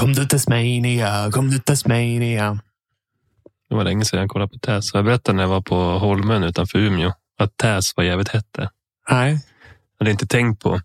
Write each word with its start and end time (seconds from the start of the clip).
Kom 0.00 0.12
du 0.12 0.26
Tasmania, 0.26 1.30
kom 1.32 1.50
du 1.50 1.58
Tasmania. 1.58 2.58
Det 3.68 3.74
var 3.74 3.84
länge 3.84 4.04
sedan 4.04 4.20
jag 4.20 4.28
kollade 4.28 4.52
på 4.52 4.58
Täs. 4.58 4.94
Jag 4.94 5.04
berättade 5.04 5.36
när 5.36 5.42
jag 5.42 5.48
var 5.48 5.60
på 5.60 5.76
Holmön 5.76 6.44
utanför 6.44 6.78
Umeå 6.78 7.12
att 7.38 7.56
Täs 7.56 7.96
var 7.96 8.04
jävligt 8.04 8.28
hett 8.28 8.46
där. 8.50 8.68
Nej. 9.10 9.30
Jag 9.98 10.04
hade 10.04 10.10
inte 10.10 10.26
tänkt 10.26 10.62
på. 10.62 10.80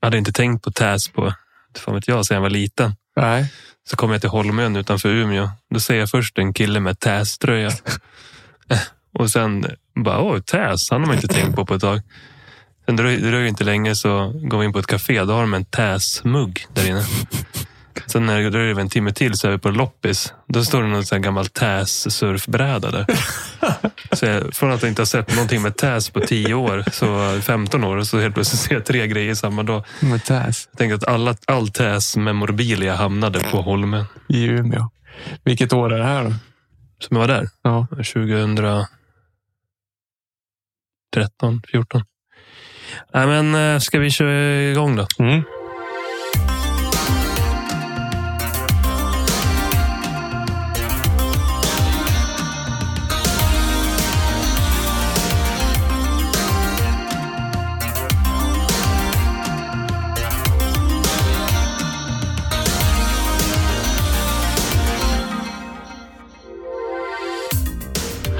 Jag 0.00 0.06
hade 0.06 0.18
inte 0.18 0.32
tänkt 0.32 0.64
på 0.64 0.70
Täs 0.70 1.08
på, 1.08 1.34
fan 1.78 1.94
vet 1.94 2.08
jag, 2.08 2.26
sedan 2.26 2.34
jag 2.34 2.42
var 2.42 2.50
liten. 2.50 2.96
Nej. 3.16 3.52
Så 3.88 3.96
kom 3.96 4.10
jag 4.10 4.20
till 4.20 4.30
Holmön 4.30 4.76
utanför 4.76 5.08
Umeå. 5.08 5.50
Då 5.70 5.80
ser 5.80 5.94
jag 5.94 6.10
först 6.10 6.38
en 6.38 6.52
kille 6.52 6.80
med 6.80 6.98
Täs-tröja. 6.98 7.70
Och 9.12 9.30
sen 9.30 9.66
bara, 9.94 10.20
åh, 10.20 10.40
Täs, 10.40 10.90
han 10.90 11.00
har 11.00 11.06
man 11.06 11.16
inte 11.16 11.28
tänkt 11.28 11.56
på 11.56 11.66
på 11.66 11.74
ett 11.74 11.80
tag. 11.80 12.00
Sen 12.86 12.96
dröjer 12.96 13.20
det 13.20 13.30
dröjer 13.30 13.46
inte 13.46 13.64
länge 13.64 13.96
så 13.96 14.32
går 14.34 14.58
vi 14.58 14.64
in 14.64 14.72
på 14.72 14.78
ett 14.78 14.86
café. 14.86 15.24
Då 15.24 15.32
har 15.32 15.40
de 15.40 15.54
en 15.54 15.64
Täs-mugg 15.64 16.66
där 16.72 16.88
inne. 16.88 17.04
Sen 18.06 18.26
när 18.26 18.40
det 18.40 18.50
dröjer 18.50 18.80
en 18.80 18.88
timme 18.88 19.12
till 19.12 19.34
så 19.34 19.46
är 19.48 19.52
vi 19.52 19.58
på 19.58 19.70
loppis. 19.70 20.32
Då 20.48 20.64
står 20.64 20.82
det 20.82 20.88
någon 20.88 21.04
sån 21.06 21.22
gammal 21.22 21.46
Täs-surfbräda 21.46 22.90
där. 22.90 23.06
Så 24.12 24.26
jag, 24.26 24.54
från 24.54 24.72
att 24.72 24.82
jag 24.82 24.88
inte 24.90 25.02
har 25.02 25.06
sett 25.06 25.34
någonting 25.34 25.62
med 25.62 25.76
Täs 25.76 26.10
på 26.10 26.20
10 26.20 26.54
år, 26.54 26.84
så 26.92 27.40
15 27.40 27.84
år, 27.84 28.02
så 28.02 28.18
helt 28.20 28.34
plötsligt 28.34 28.60
ser 28.60 28.74
jag 28.74 28.84
tre 28.84 29.06
grejer 29.06 29.34
samma 29.34 29.62
dag. 29.62 29.84
Med 30.00 30.24
Täs 30.24 30.68
Jag 30.70 30.78
tänkte 30.78 30.94
att 30.94 31.14
alla, 31.14 31.34
all 31.46 31.68
Täs 31.68 32.16
memorabilia 32.16 32.94
hamnade 32.94 33.40
på 33.40 33.62
Holmen. 33.62 34.04
i 34.28 34.44
Umeå. 34.44 34.90
Vilket 35.44 35.72
år 35.72 35.92
är 35.92 35.98
det 35.98 36.04
här 36.04 36.24
då? 36.24 36.34
Som 37.00 37.16
jag 37.16 37.18
var 37.18 37.28
där. 37.28 37.48
Ja. 37.62 37.86
2013, 37.90 38.86
14. 41.70 42.04
Nej, 43.14 43.26
men 43.26 43.54
eh, 43.54 43.78
ska 43.80 43.98
vi 43.98 44.10
köra 44.10 44.62
igång 44.62 44.96
då? 44.96 45.06
Mm. 45.18 45.42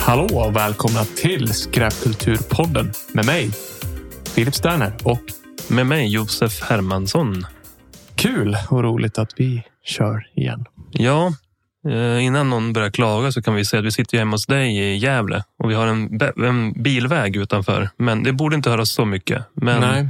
Hallå 0.07 0.39
och 0.39 0.57
välkomna 0.57 1.05
till 1.05 1.55
Skräpkulturpodden 1.55 2.93
med 3.13 3.27
mig, 3.27 3.51
Filip 4.35 4.55
Sterner. 4.55 4.93
Och 5.05 5.21
Med 5.69 5.87
mig 5.87 6.09
Josef 6.09 6.63
Hermansson. 6.63 7.47
kul 8.15 8.57
och 8.71 8.83
roligt 8.83 9.19
att 9.19 9.31
vi 9.37 9.63
kör 9.85 10.27
igen. 10.35 10.65
Ja, 10.91 11.33
innan 12.21 12.51
någon 12.51 12.73
börjar 12.73 12.91
klaga 12.91 13.33
så 13.33 13.43
kan 13.43 13.55
vi 13.55 13.65
säga 13.65 13.81
att 13.81 13.87
vi 13.87 13.93
sitter 13.93 14.19
hemma 14.19 14.31
hos 14.35 14.47
dig 14.47 14.79
i 14.79 14.97
Gävle 14.97 15.45
och 15.59 15.71
vi 15.71 15.75
har 15.75 15.87
en, 15.87 16.21
en 16.37 16.83
bilväg 16.83 17.37
utanför. 17.37 17.91
Men 17.97 18.23
det 18.23 18.33
borde 18.33 18.57
inte 18.57 18.71
höras 18.71 18.91
så 18.91 19.05
mycket. 19.05 19.45
Men 19.55 19.81
Nej, 19.81 20.09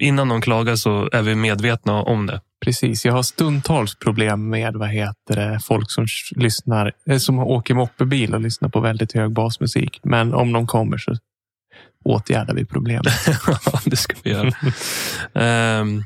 innan 0.00 0.28
någon 0.28 0.40
klagar 0.40 0.76
så 0.76 1.08
är 1.12 1.22
vi 1.22 1.34
medvetna 1.34 2.02
om 2.02 2.26
det. 2.26 2.40
precis. 2.64 3.04
Jag 3.04 3.12
har 3.12 3.22
stundtals 3.22 3.94
problem 3.94 4.48
med 4.50 4.74
vad 4.76 4.88
heter 4.88 5.36
det, 5.36 5.60
folk 5.64 5.90
som 5.90 6.06
lyssnar, 6.36 6.92
eh, 7.06 7.18
som 7.18 7.38
åker 7.38 7.74
moppebil 7.74 8.34
och 8.34 8.40
lyssnar 8.40 8.68
på 8.68 8.80
väldigt 8.80 9.12
hög 9.12 9.30
basmusik. 9.32 10.00
Men 10.02 10.34
om 10.34 10.52
de 10.52 10.66
kommer 10.66 10.98
så 10.98 11.16
åtgärdar 12.04 12.54
vi 12.54 12.64
problemet. 12.64 13.12
Ja, 13.46 13.80
det 13.84 13.96
ska 13.96 14.14
vi 14.22 14.30
göra. 14.30 14.50
Ehm, 15.34 16.04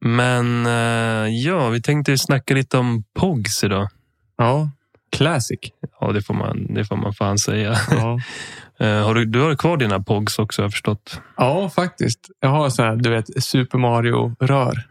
men 0.00 0.66
eh, 0.66 1.34
ja, 1.34 1.68
vi 1.68 1.82
tänkte 1.82 2.18
snacka 2.18 2.54
lite 2.54 2.78
om 2.78 3.04
POGs 3.18 3.64
idag. 3.64 3.88
Ja, 4.36 4.70
classic. 5.16 5.60
Ja, 6.00 6.12
det 6.12 6.22
får 6.22 6.34
man, 6.34 6.74
det 6.74 6.84
får 6.84 6.96
man 6.96 7.14
fan 7.14 7.38
säga. 7.38 7.76
Ja. 7.90 8.20
Eh, 8.78 9.04
har 9.04 9.14
du, 9.14 9.24
du 9.24 9.40
har 9.40 9.54
kvar 9.56 9.76
dina 9.76 10.00
POGs 10.00 10.38
också, 10.38 10.62
har 10.62 10.64
jag 10.64 10.72
förstått. 10.72 11.20
Ja, 11.36 11.70
faktiskt. 11.70 12.30
Jag 12.40 12.48
har 12.48 12.70
så 12.70 12.82
här, 12.82 12.96
du 12.96 13.10
vet, 13.10 13.44
Super 13.44 13.78
Mario-rör 13.78 14.82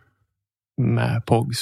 med 0.77 1.25
Pogs. 1.25 1.59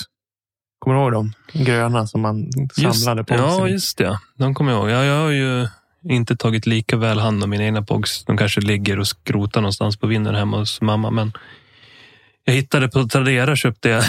Kommer 0.80 0.98
du 0.98 1.04
ihåg 1.04 1.12
dem? 1.12 1.34
Gröna 1.54 2.08
som 2.08 2.22
man 2.22 2.50
samlade 2.74 3.24
på. 3.24 3.34
Ja, 3.34 3.68
just 3.68 3.98
det. 3.98 4.20
De 4.38 4.54
kommer 4.54 4.72
jag 4.72 4.80
ihåg. 4.80 4.90
Ja, 4.90 5.04
jag 5.04 5.22
har 5.22 5.30
ju 5.30 5.68
inte 6.04 6.36
tagit 6.36 6.66
lika 6.66 6.98
väl 6.98 7.20
hand 7.20 7.44
om 7.44 7.50
mina 7.50 7.64
egna 7.64 7.82
POGs. 7.82 8.26
De 8.26 8.38
kanske 8.38 8.62
ligger 8.62 9.00
och 9.00 9.08
skrotar 9.08 9.62
någonstans 9.62 9.98
på 9.98 10.08
vinden 10.08 10.36
hemma 10.36 10.58
hos 10.58 10.82
mamma. 10.82 11.12
Men 11.12 11.34
jag 12.44 12.54
hittade 12.54 12.88
på 12.88 13.08
Tradera 13.08 13.56
köpte 13.56 13.90
jag 13.90 14.04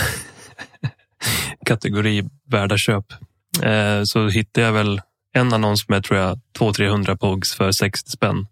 kategori 1.66 2.28
värda 2.46 2.76
köp. 2.76 3.04
Eh, 3.62 4.02
så 4.04 4.28
hittade 4.28 4.66
jag 4.66 4.72
väl 4.72 5.00
en 5.34 5.52
annons 5.52 5.88
med 5.88 6.04
tror 6.04 6.18
jag 6.20 6.40
200-300 6.58 7.16
POGs 7.16 7.54
för 7.54 7.72
60 7.72 8.10
spänn. 8.10 8.46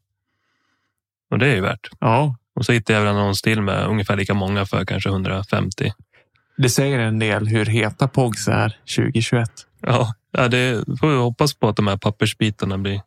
Och 1.31 1.39
det 1.39 1.47
är 1.49 1.55
ju 1.55 1.61
värt. 1.61 1.89
ja, 2.01 2.37
Och 2.55 2.65
så 2.67 2.73
hittade 2.73 2.99
jag 2.99 3.05
väl 3.05 3.15
en 3.15 3.21
annons 3.21 3.43
till 3.43 3.63
med 3.63 3.87
ungefär 3.87 4.17
lika 4.17 4.35
många 4.35 4.67
för 4.67 4.85
kanske 4.85 5.09
150. 5.09 5.93
det 6.57 6.69
säger 6.71 6.99
en 6.99 7.19
del 7.19 7.47
hur 7.49 7.67
heta 7.67 8.09
Pogs 8.09 8.49
är 8.49 8.77
2021. 8.97 9.51
Ja, 9.81 10.15
ja 10.33 10.49
det 10.49 10.85
får 11.01 11.09
vi 11.11 11.17
hoppas 11.17 11.55
på 11.55 11.69
att 11.69 11.77
de 11.77 11.87
här 11.87 11.97
pappersbitarna 11.97 12.79
blir 12.79 13.01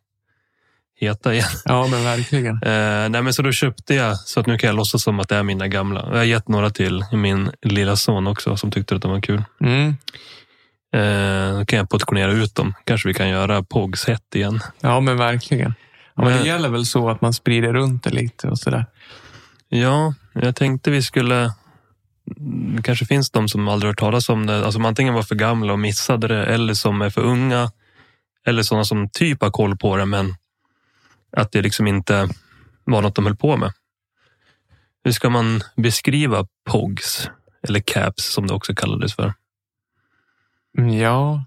heta 1.00 1.34
igen. 1.34 1.46
Ja, 1.66 1.88
men 1.88 2.04
verkligen. 2.04 2.56
Eh, 2.64 3.10
nej, 3.10 3.22
men 3.22 3.34
så 3.34 3.42
då 3.42 3.52
köpte 3.52 3.96
jag 3.96 4.18
så 4.20 4.40
att 4.40 4.46
nu 4.48 4.58
kan 4.58 4.68
jag 4.68 4.76
låtsas 4.76 5.04
som 5.04 5.20
att 5.20 5.30
det 5.30 5.36
är 5.36 5.44
mina 5.44 5.68
gamla. 5.68 6.08
Jag 6.10 6.18
har 6.18 6.24
gett 6.24 6.48
några 6.48 6.70
till 6.70 7.06
min 7.12 7.52
lilla 7.62 7.96
son 7.96 8.28
också 8.28 8.58
som 8.58 8.72
tyckte 8.72 8.96
att 8.96 9.02
de 9.02 9.12
var 9.12 9.22
kul. 9.22 9.44
Mm. 9.62 9.96
Eh, 10.94 11.60
då 11.60 11.66
kan 11.66 11.80
jag 11.80 11.90
portionera 11.90 12.32
ut 12.32 12.56
dem. 12.56 12.74
Kanske 12.84 13.08
vi 13.08 13.14
kan 13.14 13.30
göra 13.30 13.64
Pogs 13.64 14.06
hett 14.08 14.36
igen. 14.36 14.60
Ja, 14.82 15.00
men 15.00 15.18
verkligen. 15.18 15.74
Ja, 16.16 16.24
men 16.24 16.38
det 16.38 16.48
gäller 16.48 16.70
väl 16.70 16.86
så 16.86 17.10
att 17.10 17.22
man 17.22 17.34
sprider 17.34 17.74
runt 17.74 18.04
det 18.04 18.10
lite 18.10 18.48
och 18.48 18.60
sådär. 18.60 18.86
Ja, 19.70 20.14
jag 20.34 20.56
tänkte 20.56 20.92
vi 20.92 21.02
skulle... 21.02 21.54
Det 22.76 22.82
kanske 22.84 23.06
finns 23.06 23.32
de 23.32 23.50
som 23.50 23.68
aldrig 23.68 23.90
hört 23.90 24.00
talas 24.00 24.30
om 24.30 24.46
det. 24.46 24.66
Alltså 24.66 24.82
antingen 24.82 25.14
var 25.14 25.24
för 25.24 25.36
gamla 25.36 25.74
och 25.74 25.80
missade 25.80 26.28
det 26.28 26.46
eller 26.46 26.74
som 26.74 27.02
är 27.02 27.10
för 27.10 27.22
unga. 27.22 27.72
Eller 28.46 28.64
sådana 28.64 28.86
som 28.86 29.10
typ 29.10 29.42
har 29.42 29.52
koll 29.52 29.78
på 29.78 29.98
det 29.98 30.06
men 30.06 30.36
att 31.38 31.52
det 31.52 31.62
liksom 31.62 31.88
inte 31.88 32.30
var 32.84 33.02
något 33.02 33.16
de 33.16 33.26
höll 33.26 33.36
på 33.36 33.58
med. 33.58 33.74
Hur 35.04 35.12
ska 35.12 35.30
man 35.30 35.62
beskriva 35.76 36.48
POGs? 36.70 37.30
Eller 37.68 37.80
CAPS 37.80 38.34
som 38.34 38.48
det 38.48 38.54
också 38.54 38.76
kallades 38.76 39.16
för. 39.16 39.34
Mm, 40.78 40.94
Ja, 40.98 41.46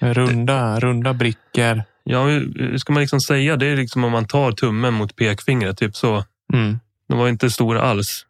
runda, 0.00 0.80
runda 0.80 1.14
brickor. 1.14 1.82
Ja, 2.04 2.24
hur 2.24 2.78
ska 2.78 2.92
man 2.92 3.00
liksom 3.00 3.20
säga? 3.20 3.56
Det 3.56 3.66
är 3.66 3.76
liksom 3.76 4.04
om 4.04 4.12
man 4.12 4.26
tar 4.26 4.52
tummen 4.52 4.94
mot 4.94 5.16
pekfingret, 5.16 5.78
typ 5.78 5.96
så. 5.96 6.24
Mm. 6.52 6.80
De 7.08 7.18
var 7.18 7.28
inte 7.28 7.50
stora 7.50 7.82
alls. 7.82 8.26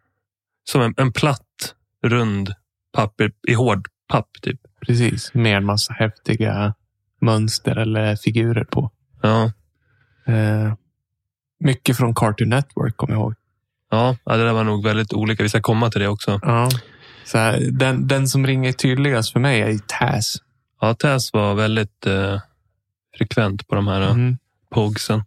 Som 0.65 0.83
en, 0.83 0.95
en 0.97 1.13
platt, 1.13 1.75
rund 2.05 2.55
papper 2.93 3.33
i 3.49 3.55
hård 3.55 3.89
papp, 4.09 4.29
typ. 4.43 4.61
Precis, 4.87 5.35
med 5.35 5.57
en 5.57 5.65
massa 5.65 5.93
häftiga 5.93 6.75
mönster 7.21 7.77
eller 7.77 8.17
figurer 8.17 8.65
på. 8.65 8.91
Ja, 9.23 9.53
Eh, 10.27 10.75
mycket 11.61 11.97
från 11.97 12.15
Cartoon 12.15 12.49
Network 12.49 12.97
kommer 12.97 13.15
jag 13.15 13.21
ihåg. 13.21 13.35
ja, 13.91 14.17
ja, 14.25 14.37
det 14.37 14.45
där 14.45 14.53
var 14.53 14.65
nog 14.65 14.85
väldigt 14.85 15.13
olika. 15.13 15.43
Vi 15.43 15.49
ska 15.49 15.61
komma 15.61 15.91
till 15.91 16.01
det 16.01 16.09
också. 16.09 16.41
Ja. 16.43 16.69
Så 17.25 17.39
här, 17.39 17.61
den, 17.71 18.07
den 18.09 18.29
som 18.29 18.47
ringer 18.47 18.73
tydligast 18.73 19.33
för 19.33 19.41
mig 19.41 19.61
är 19.61 19.79
Taz. 19.87 20.37
Ja, 20.81 20.95
Taz 20.95 21.33
var 21.33 21.55
väldigt 21.55 22.07
eh, 22.07 22.41
frekvent 23.19 23.69
på 23.69 23.75
de 23.75 23.89
här 23.89 24.01
mm. 24.03 24.13
Mm. 24.21 24.39
pogsen. 24.75 25.23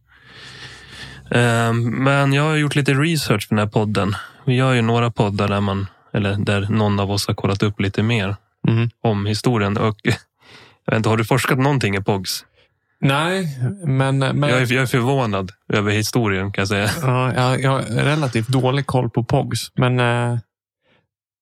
Eh, 1.31 1.73
men 1.73 2.33
jag 2.33 2.43
har 2.43 2.55
gjort 2.55 2.75
lite 2.75 2.93
research 2.93 3.47
för 3.47 3.55
den 3.55 3.65
här 3.65 3.71
podden. 3.71 4.15
Vi 4.45 4.55
gör 4.55 4.73
ju 4.73 4.81
några 4.81 5.11
poddar 5.11 5.47
där 5.47 5.61
man, 5.61 5.87
eller 6.13 6.35
där 6.35 6.61
någon 6.69 6.99
av 6.99 7.11
oss 7.11 7.27
har 7.27 7.33
kollat 7.33 7.63
upp 7.63 7.79
lite 7.79 8.03
mer 8.03 8.35
Mm. 8.67 8.89
om 9.01 9.25
historien. 9.25 9.77
Och 9.77 9.97
jag 10.85 10.91
vet 10.91 10.97
inte, 10.97 11.09
har 11.09 11.17
du 11.17 11.25
forskat 11.25 11.59
någonting 11.59 11.95
i 11.95 12.01
pogs? 12.01 12.45
Nej, 12.99 13.59
men, 13.85 14.19
men 14.19 14.41
Jag 14.49 14.61
är, 14.61 14.73
jag 14.73 14.81
är 14.81 14.85
förvånad 14.85 15.51
över 15.69 15.91
historien 15.91 16.51
kan 16.51 16.61
jag 16.61 16.67
säga. 16.67 16.89
ja, 17.01 17.33
jag, 17.33 17.61
jag 17.61 17.71
har 17.71 17.81
relativt 17.81 18.47
dålig 18.47 18.85
koll 18.85 19.09
på 19.09 19.23
Pogs. 19.23 19.71
Men 19.75 19.99
eh, 19.99 20.37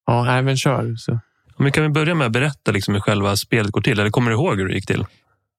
ja, 0.05 0.23
nej, 0.23 0.41
men 0.41 0.57
kör. 0.57 0.95
Så. 0.95 1.19
Men 1.57 1.71
kan 1.71 1.83
vi 1.83 1.89
börja 1.89 2.15
med 2.15 2.27
att 2.27 2.33
berätta 2.33 2.71
liksom 2.71 2.93
hur 2.93 3.01
själva 3.01 3.35
spelet 3.35 3.71
går 3.71 3.81
till? 3.81 3.99
Eller 3.99 4.09
kommer 4.09 4.31
du 4.31 4.37
ihåg 4.37 4.57
hur 4.59 4.67
det 4.67 4.73
gick 4.73 4.87
till? 4.87 5.05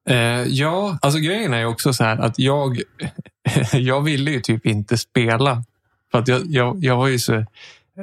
Eh, 0.09 0.17
ja, 0.47 0.99
alltså 1.03 1.21
grejen 1.21 1.55
är 1.55 1.65
också 1.65 1.93
så 1.93 2.05
här 2.05 2.17
att 2.17 2.39
jag, 2.39 2.81
jag 3.73 4.01
ville 4.01 4.31
ju 4.31 4.41
typ 4.41 4.67
inte 4.67 4.99
spela. 4.99 5.65
För 6.11 6.19
att 6.19 6.29
jag, 6.29 6.41
jag, 6.47 6.85
jag 6.85 6.97
var 6.97 7.09
ju 7.09 7.19
så, 7.19 7.45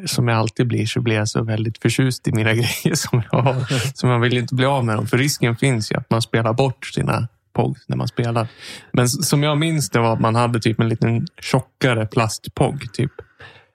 som 0.06 0.27
jag 0.27 0.38
alltid 0.38 0.68
blir, 0.68 0.86
så 0.86 1.01
blir 1.01 1.15
jag 1.15 1.30
så 1.30 1.44
väldigt 1.44 1.77
förtjust 1.77 2.27
i 2.27 2.31
mina 2.31 2.53
grejer 2.53 2.95
som 2.95 3.24
jag 3.31 3.39
har. 3.39 3.65
Så 3.94 4.07
man 4.07 4.21
vill 4.21 4.33
ju 4.33 4.39
inte 4.39 4.56
bli 4.56 4.65
av 4.65 4.86
med 4.86 4.95
dem. 4.95 5.07
För 5.07 5.18
risken 5.18 5.56
finns 5.56 5.91
ju 5.91 5.97
att 5.97 6.09
man 6.09 6.21
spelar 6.21 6.53
bort 6.53 6.86
sina 6.86 7.27
POG 7.53 7.77
när 7.88 7.97
man 7.97 8.07
spelar. 8.07 8.47
Men 8.91 9.09
som 9.09 9.44
jag 9.44 9.57
minns 9.57 9.89
det 9.89 10.00
var 10.00 10.13
att 10.13 10.19
man 10.19 10.36
hade 10.36 10.59
typ 10.59 10.80
en 10.80 10.89
liten 10.89 11.27
tjockare 11.41 12.06
plastpog. 12.06 12.94
Typ. 12.94 13.12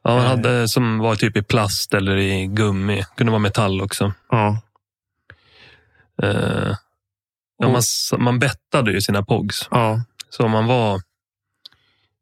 Ja, 0.04 0.14
man 0.16 0.24
Eh. 0.24 0.28
hade 0.30 0.68
som 0.68 0.98
var 0.98 1.14
typ 1.16 1.36
i 1.36 1.42
plast 1.42 1.94
eller 1.94 2.16
i 2.16 2.46
gummi. 2.46 3.04
Kunde 3.16 3.30
vara 3.30 3.38
metall 3.40 3.80
också. 3.82 4.12
Ja. 4.30 4.60
Eh, 6.22 6.72
ja, 7.58 7.68
man, 7.68 7.82
man 8.18 8.38
bettade 8.38 8.92
ju 8.92 9.00
sina 9.00 9.22
pogs. 9.22 9.68
Ja. 9.70 10.00
Så 10.30 10.44
om 10.44 10.50
man 10.50 10.66
var, 10.66 11.00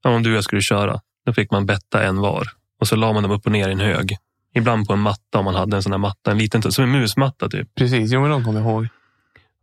ja, 0.02 0.11
om 0.11 0.23
du 0.23 0.31
och 0.31 0.37
jag 0.37 0.44
skulle 0.44 0.62
köra, 0.62 1.00
då 1.26 1.32
fick 1.32 1.50
man 1.50 1.67
betta 1.67 2.02
en 2.02 2.17
var. 2.20 2.49
Och 2.81 2.88
så 2.88 2.96
la 2.96 3.12
man 3.12 3.23
dem 3.23 3.32
upp 3.32 3.46
och 3.46 3.52
ner 3.52 3.69
i 3.69 3.73
en 3.73 3.81
hög. 3.81 4.17
Ibland 4.55 4.87
på 4.87 4.93
en 4.93 4.99
matta 5.00 5.38
om 5.38 5.44
man 5.44 5.55
hade 5.55 5.76
en 5.76 5.82
sån 5.82 5.93
här 5.93 5.99
matta, 5.99 6.31
en 6.31 6.38
liten, 6.38 6.73
som 6.73 6.85
en 6.85 6.90
musmatta 6.90 7.49
typ. 7.49 7.75
Precis, 7.75 8.12
jo 8.12 8.20
men 8.20 8.31
de 8.31 8.44
kommer 8.44 8.61
jag 8.61 8.69
ihåg. 8.70 8.88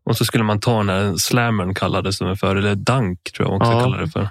Och 0.03 0.17
så 0.17 0.25
skulle 0.25 0.43
man 0.43 0.59
ta 0.59 0.77
den 0.77 0.89
här 0.89 1.15
slammern 1.15 1.73
kallades 1.73 2.19
den 2.19 2.37
för, 2.37 2.55
eller 2.55 2.75
dunk 2.75 3.23
tror 3.23 3.47
jag 3.47 3.55
också 3.61 3.71
Ja. 3.71 3.79
kallade 3.79 4.03
det 4.05 4.09
för. 4.11 4.29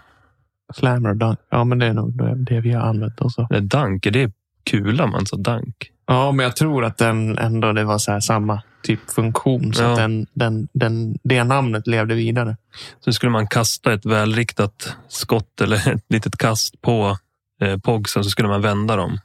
Slammer 0.75 1.09
och 1.11 1.17
dunk. 1.17 1.38
Ja, 1.50 1.65
men 1.65 1.79
det 1.79 1.87
är 1.87 1.93
nog 1.94 2.17
det, 2.17 2.35
det 2.35 2.61
vi 2.61 2.73
har 2.73 2.82
använt 2.82 3.20
också. 3.20 3.47
Eller 3.50 3.61
dunk, 3.61 4.06
är 4.06 4.11
det 4.11 4.32
kula 4.70 5.06
man 5.06 5.26
sa 5.26 5.37
dunk? 5.37 5.91
Ja, 6.06 6.32
men 6.32 6.44
jag 6.44 6.56
tror 6.56 6.85
att 6.85 6.99
den 6.99 7.38
ändå 7.38 7.73
det 7.73 7.85
var 7.85 7.99
så 7.99 8.12
här 8.12 8.20
samma 8.20 8.62
typ 8.82 9.11
funktion. 9.11 9.73
Så 9.75 9.82
Ja. 9.82 9.91
att 9.91 9.97
den, 9.97 10.26
den, 10.35 10.69
den, 10.73 11.19
det 11.23 11.44
namnet 11.44 11.87
levde 11.87 12.15
vidare. 12.15 12.56
Så 13.00 13.12
skulle 13.12 13.32
man 13.32 13.47
kasta 13.47 13.93
ett 13.93 14.06
välriktat 14.06 14.97
skott 15.09 15.61
eller 15.61 15.88
ett 15.94 16.05
litet 16.09 16.37
kast 16.38 16.81
på 16.82 17.19
eh, 17.62 17.76
pogsen 17.79 18.25
så 18.25 18.31
skulle 18.31 18.49
man 18.49 18.62
vända 18.62 18.97
dem. 18.97 19.19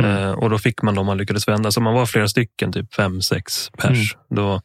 Mm. 0.00 0.16
Eh, 0.22 0.30
och 0.30 0.50
då 0.50 0.58
fick 0.58 0.82
man 0.82 0.94
dem 0.94 1.06
man 1.06 1.18
lyckades 1.18 1.48
vända. 1.48 1.70
Så 1.70 1.80
man 1.80 1.94
var 1.94 2.06
flera 2.06 2.28
stycken, 2.28 2.72
typ 2.72 2.94
fem, 2.94 3.22
sex 3.22 3.70
pers. 3.78 4.16
Då, 4.30 4.60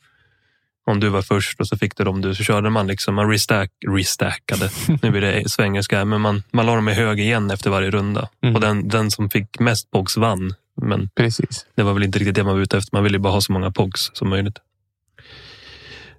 om 0.85 0.99
du 0.99 1.09
var 1.09 1.21
först 1.21 1.59
och 1.59 1.67
så 1.67 1.77
fick 1.77 1.97
du 1.97 2.03
dem 2.03 2.21
du, 2.21 2.35
så 2.35 2.43
körde 2.43 2.69
man 2.69 2.87
liksom, 2.87 3.15
man 3.15 3.29
restack, 3.29 3.71
restackade. 3.87 4.69
nu 5.01 5.11
blir 5.11 5.21
det 5.21 5.49
svengelska, 5.49 6.05
men 6.05 6.21
man, 6.21 6.43
man 6.51 6.65
la 6.65 6.75
dem 6.75 6.89
i 6.89 6.93
hög 6.93 7.19
igen 7.19 7.51
efter 7.51 7.69
varje 7.69 7.91
runda. 7.91 8.29
Mm. 8.43 8.55
Och 8.55 8.61
den, 8.61 8.87
den 8.87 9.11
som 9.11 9.29
fick 9.29 9.59
mest 9.59 9.91
pogs 9.91 10.17
vann. 10.17 10.53
Men 10.81 11.09
Precis. 11.15 11.65
det 11.75 11.83
var 11.83 11.93
väl 11.93 12.03
inte 12.03 12.19
riktigt 12.19 12.35
det 12.35 12.43
man 12.43 12.53
var 12.53 12.61
ute 12.61 12.77
efter. 12.77 12.95
Man 12.95 13.03
ville 13.03 13.19
bara 13.19 13.33
ha 13.33 13.41
så 13.41 13.51
många 13.51 13.71
pogs 13.71 14.11
som 14.13 14.29
möjligt. 14.29 14.59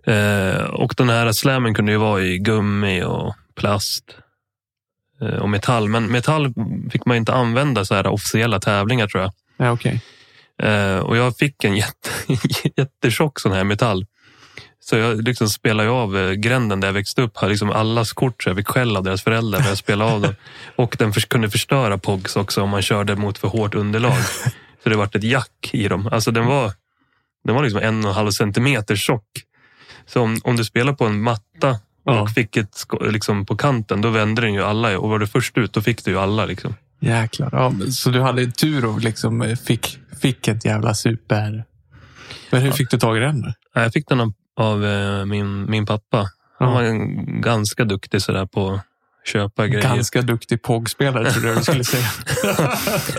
Eh, 0.07 0.65
och 0.65 0.95
den 0.97 1.09
här 1.09 1.33
slammen 1.33 1.75
kunde 1.75 1.93
ju 1.93 1.99
vara 1.99 2.23
i 2.23 2.39
gummi 2.39 3.03
och 3.03 3.35
plast 3.55 4.05
eh, 5.21 5.37
och 5.37 5.49
metall. 5.49 5.89
Men 5.89 6.07
metall 6.07 6.55
fick 6.91 7.07
man 7.07 7.17
inte 7.17 7.33
använda 7.33 7.85
så 7.85 7.95
här 7.95 8.07
officiella 8.07 8.61
tävlingar 8.61 9.07
tror 9.07 9.23
jag. 9.23 9.33
Ja, 9.57 9.71
okej. 9.73 10.01
Eh, 10.63 10.99
och 10.99 11.17
jag 11.17 11.37
fick 11.37 11.65
en 11.65 11.77
jätte, 11.77 12.11
jättetjock 12.77 13.41
sån 13.41 13.53
här 13.53 13.65
metall. 13.65 14.07
Så 14.87 14.97
jag 14.97 15.23
liksom 15.23 15.49
spelade 15.49 15.91
av 15.91 16.17
eh, 16.19 16.33
gränden 16.33 16.81
där 16.81 16.89
jag 16.89 16.93
växte 16.93 17.23
upp. 17.23 17.37
Har 17.37 17.49
liksom 17.49 17.71
allas 17.71 18.13
kort 18.13 18.43
så 18.43 18.49
jag 18.49 18.57
fick 18.57 18.69
skäll 18.69 18.97
av 18.97 19.03
deras 19.03 19.23
föräldrar 19.23 19.61
när 19.61 19.69
jag 19.69 19.79
spelade 19.79 20.13
av 20.13 20.21
dem. 20.21 20.35
Och 20.77 20.97
den 20.99 21.13
kunde 21.13 21.51
förstöra 21.51 21.99
POGs 21.99 22.37
också 22.37 22.63
om 22.63 22.71
man 22.71 22.83
körde 22.83 23.17
mot 23.17 23.39
för 23.39 23.49
hårt 23.49 23.75
underlag. 23.75 24.17
Så 24.83 24.89
det 24.91 24.97
vart 24.97 25.15
ett 25.15 25.25
jack 25.25 25.71
i 25.73 25.89
dem. 25.89 26.09
Alltså 26.13 26.31
den 26.31 26.47
var, 26.47 26.73
den 27.45 27.55
var 27.55 27.63
liksom 27.63 27.81
en 27.83 28.05
och 28.05 28.11
en 28.11 28.15
halv 28.17 28.31
centimeter 28.31 28.97
tjock. 28.97 29.27
Så 30.07 30.21
om, 30.23 30.39
om 30.45 30.57
du 30.57 30.65
spelar 30.65 30.93
på 30.93 31.05
en 31.07 31.21
matta 31.23 31.71
och 31.71 32.15
Ja. 32.15 32.27
fick 32.27 32.57
ett 32.57 32.85
liksom 33.01 33.47
på 33.47 33.57
kanten, 33.57 34.01
då 34.01 34.11
vände 34.11 34.43
den 34.43 34.55
ju 34.55 34.63
alla. 34.63 34.99
Och 34.99 35.09
var 35.11 35.19
du 35.19 35.27
först 35.27 35.59
ut, 35.59 35.73
då 35.73 35.83
fick 35.83 36.05
du 36.05 36.11
ju 36.11 36.19
alla. 36.19 36.45
Liksom. 36.47 36.75
Jäklar. 37.01 37.49
Ja, 37.53 37.73
så 37.91 38.11
du 38.11 38.21
hade 38.21 38.47
tur 38.51 38.85
och 38.85 39.01
liksom 39.01 39.43
eh, 39.43 39.57
fick, 39.57 39.99
fick 40.21 40.49
ett 40.49 40.65
jävla 40.65 40.95
super... 40.95 41.65
Men 42.51 42.63
hur 42.63 42.71
fick 42.71 42.91
du 42.91 42.99
tag 42.99 43.17
i 43.17 43.21
den? 43.21 43.53
Ja, 43.75 43.83
Jag 43.83 43.93
fick 43.93 44.09
den 44.09 44.21
av, 44.21 44.33
av 44.57 44.85
eh, 44.87 45.25
min, 45.25 45.71
min 45.71 45.87
pappa. 45.87 46.17
Han 46.59 46.69
Ja. 46.69 46.75
var 46.75 46.83
en, 46.83 47.41
ganska 47.41 47.85
duktig 47.85 48.23
sådär 48.23 48.47
på 48.47 48.71
att 48.73 48.81
köpa 49.27 49.67
grejer. 49.67 49.83
Ganska 49.83 50.23
duktig 50.23 50.63
POG-spelare 50.63 51.31
trodde 51.33 51.49
jag 51.49 51.57
du 51.57 51.63
skulle 51.63 51.85
säga. 51.85 52.07
Ja, 52.45 52.67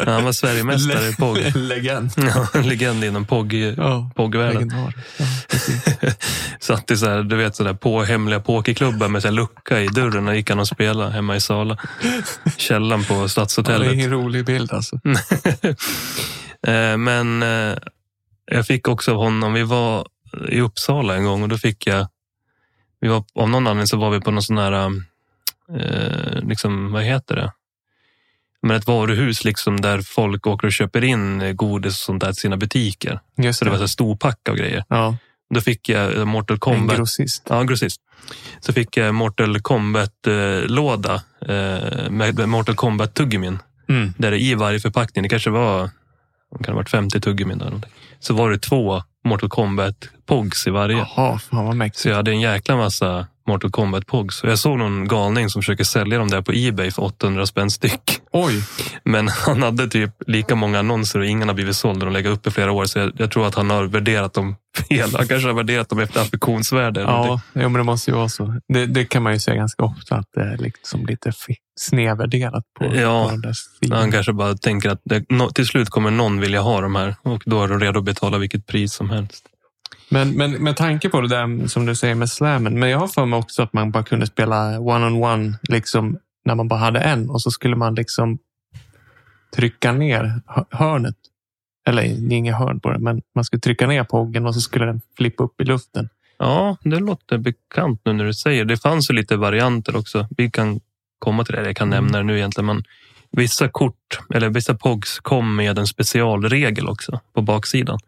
Han 0.11 0.23
var 0.23 0.31
Sverigemästare 0.31 1.07
i 1.09 1.15
POG. 1.15 1.37
Legend. 1.55 2.11
Ja, 2.17 2.47
en 2.53 2.67
legend 2.69 3.03
inom 3.03 3.25
POG, 3.25 3.53
Ja, 3.53 4.11
POG-världen. 4.15 4.71
Ja, 4.73 4.91
precis. 5.49 5.81
Satt 6.59 6.91
i 6.91 6.97
så 6.97 7.05
här, 7.09 7.23
du 7.23 7.35
vet, 7.35 7.55
så 7.55 7.63
där 7.63 7.73
på 7.73 8.03
hemliga 8.03 8.39
pokerklubbar 8.39 9.07
med 9.07 9.21
så 9.21 9.31
lucka 9.31 9.81
i 9.81 9.87
dörren 9.87 10.27
och 10.27 10.35
gick 10.35 10.49
han 10.49 10.59
och 10.59 10.67
spelade 10.67 11.11
hemma 11.11 11.35
i 11.35 11.39
Sala. 11.41 11.77
Källaren 12.57 13.03
på 13.03 13.13
Ja, 13.13 13.17
det 13.19 13.23
är 13.23 13.27
Stadshotellet. 13.27 13.93
ingen 13.93 14.11
rolig 14.11 14.45
bild 14.45 14.71
alltså. 14.73 14.99
Eh, 16.67 16.97
Men 16.97 17.43
eh, 17.43 17.75
jag 18.51 18.67
fick 18.67 18.87
också 18.87 19.11
av 19.11 19.17
honom, 19.17 19.53
vi 19.53 19.63
var 19.63 20.07
i 20.49 20.61
Uppsala 20.61 21.15
en 21.15 21.25
gång 21.25 21.43
och 21.43 21.49
då 21.49 21.57
fick 21.57 21.87
jag, 21.87 22.07
vi 23.01 23.07
var, 23.07 23.23
av 23.35 23.49
någon 23.49 23.67
anledning 23.67 23.87
så 23.87 23.97
var 23.97 24.09
vi 24.09 24.21
på 24.21 24.31
någon 24.31 24.43
sån 24.43 24.57
här, 24.57 24.91
eh, 25.79 26.41
liksom, 26.47 26.91
vad 26.91 27.03
heter 27.03 27.35
det? 27.35 27.51
Men 28.61 28.77
ett 28.77 28.87
varuhus 28.87 29.43
liksom 29.45 29.81
där 29.81 30.01
folk 30.01 30.47
åker 30.47 30.67
och 30.67 30.73
köper 30.73 31.03
in 31.03 31.55
godis 31.55 31.93
och 31.93 32.05
sånt 32.05 32.21
där 32.21 32.27
till 32.27 32.41
sina 32.41 32.57
butiker. 32.57 33.19
Just 33.37 33.59
Så 33.59 33.65
det 33.65 33.71
var 33.71 33.77
så 33.77 33.79
det. 33.79 33.83
här 33.83 33.87
stor 33.87 34.15
pack 34.15 34.49
av 34.49 34.55
grejer. 34.55 34.83
Ja, 34.89 35.17
Då 35.53 35.61
fick 35.61 35.89
jag 35.89 36.17
eh, 36.17 36.25
Mortal 36.25 36.55
en 36.55 36.59
Kombat. 36.59 36.97
grossist. 36.97 37.47
Ja, 37.49 37.63
grossist. 37.63 38.01
Så 38.59 38.73
fick 38.73 38.97
jag 38.97 39.15
Mortal 39.15 39.61
Kombat-låda 39.61 41.13
eh, 41.41 42.09
med 42.09 42.49
Mortal 42.49 42.75
Kombat-tuggummin. 42.75 43.59
Mm. 43.87 44.13
Där 44.17 44.33
i 44.33 44.53
varje 44.55 44.79
förpackning, 44.79 45.23
det 45.23 45.29
kanske 45.29 45.49
var, 45.49 45.89
kan 46.63 46.73
ha 46.73 46.75
varit 46.75 46.89
50 46.89 47.21
tuggummin 47.21 47.57
någonting. 47.57 47.91
Så 48.19 48.33
var 48.33 48.51
det 48.51 48.57
två 48.59 49.03
Mortal 49.25 49.49
Kombat-pogs 49.49 50.67
i 50.67 50.69
varje. 50.69 50.97
Jaha, 50.97 51.39
fan 51.39 51.65
vad 51.65 51.73
Så 51.73 51.77
mäktigt. 51.77 52.05
jag 52.05 52.15
hade 52.15 52.31
en 52.31 52.41
jäkla 52.41 52.75
massa 52.75 53.27
Mortal 53.47 53.71
Kombat-pogs. 53.71 54.43
Och 54.43 54.49
Jag 54.49 54.59
såg 54.59 54.77
någon 54.77 55.07
galning 55.07 55.49
som 55.49 55.61
försöker 55.61 55.83
sälja 55.83 56.17
dem 56.17 56.27
där 56.27 56.41
på 56.41 56.51
Ebay 56.55 56.91
för 56.91 57.03
800 57.03 57.45
spänn 57.45 57.71
styck. 57.71 58.21
Oj, 58.31 58.63
Men 59.03 59.27
han 59.45 59.63
hade 59.63 59.87
typ 59.87 60.11
lika 60.27 60.55
många 60.55 60.79
annonser 60.79 61.19
och 61.19 61.25
ingen 61.25 61.47
har 61.47 61.55
blivit 61.55 61.75
såld 61.75 62.03
och 62.03 62.05
de 62.05 62.13
lägger 62.13 62.29
upp 62.29 62.47
i 62.47 62.51
flera 62.51 62.71
år. 62.71 62.85
Så 62.85 62.99
jag, 62.99 63.11
jag 63.17 63.31
tror 63.31 63.47
att 63.47 63.55
han 63.55 63.69
har 63.69 63.83
värderat 63.83 64.33
dem 64.33 64.55
fel. 64.89 65.09
Han 65.15 65.27
kanske 65.27 65.47
har 65.47 65.53
värderat 65.53 65.89
dem 65.89 65.99
efter 65.99 66.21
affektionsvärde. 66.21 67.01
ja, 67.01 67.41
ja, 67.53 67.61
men 67.69 67.73
det 67.73 67.83
måste 67.83 68.11
ju 68.11 68.17
vara 68.17 68.29
så. 68.29 68.55
Det, 68.73 68.85
det 68.85 69.05
kan 69.05 69.23
man 69.23 69.33
ju 69.33 69.39
säga 69.39 69.57
ganska 69.57 69.83
ofta 69.83 70.15
att 70.15 70.27
det 70.33 70.41
är 70.41 70.57
liksom 70.57 71.05
lite 71.05 71.31
snedvärderat 71.79 72.63
på, 72.79 72.95
Ja, 72.95 73.23
på 73.23 73.31
de 73.31 73.41
där 73.41 73.53
sidorna. 73.53 74.01
Han 74.01 74.11
kanske 74.11 74.33
bara 74.33 74.57
tänker 74.57 74.89
att 74.89 75.01
det, 75.03 75.25
till 75.55 75.65
slut 75.67 75.89
kommer 75.89 76.11
någon 76.11 76.39
vilja 76.39 76.61
ha 76.61 76.81
de 76.81 76.95
här 76.95 77.15
och 77.21 77.43
då 77.45 77.63
är 77.63 77.67
de 77.67 77.79
redo 77.79 77.99
att 77.99 78.05
betala 78.05 78.37
vilket 78.37 78.65
pris 78.67 78.93
som 78.93 79.09
helst. 79.09 79.45
Men, 80.09 80.31
men 80.37 80.51
med 80.51 80.75
tanke 80.77 81.09
på 81.09 81.21
det 81.21 81.27
där 81.27 81.67
som 81.67 81.85
du 81.85 81.95
säger 81.95 82.15
med 82.15 82.29
slammen. 82.29 82.79
Men 82.79 82.89
jag 82.89 82.99
har 82.99 83.07
för 83.07 83.25
mig 83.25 83.39
också 83.39 83.61
att 83.63 83.73
man 83.73 83.91
bara 83.91 84.03
kunde 84.03 84.25
spela 84.27 84.79
one-on-one 84.79 85.53
liksom 85.69 86.17
när 86.45 86.55
man 86.55 86.67
bara 86.67 86.79
hade 86.79 86.99
en 86.99 87.29
och 87.29 87.41
så 87.41 87.51
skulle 87.51 87.75
man 87.75 87.95
liksom 87.95 88.37
trycka 89.55 89.91
ner 89.91 90.41
hö- 90.45 90.63
hörnet. 90.71 91.15
Eller 91.87 92.01
det 92.03 92.35
är 92.35 92.37
inget 92.37 92.55
hörn 92.57 92.79
på 92.79 92.91
det, 92.91 92.99
men 92.99 93.21
man 93.35 93.45
skulle 93.45 93.59
trycka 93.59 93.87
ner 93.87 94.03
poggen 94.03 94.45
och 94.45 94.53
så 94.53 94.61
skulle 94.61 94.85
den 94.85 95.01
flippa 95.17 95.43
upp 95.43 95.61
i 95.61 95.63
luften. 95.63 96.09
Ja, 96.37 96.77
det 96.83 96.99
låter 96.99 97.37
bekant 97.37 98.01
nu 98.05 98.13
när 98.13 98.25
du 98.25 98.33
säger. 98.33 98.65
Det 98.65 98.77
fanns 98.77 99.09
ju 99.09 99.13
lite 99.13 99.37
varianter 99.37 99.95
också. 99.95 100.27
Vi 100.37 100.51
kan 100.51 100.79
komma 101.19 101.43
till 101.45 101.55
det. 101.55 101.65
Jag 101.65 101.75
kan 101.75 101.93
Mm. 101.93 102.03
nämna 102.03 102.17
det 102.17 102.23
nu 102.23 102.37
egentligen. 102.37 102.65
Men 102.65 102.83
vissa 103.31 103.67
kort, 103.69 104.19
eller 104.33 104.49
vissa 104.49 104.73
POGs 104.75 105.19
kom 105.19 105.55
med 105.55 105.79
en 105.79 105.87
specialregel 105.87 106.87
också 106.87 107.19
på 107.33 107.41
baksidan. 107.41 107.99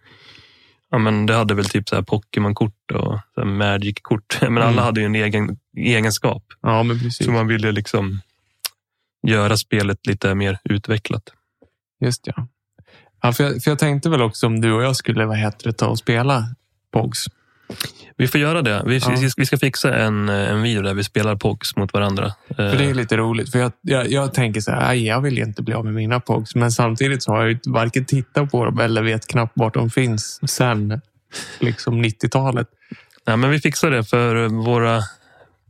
Ja, 0.92 0.98
men 0.98 1.26
det 1.26 1.34
hade 1.36 1.54
väl 1.54 1.66
typ 1.66 1.90
så 1.90 1.96
här 1.96 2.02
Pokémon-kort 2.02 2.92
och 2.92 3.48
Magic-kort. 3.48 4.38
Men 4.42 4.58
alla 4.58 4.68
Mm. 4.72 4.84
hade 4.84 5.00
ju 5.00 5.06
en 5.06 5.16
egen 5.16 5.58
egenskap. 5.78 6.44
Ja, 6.62 6.84
men 6.84 7.00
precis. 7.00 7.26
Så 7.26 7.32
man 7.32 7.48
ville 7.48 7.72
liksom 7.72 8.22
göra 9.28 9.58
spelet 9.58 10.06
lite 10.08 10.36
mer 10.36 10.60
utvecklat. 10.64 11.24
Just 12.02 12.22
ja. 12.28 12.48
ja 13.22 13.34
för, 13.34 13.44
jag, 13.44 13.64
för 13.64 13.72
jag 13.72 13.80
tänkte 13.80 14.10
väl 14.10 14.22
också 14.22 14.48
om 14.48 14.62
du 14.62 14.72
och 14.74 14.84
jag 14.84 14.96
skulle 14.96 15.26
vad 15.26 15.38
heter 15.38 15.64
det, 15.64 15.74
ta 15.74 15.88
och 15.88 15.98
spela 15.98 16.44
POGs. 16.92 17.26
Vi 18.18 18.28
får 18.28 18.40
göra 18.42 18.62
det. 18.62 18.84
Vi, 18.86 18.98
Ja. 18.98 19.16
vi, 19.38 19.46
ska 19.46 19.58
fixa 19.58 19.96
en, 19.96 20.30
en 20.30 20.62
video 20.62 20.82
där 20.82 20.94
vi 20.94 21.04
spelar 21.04 21.36
POGs 21.36 21.76
mot 21.76 21.94
varandra. 21.94 22.34
För 22.56 22.78
det 22.78 22.84
är 22.86 22.94
lite 22.94 23.18
roligt. 23.18 23.52
För 23.52 23.60
jag, 23.60 23.72
jag, 23.82 24.12
jag 24.12 24.34
tänker 24.34 24.62
så 24.62 24.72
här, 24.72 24.90
"Aj, 24.90 25.06
jag 25.08 25.22
vill 25.22 25.38
inte 25.38 25.62
bli 25.64 25.74
av 25.74 25.86
med 25.86 25.94
mina 25.94 26.20
POGs. 26.20 26.56
Men 26.56 26.72
samtidigt 26.72 27.24
så 27.24 27.32
har 27.32 27.42
jag 27.42 27.50
ju 27.52 27.60
varken 27.66 28.06
tittat 28.06 28.52
på 28.52 28.66
dem 28.66 28.80
eller 28.80 29.04
vet 29.04 29.28
knappt 29.28 29.52
vart 29.56 29.74
de 29.74 29.90
finns 29.90 30.52
sen 30.52 31.02
liksom 31.60 32.04
90-talet. 32.06 32.68
Ja, 33.26 33.36
men 33.36 33.50
vi 33.50 33.60
fixar 33.60 33.92
det 33.92 34.04
för 34.04 34.48
våra 34.48 35.02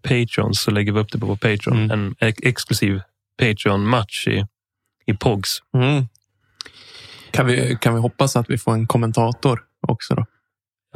patrons 0.02 0.62
så 0.62 0.72
lägger 0.72 0.92
vi 0.92 1.00
upp 1.00 1.12
det 1.12 1.20
på 1.20 1.26
vår 1.26 1.36
Patreon. 1.36 1.78
Mm. 1.78 1.92
En 1.92 2.16
ex- 2.30 2.40
exklusiv 2.44 3.02
Patreon-match 3.42 4.28
i, 4.28 4.46
i 5.06 5.14
POGs. 5.14 5.60
Mm. 5.78 6.08
Kan, 7.32 7.46
vi, 7.48 7.78
kan 7.82 7.94
vi 7.94 8.00
hoppas 8.00 8.36
att 8.36 8.50
vi 8.50 8.58
får 8.58 8.74
en 8.74 8.88
kommentator 8.88 9.60
också 9.88 10.16
då? 10.16 10.26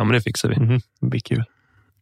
Ja, 0.01 0.05
men 0.05 0.13
det 0.13 0.21
fixar 0.21 0.49
vi. 0.49 0.55
Mm. 0.55 0.81
Det 0.99 1.07
blir 1.07 1.19
kul. 1.19 1.43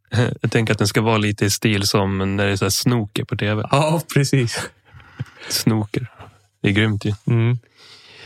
Jag 0.41 0.51
tänker 0.51 0.73
att 0.73 0.77
den 0.77 0.87
ska 0.87 1.01
vara 1.01 1.17
lite 1.17 1.45
i 1.45 1.49
stil 1.49 1.87
som 1.87 2.35
när 2.35 2.45
det 2.45 2.51
är 2.51 2.55
så 2.55 2.65
här 2.65 2.69
snooker 2.69 3.23
på 3.23 3.35
tv. 3.35 3.67
Ja, 3.71 4.01
precis. 4.13 4.69
Snooker. 5.49 6.07
Det 6.61 6.69
är 6.69 6.73
grymt 6.73 7.05
ju. 7.05 7.13
Mm. 7.27 7.59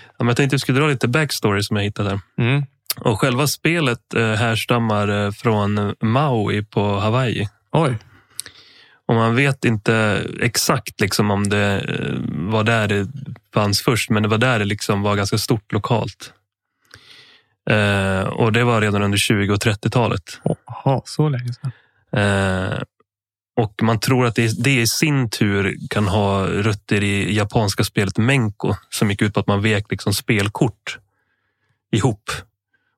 Ja, 0.08 0.13
men 0.18 0.27
jag 0.27 0.38
tänkte 0.38 0.56
att 0.56 0.58
vi 0.58 0.60
skulle 0.60 0.80
dra 0.80 0.88
lite 0.88 1.08
backstory 1.08 1.63
som 1.63 1.77
jag 1.77 1.84
hittade. 1.84 2.20
Mm. 2.38 2.63
Och 3.00 3.20
själva 3.20 3.48
spelet 3.48 4.13
eh, 4.13 4.34
härstammar 4.34 5.25
eh, 5.25 5.32
från 5.32 5.96
Maui 6.01 6.63
på 6.63 7.00
Hawaii. 7.00 7.50
Oj. 7.72 7.98
Och 9.08 9.15
man 9.15 9.36
vet 9.36 9.65
inte 9.65 10.24
exakt 10.42 11.01
liksom 11.01 11.32
om 11.32 11.50
det 11.50 11.80
eh, 11.80 12.15
var 12.51 12.63
där 12.63 12.88
det 12.88 13.08
fanns 13.53 13.82
först, 13.82 14.10
men 14.10 14.24
det 14.24 14.30
var 14.30 14.38
där 14.38 14.60
det 14.60 14.65
liksom 14.65 15.01
var 15.01 15.15
ganska 15.15 15.38
stort 15.38 15.72
lokalt. 15.72 16.34
Eh, 17.70 18.22
och 18.27 18.51
det 18.51 18.63
var 18.63 18.82
redan 18.82 19.01
under 19.03 19.17
20 19.17 19.53
och 19.53 19.60
30-talet. 19.60 20.39
Åh, 20.43 20.55
Jaha, 20.67 21.01
så 21.05 21.29
länge 21.29 21.53
sedan. 21.53 21.72
Eh, 22.15 22.82
och 23.55 23.84
man 23.84 24.00
tror 24.00 24.25
att 24.25 24.36
det, 24.36 24.63
det 24.63 24.82
i 24.82 24.88
sin 24.88 25.29
tur 25.29 25.77
kan 25.89 26.08
ha 26.08 26.48
rötter 26.48 27.03
i 27.03 27.36
japanska 27.36 27.84
spelet 27.84 28.17
Menko 28.17 28.74
som 28.89 29.10
gick 29.10 29.22
ut 29.22 29.34
på 29.34 29.39
att 29.39 29.48
man 29.48 29.62
vek 29.62 29.86
liksom 29.91 30.13
spelkort 30.13 30.98
ihop. 31.91 32.32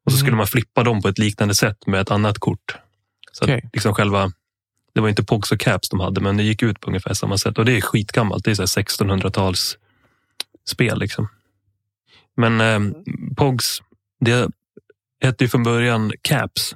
Och 0.05 0.11
så 0.11 0.17
skulle 0.17 0.29
Mm. 0.29 0.37
man 0.37 0.47
flippa 0.47 0.83
dem 0.83 1.01
på 1.01 1.07
ett 1.07 1.17
liknande 1.19 1.55
sätt 1.55 1.87
med 1.87 2.01
ett 2.01 2.11
annat 2.11 2.39
kort. 2.39 2.75
Så 3.31 3.45
Okej. 3.45 3.61
att 3.65 3.73
liksom 3.73 3.93
själva, 3.93 4.31
det 4.93 5.01
var 5.01 5.09
inte 5.09 5.23
Pogs 5.23 5.51
och 5.51 5.59
Caps 5.59 5.89
de 5.89 5.99
hade, 5.99 6.21
men 6.21 6.37
det 6.37 6.43
gick 6.43 6.63
ut 6.63 6.79
på 6.79 6.87
ungefär 6.87 7.13
samma 7.13 7.37
sätt. 7.37 7.57
Och 7.57 7.65
det 7.65 7.77
är 7.77 7.81
skitgammalt. 7.81 8.45
Det 8.45 8.51
är 8.51 8.55
så 8.55 8.61
här 8.61 8.67
1600-tals 8.67 9.77
spel. 10.69 10.99
Liksom. 10.99 11.27
Men 12.37 12.61
eh, 12.61 12.79
Pogs, 13.37 13.81
det 14.19 14.49
hette 15.21 15.43
ju 15.43 15.47
från 15.47 15.63
början 15.63 16.11
Caps. 16.21 16.75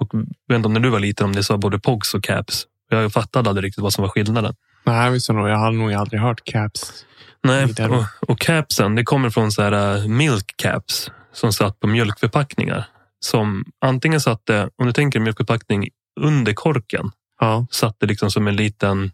Och 0.00 0.08
jag 0.12 0.20
vet 0.48 0.56
inte 0.56 0.66
om 0.66 0.72
när 0.72 0.80
du 0.80 0.88
var 0.90 1.00
liten 1.00 1.26
om 1.26 1.32
det 1.32 1.44
sa 1.44 1.58
både 1.58 1.78
Pogs 1.78 2.14
och 2.14 2.24
Caps. 2.24 2.66
Jag 2.90 3.12
fattade 3.12 3.48
aldrig 3.50 3.64
riktigt 3.64 3.82
vad 3.82 3.92
som 3.92 4.02
var 4.02 4.08
skillnaden. 4.08 4.54
Nej, 4.84 5.10
visst 5.10 5.28
nog. 5.28 5.48
Jag 5.48 5.56
har 5.56 5.72
nog 5.72 5.92
aldrig 5.92 6.20
hört 6.20 6.44
caps. 6.44 7.04
Nej, 7.42 7.64
och, 7.64 8.30
och 8.30 8.38
capsen, 8.40 8.94
det 8.94 9.04
kommer 9.04 9.30
från 9.30 9.52
så 9.52 9.62
här 9.62 9.96
uh, 10.02 10.08
milk 10.08 10.54
caps 10.56 11.10
som 11.32 11.52
satt 11.52 11.80
på 11.80 11.86
mjölkförpackningar. 11.86 12.86
Som 13.20 13.64
antingen 13.80 14.20
satte, 14.20 14.70
om 14.76 14.86
du 14.86 14.92
tänker 14.92 15.20
mjölkförpackning 15.20 15.88
under 16.20 16.52
korken, 16.52 17.10
Ja, 17.40 17.66
satte 17.70 18.06
liksom 18.06 18.30
som 18.30 18.48
en 18.48 18.56
liten, 18.56 19.12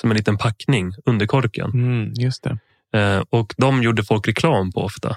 som 0.00 0.10
en 0.10 0.16
liten 0.16 0.38
packning 0.38 0.92
under 1.04 1.26
korken. 1.26 1.70
mm, 1.70 2.12
just 2.14 2.42
det. 2.44 2.58
Eh, 2.98 3.22
och 3.30 3.54
de 3.56 3.82
gjorde 3.82 4.04
folk 4.04 4.28
reklam 4.28 4.72
på 4.72 4.80
ofta. 4.84 5.16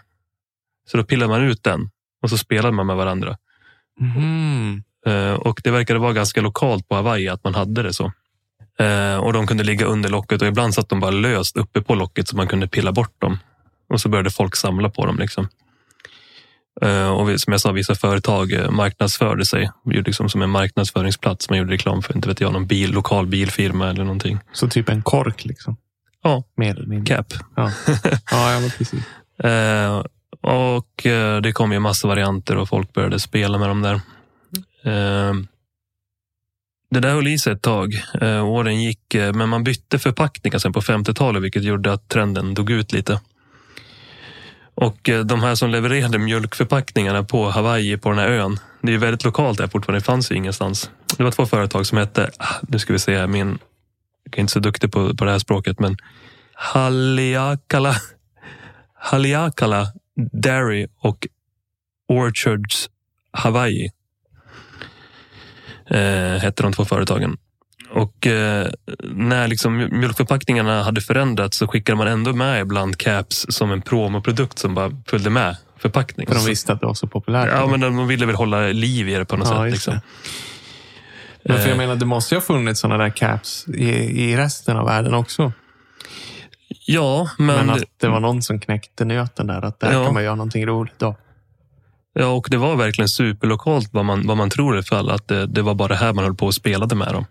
Så 0.86 0.98
då 0.98 1.04
pillade 1.04 1.32
man 1.32 1.44
ut 1.44 1.63
den 1.63 1.89
och 2.22 2.30
så 2.30 2.38
spelade 2.38 2.75
man 2.75 2.88
med 2.88 2.96
varandra. 2.96 3.38
Eh, 5.06 5.34
och 5.34 5.62
det 5.63 5.72
verkade 5.72 6.00
vara 6.00 6.13
ganska 6.13 6.42
lokalt 6.42 6.88
på 6.88 6.96
Hawaii 6.96 7.27
att 7.30 7.44
man 7.44 7.56
hade 7.56 7.84
det 7.84 7.94
så. 7.94 8.12
Eh, 8.80 9.18
och 9.18 9.34
de 9.34 9.48
kunde 9.48 9.63
ligga 9.63 9.86
under 9.86 10.10
locket 10.10 10.42
och 10.42 10.48
ibland 10.48 10.74
satt 10.74 10.89
de 10.89 11.00
bara 11.00 11.12
löst 11.12 11.58
uppe 11.58 11.82
på 11.82 11.96
locket 11.96 12.27
så 12.27 12.36
man 12.38 12.48
kunde 12.48 12.68
pilla 12.68 12.92
bort 12.92 13.22
dem. 13.22 13.39
Och 13.89 14.01
så 14.01 14.10
började 14.10 14.32
folk 14.32 14.56
samla 14.56 14.89
på 14.89 15.06
dem. 15.06 15.20
Liksom. 15.20 15.48
Eh, 16.82 17.10
och 17.10 17.39
som 17.39 17.54
jag 17.54 17.62
sa, 17.62 17.72
vissa 17.72 17.96
företag 17.96 18.72
marknadsförde 18.72 19.46
sig. 19.46 19.72
Gjorde 19.86 20.01
liksom 20.01 20.30
som 20.30 20.42
en 20.42 20.50
marknadsföringsplats. 20.50 21.50
Man 21.50 21.60
gjorde 21.60 21.74
reklam 21.74 22.01
för, 22.01 22.15
inte 22.15 22.27
vet 22.27 22.42
jag, 22.42 22.54
någon 22.54 22.68
bil, 22.68 22.92
lokal 22.92 23.27
bilfirma 23.27 23.89
eller 23.89 24.04
någonting. 24.04 24.39
Så 24.54 24.68
typ 24.68 24.89
en 24.89 25.01
kork 25.01 25.46
liksom? 25.46 25.77
Ja. 26.24 26.44
Mer 26.58 26.75
eller 26.75 26.88
mindre. 26.88 27.15
Cap. 27.15 27.34
Ja, 27.56 27.72
ja, 28.32 28.62
ja 28.62 28.70
precis. 28.77 29.04
Och 30.42 31.06
eh, 31.06 31.42
det 31.42 31.51
kom 31.51 31.72
ju 31.72 31.80
massa 31.80 32.08
varianter 32.08 32.58
och 32.58 32.70
folk 32.70 32.94
började 32.94 33.20
spela 33.20 33.58
med 33.58 33.70
dem 33.70 33.82
där. 33.82 33.96
Eh, 34.84 35.34
det 36.89 37.00
där 37.00 37.13
höll 37.13 37.27
i 37.27 37.38
sig 37.38 37.54
ett 37.54 37.62
tag. 37.62 37.94
Eh, 38.22 38.46
åren 38.46 38.82
gick, 38.84 39.15
eh, 39.15 39.34
men 39.34 39.50
man 39.50 39.63
bytte 39.63 40.00
förpackningar 40.00 40.60
sen 40.60 40.74
på 40.74 40.82
50-talet, 40.82 41.44
vilket 41.44 41.63
gjorde 41.63 41.94
att 41.94 42.10
trenden 42.10 42.54
dog 42.54 42.72
ut 42.72 42.92
lite. 42.92 43.20
Och 44.75 45.10
eh, 45.10 45.25
de 45.25 45.44
här 45.44 45.56
som 45.56 45.70
levererade 45.70 46.18
mjölkförpackningarna 46.18 47.24
på 47.24 47.50
Hawaii, 47.50 47.98
på 47.98 48.10
den 48.10 48.20
här 48.20 48.27
ön, 48.27 48.60
det 48.82 48.88
är 48.88 48.92
ju 48.92 48.98
väldigt 48.98 49.24
lokalt 49.24 49.58
där 49.58 49.68
fortfarande, 49.68 50.00
det 50.00 50.06
fanns 50.06 50.32
ju 50.32 50.36
ingenstans. 50.36 50.89
Det 51.18 51.24
var 51.24 51.32
två 51.32 51.46
företag 51.46 51.86
som 51.86 51.98
hette, 51.98 52.32
ah, 52.38 52.56
nu 52.62 52.80
ska 52.80 52.94
vi 52.94 53.00
se 53.00 53.18
här, 53.18 53.27
min, 53.27 53.58
jag 54.24 54.38
är 54.38 54.39
inte 54.39 54.54
så 54.54 54.60
duktig 54.60 54.92
på, 54.92 55.15
på 55.15 55.25
det 55.25 55.32
här 55.32 55.39
språket, 55.39 55.80
men 55.80 55.98
Haliakala, 56.54 57.96
Haliakala, 58.94 59.88
Dairy 60.31 60.88
och 61.00 61.27
Orchards 62.07 62.89
Hawaii. 63.31 63.89
Eh, 65.89 66.41
hette 66.41 66.63
de 66.63 66.74
två 66.74 66.86
företagen. 66.86 67.38
Och 67.89 68.27
eh, 68.27 68.67
när 69.03 69.48
liksom 69.48 69.77
mjölkförpackningarna 69.77 70.84
hade 70.84 71.01
förändrats 71.01 71.57
så 71.57 71.67
skickade 71.67 71.98
man 71.98 72.07
ändå 72.07 72.34
med 72.34 72.62
ibland 72.62 72.98
caps 72.98 73.45
som 73.50 73.72
en 73.72 73.81
promoprodukt 73.81 74.60
som 74.60 74.75
bara 74.75 74.91
följde 75.07 75.29
med 75.29 75.57
förpackningen. 75.77 76.34
För 76.34 76.39
de 76.39 76.45
visste 76.50 76.74
att 76.74 76.79
det 76.79 76.86
var 76.86 76.93
så 76.93 77.07
populärt. 77.07 77.50
Ja, 77.51 77.67
men 77.67 77.79
de 77.79 78.07
ville 78.07 78.25
väl 78.25 78.36
hålla 78.36 78.60
liv 78.67 79.10
i 79.10 79.13
det 79.15 79.25
på 79.25 79.38
något 79.38 79.48
Ja, 79.48 79.63
sätt. 79.63 79.72
Liksom. 79.72 80.00
Men 81.43 81.57
för 81.57 81.63
jag 81.63 81.72
Eh, 81.72 81.77
menar, 81.77 81.95
det 81.95 82.05
måste 82.05 82.36
ju 82.36 82.39
ha 82.39 82.45
funnits 82.45 82.79
sådana 82.81 83.03
där 83.03 83.10
caps 83.10 83.67
i, 83.67 83.89
i 84.31 84.38
resten 84.38 84.77
av 84.77 84.86
världen 84.86 85.13
också. 85.13 85.53
Ja, 86.88 87.30
men, 87.38 87.46
Men, 87.65 87.70
att 87.70 87.84
det 87.98 88.08
var 88.08 88.20
någon 88.20 88.42
som 88.42 88.60
knäckte 88.60 89.06
nöten 89.06 89.48
där. 89.48 89.62
Att 89.65 89.80
där 89.80 89.94
Ja. 89.94 90.06
kan 90.06 90.13
man 90.13 90.24
göra 90.24 90.36
någonting 90.36 90.65
roligt 90.65 91.00
då. 91.00 91.15
ja, 92.13 92.27
och 92.27 92.48
det 92.51 92.58
var 92.58 92.75
verkligen 92.75 93.10
superlokalt 93.10 93.89
vad 93.94 94.06
man, 94.06 94.27
vad 94.27 94.38
man 94.38 94.50
tror 94.50 94.80
i 94.80 94.84
fall. 94.84 95.10
Att 95.10 95.27
det, 95.27 95.46
det 95.46 95.62
var 95.62 95.74
bara 95.75 95.96
här 95.96 96.13
man 96.13 96.24
höll 96.24 96.36
på 96.36 96.46
och 96.46 96.54
spelade 96.54 96.96
med 96.96 97.13
dem. 97.13 97.25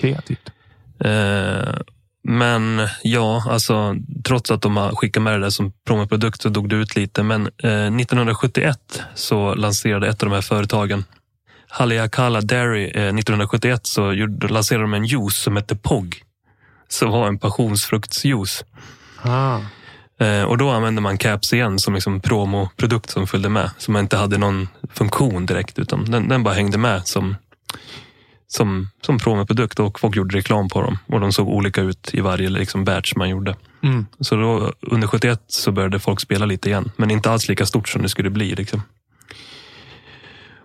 Kreativt. 0.00 0.50
Eh, 1.04 1.74
men 2.28 2.88
ja, 3.02 3.44
alltså 3.50 3.94
trots 4.24 4.50
att 4.50 4.62
de 4.62 4.76
har 4.76 4.90
skickat 4.94 5.22
med 5.22 5.32
det 5.32 5.38
där 5.38 5.50
som 5.50 5.72
promoprodukt 5.86 6.42
så 6.42 6.48
dog 6.48 6.68
det 6.68 6.76
ut 6.76 6.96
lite. 6.96 7.22
Men 7.22 7.42
eh, 7.42 7.70
1971 7.86 9.02
så 9.14 9.54
lanserade 9.54 10.08
ett 10.08 10.22
av 10.22 10.28
de 10.28 10.34
här 10.34 10.42
företagen 10.42 11.04
Haleakala 11.68 12.40
Dairy. 12.40 12.84
Eh, 12.84 12.90
1971 12.90 13.86
så 13.86 14.12
gjorde, 14.12 14.48
lanserade 14.48 14.84
de 14.84 14.94
en 14.94 15.04
juice 15.04 15.36
som 15.42 15.56
hette 15.56 15.76
POG. 15.76 16.22
Som 16.88 17.10
var 17.10 17.28
en 17.28 17.38
passionsfruktsjuice. 17.38 18.64
Ah. 19.22 19.60
Eh, 20.20 20.42
och 20.42 20.58
då 20.58 20.70
använde 20.70 21.00
man 21.00 21.18
caps 21.18 21.52
igen 21.52 21.78
som 21.78 21.94
liksom 21.94 22.20
promoprodukt 22.20 23.10
som 23.10 23.26
följde 23.26 23.48
med. 23.48 23.70
Som 23.78 23.96
inte 23.96 24.16
hade 24.16 24.38
någon 24.38 24.68
funktion 24.94 25.46
direkt 25.46 25.78
utan 25.78 26.04
den, 26.04 26.28
den 26.28 26.42
bara 26.42 26.54
hängde 26.54 26.78
med 26.78 27.06
som, 27.06 27.36
som, 28.46 28.88
som 29.02 29.18
promoprodukt 29.18 29.80
och 29.80 30.00
folk 30.00 30.16
gjorde 30.16 30.36
reklam 30.36 30.68
på 30.68 30.82
dem. 30.82 30.98
Och 31.06 31.20
de 31.20 31.32
såg 31.32 31.48
olika 31.48 31.80
ut 31.80 32.10
i 32.12 32.20
varje 32.20 32.48
liksom 32.48 32.84
batch 32.84 33.14
man 33.16 33.28
gjorde. 33.28 33.56
Mm. 33.82 34.06
Så 34.20 34.36
då, 34.36 34.72
under 34.80 35.08
71 35.08 35.42
så 35.46 35.72
började 35.72 35.98
folk 35.98 36.20
spela 36.20 36.46
lite 36.46 36.68
igen. 36.68 36.90
Men 36.96 37.10
inte 37.10 37.30
alls 37.30 37.48
lika 37.48 37.66
stort 37.66 37.88
som 37.88 38.02
det 38.02 38.08
skulle 38.08 38.30
bli. 38.30 38.54
Liksom. 38.54 38.82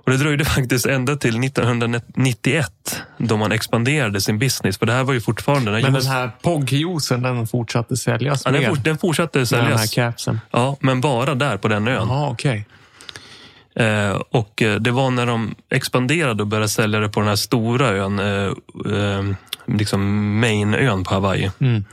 Och 0.04 0.12
det 0.12 0.18
dröjde 0.18 0.46
faktiskt 0.46 0.86
ända 0.86 1.16
till 1.16 1.44
1991 1.44 3.02
då 3.18 3.38
man 3.38 3.52
expanderade 3.52 4.22
sin 4.22 4.40
business. 4.40 4.78
För 4.78 4.86
det 4.86 4.94
här 4.94 5.04
var 5.04 5.14
ju 5.14 5.22
fortfarande... 5.22 5.72
Men 5.72 5.94
den 5.94 6.06
här 6.06 6.32
POG-juicen, 6.42 7.22
den 7.22 7.48
fortsatte 7.48 7.98
säljas 7.98 8.42
ja, 8.46 8.52
den, 8.52 8.70
fort, 8.70 8.84
den 8.84 8.98
fortsatte 8.98 9.40
med 9.40 9.48
den 9.50 9.60
här 9.60 9.78
säljas. 9.78 9.94
capsen? 9.94 10.40
Ja, 10.52 10.78
men 10.80 11.02
bara 11.02 11.36
där 11.36 11.58
på 11.58 11.68
den 11.68 11.88
ön. 11.88 12.08
Jaha, 12.08 12.30
okej. 12.30 12.66
Eh, 13.76 14.22
och 14.32 14.62
eh, 14.62 14.76
det 14.76 14.92
var 14.92 15.12
när 15.12 15.26
de 15.26 15.56
expanderade 15.70 16.44
och 16.44 16.48
började 16.48 16.70
sälja 16.70 17.00
det 17.00 17.10
på 17.10 17.20
den 17.20 17.30
här 17.30 17.36
stora 17.36 17.88
ön, 17.88 18.20
eh, 18.20 18.52
eh, 18.96 19.24
liksom 19.68 20.40
Main-ön 20.40 21.04
på 21.04 21.14
Hawaii. 21.14 21.52
Mm. 21.60 21.84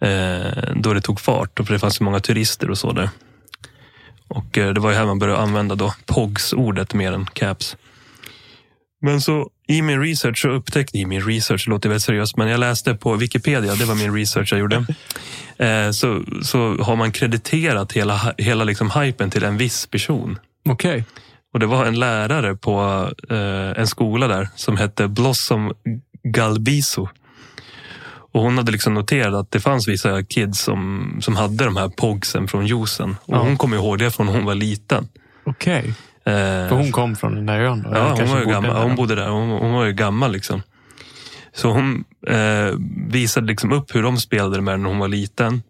Eh, 0.00 0.74
då 0.74 0.94
det 0.94 1.00
tog 1.00 1.20
fart, 1.20 1.60
och 1.60 1.66
för 1.66 1.72
det 1.74 1.78
fanns 1.78 2.00
ju 2.00 2.04
många 2.04 2.20
turister 2.20 2.70
och 2.70 2.78
så 2.78 2.92
där. 2.92 3.10
Och 4.28 4.58
eh, 4.58 4.72
det 4.72 4.80
var 4.80 4.90
ju 4.90 4.96
här 4.96 5.06
man 5.06 5.18
började 5.18 5.40
använda 5.40 5.74
då 5.74 5.94
POGS-ordet 6.06 6.94
mer 6.94 7.12
än 7.12 7.26
caps. 7.26 7.76
Men 9.00 9.20
så 9.20 9.50
i 9.68 9.82
min 9.82 10.00
research 10.00 10.42
så 10.42 10.48
upptäckte, 10.48 10.98
i 10.98 11.06
min 11.06 11.22
research 11.22 11.68
låter 11.68 11.88
väldigt 11.88 12.02
seriöst, 12.02 12.36
men 12.36 12.48
jag 12.48 12.60
läste 12.60 12.94
på 12.94 13.14
Wikipedia, 13.14 13.74
det 13.74 13.84
var 13.84 13.94
min 13.94 14.14
research 14.14 14.52
jag 14.52 14.60
gjorde. 14.60 14.86
Eh, 15.58 15.90
så, 15.90 16.22
så 16.42 16.76
har 16.82 16.96
man 16.96 17.12
krediterat 17.12 17.92
hela, 17.92 18.34
hela 18.38 18.64
liksom 18.64 18.90
hypen 18.90 19.30
till 19.30 19.44
en 19.44 19.56
viss 19.56 19.86
person. 19.86 20.38
Okej. 20.68 21.04
Och 21.52 21.60
det 21.60 21.66
var 21.66 21.84
en 21.86 21.98
lärare 21.98 22.54
på 22.56 23.08
eh, 23.30 23.80
en 23.80 23.86
skola 23.86 24.28
där 24.28 24.48
som 24.54 24.76
hette 24.76 25.08
Blossom 25.08 25.74
Galbiso. 26.22 27.08
Och 28.36 28.42
hon 28.42 28.56
hade 28.58 28.72
liksom 28.72 28.94
noterat 28.94 29.34
att 29.34 29.50
det 29.50 29.60
fanns 29.60 29.88
vissa 29.88 30.22
kids 30.22 30.60
som, 30.60 31.10
som 31.22 31.36
hade 31.36 31.64
de 31.64 31.76
här 31.76 31.88
pogsen 31.88 32.48
från 32.48 32.66
juicen. 32.66 33.16
Och 33.24 33.34
Ja. 33.34 33.38
hon 33.38 33.56
kom 33.56 33.74
ihåg 33.74 33.98
det 33.98 34.10
från 34.10 34.28
hon 34.28 34.44
var 34.44 34.54
liten. 34.54 35.08
Okej. 35.46 35.84
Eh, 36.24 36.32
För 36.68 36.70
hon 36.76 36.92
kom 36.92 37.16
från 37.16 37.34
den 37.34 37.46
där 37.46 37.60
ön 37.60 37.82
då? 37.82 37.90
ja, 37.94 38.08
hon 38.20 38.28
var 38.28 38.36
bodde 38.40 38.52
gammal. 38.52 38.74
där 38.74 38.82
Hon 38.82 38.96
bodde 38.96 39.14
där. 39.14 39.28
Hon, 39.28 39.48
hon 39.50 39.72
var 39.72 39.84
ju 39.84 39.92
gammal 39.92 40.32
liksom. 40.32 40.62
Så 41.54 41.70
hon 41.70 42.04
eh, 42.26 42.74
visade 43.08 43.46
liksom 43.46 43.72
upp 43.72 43.94
hur 43.94 44.02
de 44.02 44.16
spelade 44.16 44.60
med 44.60 44.80
när 44.80 44.88
hon 44.88 44.98
var 44.98 45.08
liten. 45.08 45.62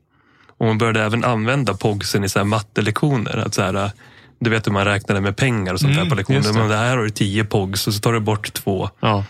Och 0.58 0.66
hon 0.66 0.78
började 0.78 1.02
även 1.02 1.24
använda 1.24 1.74
pogsen 1.74 2.24
i 2.24 2.28
så 2.28 2.38
här 2.38 2.44
mattelektioner. 2.46 3.36
Att 3.46 3.54
så 3.54 3.62
här, 3.62 3.90
du 4.38 4.50
vet 4.50 4.66
hur 4.66 4.72
man 4.72 4.84
räknade 4.84 5.20
med 5.20 5.36
pengar 5.36 5.72
och 5.74 5.80
sånt 5.80 5.92
Mm, 5.92 6.04
där 6.04 6.10
på 6.10 6.16
lektioner. 6.16 6.40
det. 6.40 6.52
Men 6.52 6.68
det 6.68 6.76
här 6.76 6.96
har 6.96 7.04
du 7.04 7.10
tio 7.10 7.44
pogs 7.44 7.86
och 7.86 7.94
så 7.94 8.00
tar 8.00 8.12
du 8.12 8.20
bort 8.20 8.52
två. 8.52 8.90
Ja. 9.00 9.24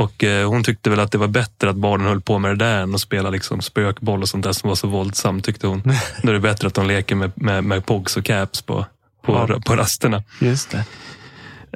Och 0.00 0.24
eh, 0.24 0.48
hon 0.48 0.64
tyckte 0.64 0.90
väl 0.90 1.00
att 1.00 1.12
det 1.12 1.18
var 1.18 1.28
bättre 1.28 1.70
att 1.70 1.76
barnen 1.76 2.06
höll 2.06 2.20
på 2.20 2.38
med 2.38 2.50
det 2.50 2.64
där 2.64 2.82
än 2.82 2.94
att 2.94 3.00
spela 3.00 3.30
liksom 3.30 3.60
spökboll 3.60 4.22
och 4.22 4.28
sånt 4.28 4.44
där 4.44 4.52
som 4.52 4.68
var 4.68 4.74
så 4.76 4.86
våldsamt 4.88 5.44
tyckte 5.44 5.66
hon. 5.66 5.82
Då 6.22 6.28
är 6.28 6.32
det 6.32 6.40
bättre 6.40 6.66
att 6.68 6.74
de 6.74 6.86
leker 6.86 7.14
med, 7.14 7.32
med, 7.34 7.64
med 7.64 7.86
pogs 7.86 8.16
och 8.16 8.24
caps 8.24 8.62
på, 8.62 8.86
på, 9.24 9.46
Ja. 9.48 9.60
på 9.66 9.76
rasterna. 9.76 10.22
Just 10.40 10.70
det. 10.70 10.84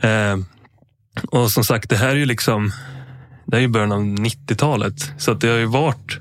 Eh, 0.08 0.36
och 1.30 1.50
som 1.50 1.64
sagt, 1.64 1.90
det 1.90 1.96
här 1.96 2.08
är 2.08 2.16
ju 2.16 2.26
liksom 2.26 2.72
det 3.46 3.56
är 3.56 3.60
ju 3.60 3.68
början 3.68 3.92
av 3.92 4.00
90-talet. 4.00 5.12
Så 5.18 5.30
att 5.32 5.40
det 5.40 5.48
har 5.48 5.56
ju 5.58 5.66
varit 5.66 6.20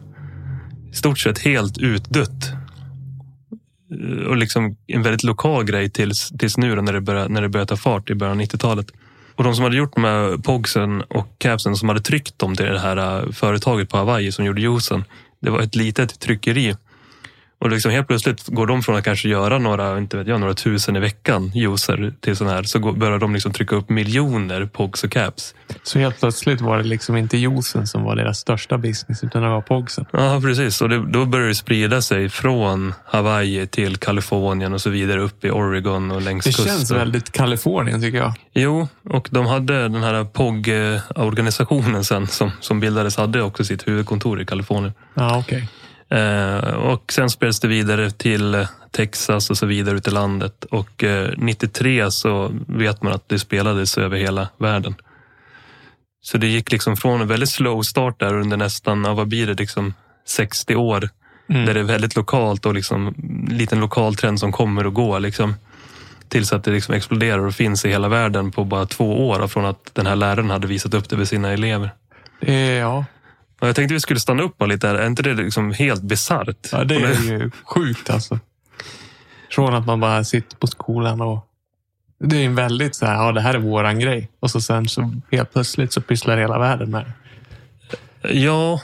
i 0.92 0.96
stort 0.96 1.20
sett 1.20 1.40
helt 1.40 1.78
utdött. 1.78 2.52
Eh, 3.92 4.26
Och 4.28 4.38
liksom 4.38 4.78
en 4.88 5.04
väldigt 5.04 5.24
lokal 5.24 5.64
grej 5.64 5.90
tills, 5.90 6.30
tills 6.40 6.58
nu 6.58 6.76
då 6.76 6.82
när 6.82 6.94
det, 6.94 7.02
börjar, 7.02 7.30
när 7.30 7.42
det 7.42 7.50
börjar 7.50 7.66
ta 7.66 7.78
fart 7.78 8.10
i 8.10 8.16
början 8.16 8.38
av 8.40 8.44
90-talet. 8.46 8.88
Och 9.36 9.44
de 9.44 9.56
som 9.56 9.64
hade 9.64 9.78
gjort 9.78 9.94
de 9.96 10.04
här 10.04 10.38
pogsen 10.38 11.02
och 11.02 11.28
capsen 11.38 11.76
som 11.76 11.90
hade 11.90 12.02
tryckt 12.02 12.40
dem 12.40 12.56
till 12.56 12.66
det 12.66 12.80
här 12.80 12.98
äh, 12.98 13.32
företaget 13.32 13.90
på 13.90 13.98
Hawaii 13.98 14.32
som 14.32 14.46
gjorde 14.46 14.62
juicen. 14.62 15.04
Det 15.42 15.50
var 15.50 15.60
ett 15.60 15.76
litet 15.76 16.20
tryckeri. 16.20 16.76
Och 17.64 17.70
liksom 17.70 17.92
helt 17.92 18.08
plötsligt 18.08 18.48
går 18.48 18.68
de 18.68 18.84
från 18.84 18.96
att 18.96 19.04
kanske 19.04 19.30
göra 19.30 19.58
några, 19.58 19.98
inte 19.98 20.18
vet 20.18 20.28
jag, 20.28 20.40
några 20.40 20.54
tusen 20.54 20.96
i 20.96 21.00
veckan 21.00 21.52
juicer 21.56 22.14
till 22.22 22.36
sån 22.36 22.48
här, 22.48 22.64
så 22.64 22.80
går, 22.80 22.94
börjar 22.94 23.20
de 23.20 23.34
liksom 23.34 23.52
trycka 23.54 23.76
upp 23.76 23.90
miljoner 23.90 24.66
pogs 24.66 25.04
och 25.04 25.12
caps. 25.12 25.56
Så 25.84 26.00
helt 26.00 26.20
plötsligt 26.20 26.62
var 26.62 26.78
det 26.78 26.84
liksom 26.84 27.18
inte 27.18 27.38
juicen 27.38 27.88
som 27.88 28.04
var 28.04 28.16
deras 28.16 28.40
största 28.40 28.78
business 28.78 29.24
utan 29.24 29.42
det 29.42 29.50
var 29.50 29.62
pogsen. 29.62 30.06
Ja, 30.12 30.40
precis. 30.44 30.82
Och 30.82 30.90
det, 30.90 31.12
då 31.12 31.26
började 31.26 31.50
det 31.50 31.56
sprida 31.56 32.02
sig 32.02 32.30
från 32.30 32.94
Hawaii 33.06 33.68
till 33.68 33.98
Kalifornien 33.98 34.74
och 34.74 34.82
så 34.82 34.90
vidare 34.90 35.22
upp 35.22 35.46
i 35.46 35.50
Oregon 35.50 36.12
och 36.12 36.22
längs 36.22 36.44
Det 36.46 36.50
kusten. 36.50 36.66
känns 36.66 36.92
väldigt 36.92 37.32
Kalifornien 37.32 38.02
tycker 38.02 38.18
jag. 38.18 38.34
Jo, 38.54 38.88
och 39.10 39.28
de 39.32 39.46
hade 39.46 39.82
den 39.82 40.04
här 40.04 40.24
POG-organisationen 40.24 42.04
sen 42.04 42.28
som, 42.28 42.52
som 42.60 42.80
bildades, 42.80 43.18
hade 43.18 43.42
också 43.42 43.66
sitt 43.66 43.88
huvudkontor 43.88 44.42
i 44.42 44.46
Kalifornien. 44.46 44.94
Ja, 45.14 45.38
okej. 45.40 45.58
Eh, 45.58 45.83
och 46.74 47.14
sen 47.14 47.30
spreds 47.30 47.60
det 47.60 47.68
vidare 47.68 48.12
till 48.12 48.56
eh, 48.56 48.68
Texas 48.92 49.50
och 49.50 49.58
så 49.58 49.66
vidare 49.66 49.98
ut 49.98 50.08
i 50.08 50.12
landet. 50.12 50.66
Och 50.66 51.04
eh, 51.04 51.30
93 51.38 52.12
så 52.12 52.52
vet 52.68 53.02
man 53.02 53.14
att 53.14 53.30
det 53.30 53.40
spelades 53.40 53.98
över 53.98 54.18
hela 54.18 54.50
världen. 54.58 54.96
Så 56.22 56.38
det 56.38 56.48
gick 56.48 56.72
liksom 56.72 56.98
från 56.98 57.22
en 57.22 57.28
väldigt 57.28 57.50
slow 57.50 57.82
start 57.82 58.20
där 58.20 58.34
under 58.34 58.58
nästan, 58.58 59.04
ja, 59.04 59.14
vad 59.14 59.28
blir 59.28 59.48
det, 59.48 59.54
liksom 59.54 59.94
60 60.28 60.76
år. 60.76 61.10
Mm. 61.50 61.66
Där 61.66 61.74
det 61.74 61.80
är 61.80 61.84
väldigt 61.84 62.16
lokalt 62.16 62.66
och 62.66 62.74
liksom 62.74 63.16
liten 63.50 63.80
lokal 63.80 64.16
trend 64.16 64.40
som 64.40 64.52
kommer 64.52 64.86
och 64.86 64.94
går. 64.94 65.20
Liksom, 65.20 65.56
tills 66.28 66.54
att 66.54 66.64
det 66.64 66.72
liksom 66.72 66.96
exploderar 66.96 67.46
och 67.46 67.56
finns 67.56 67.86
i 67.86 67.90
hela 67.90 68.08
världen 68.08 68.52
på 68.52 68.64
bara 68.64 68.86
två 68.86 69.30
år 69.30 69.48
från 69.48 69.66
att 69.66 69.90
den 69.94 70.06
här 70.06 70.16
läraren 70.16 70.50
hade 70.50 70.68
visat 70.68 70.94
upp 70.94 71.10
det 71.10 71.18
för 71.18 71.26
sina 71.26 71.52
elever. 71.52 71.92
Är, 72.42 72.80
ja. 72.80 73.06
Och 73.64 73.70
jag 73.70 73.76
tänkte 73.76 73.94
vi 73.94 74.00
skulle 74.00 74.20
stanna 74.20 74.44
upp 74.44 74.62
lite 74.62 74.88
här. 74.88 74.96
Är 74.96 75.08
inte 75.08 75.24
det 75.24 75.34
liksom 75.34 75.72
helt 75.72 76.04
bisarrt? 76.04 76.70
ja, 76.72 76.84
det 76.84 76.96
är 76.96 77.22
ju 77.24 77.52
sjukt 77.64 78.10
alltså. 78.10 78.40
Från 79.52 79.74
att 79.74 79.86
man 79.86 80.00
bara 80.00 80.24
sitter 80.24 80.58
på 80.58 80.68
skolan 80.68 81.22
och 81.22 81.48
det 82.20 82.38
är 82.38 82.46
en 82.46 82.56
väldigt 82.56 82.96
så 82.96 83.06
här, 83.06 83.14
ja 83.14 83.32
det 83.32 83.42
här 83.42 83.54
är 83.54 83.60
våran 83.60 84.00
grej. 84.00 84.30
Och 84.40 84.52
så 84.52 84.62
sen 84.62 84.88
så 84.88 85.12
helt 85.32 85.54
plötsligt 85.54 85.94
så 85.94 86.02
pysslar 86.02 86.38
hela 86.38 86.60
världen 86.60 86.92
med 86.92 87.06
det. 88.22 88.34
Ja, 88.34 88.82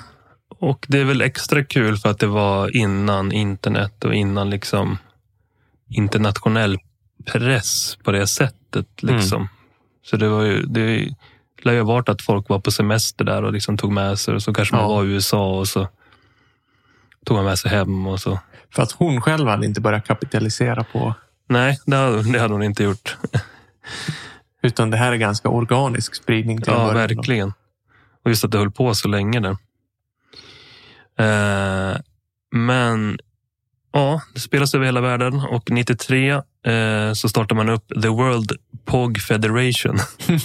och 0.59 0.86
det 0.89 1.00
är 1.00 1.05
väl 1.05 1.21
extra 1.21 1.63
kul 1.63 1.98
för 1.98 2.09
att 2.09 2.19
det 2.19 2.27
var 2.27 2.75
innan 2.75 3.31
internet 3.31 4.05
och 4.05 4.13
innan 4.13 4.50
liksom 4.50 4.98
internationell 5.89 6.77
press 7.25 7.98
på 8.03 8.12
det 8.12 8.27
sättet. 8.27 9.03
Liksom. 9.03 9.50
Så 10.05 10.17
det 10.17 10.29
var 10.29 10.43
ju, 10.43 10.62
det 10.65 11.09
lär 11.66 11.74
ju 11.74 11.80
ha 11.80 11.86
varit 11.88 12.10
att 12.10 12.22
folk 12.22 12.50
var 12.50 12.60
på 12.60 12.72
semester 12.72 13.25
där 13.25 13.44
och 13.44 13.54
liksom 13.54 13.78
tog 13.78 13.92
med 13.92 14.20
sig 14.20 14.34
och 14.36 14.42
så 14.44 14.54
kanske 14.54 14.75
man 14.75 14.84
Ja. 14.84 14.88
var 14.89 15.04
i 15.04 15.08
USA 15.08 15.60
och 15.60 15.68
så 15.68 15.88
tog 17.25 17.38
man 17.38 17.46
med 17.46 17.60
sig 17.60 17.72
hem 17.72 18.08
och 18.08 18.20
så. 18.20 18.39
För 18.75 18.84
att 18.84 18.92
hon 18.92 19.22
själv 19.22 19.48
hade 19.48 19.66
inte 19.66 19.82
börjat 19.82 20.08
kapitalisera 20.08 20.84
på, 20.84 21.13
Nej, 21.48 21.80
det 21.86 21.96
hade, 21.96 22.32
det 22.32 22.39
hade 22.39 22.54
hon 22.54 22.63
inte 22.63 22.84
gjort. 22.84 23.18
utan 24.62 24.89
det 24.92 24.98
här 24.98 25.12
är 25.12 25.16
ganska 25.18 25.50
organisk 25.50 26.16
spridning 26.16 26.62
till 26.62 26.74
Ja, 26.74 26.92
verkligen. 26.94 27.54
Och 28.24 28.30
just 28.30 28.44
att 28.44 28.51
det 28.51 28.58
höll 28.58 28.72
på 28.72 28.94
så 28.96 29.08
länge 29.08 29.39
där. 29.39 29.58
Eh, 31.20 31.98
men 32.51 33.20
ja, 33.91 34.22
det 34.34 34.39
spelas 34.39 34.75
över 34.75 34.86
hela 34.86 35.01
världen 35.01 35.34
och 35.39 35.72
93 35.72 36.31
eh, 36.31 37.13
så 37.13 37.29
startar 37.29 37.55
man 37.55 37.69
upp 37.69 37.88
The 38.01 38.08
World 38.08 38.51
POG 38.86 39.17
Federation 39.17 39.98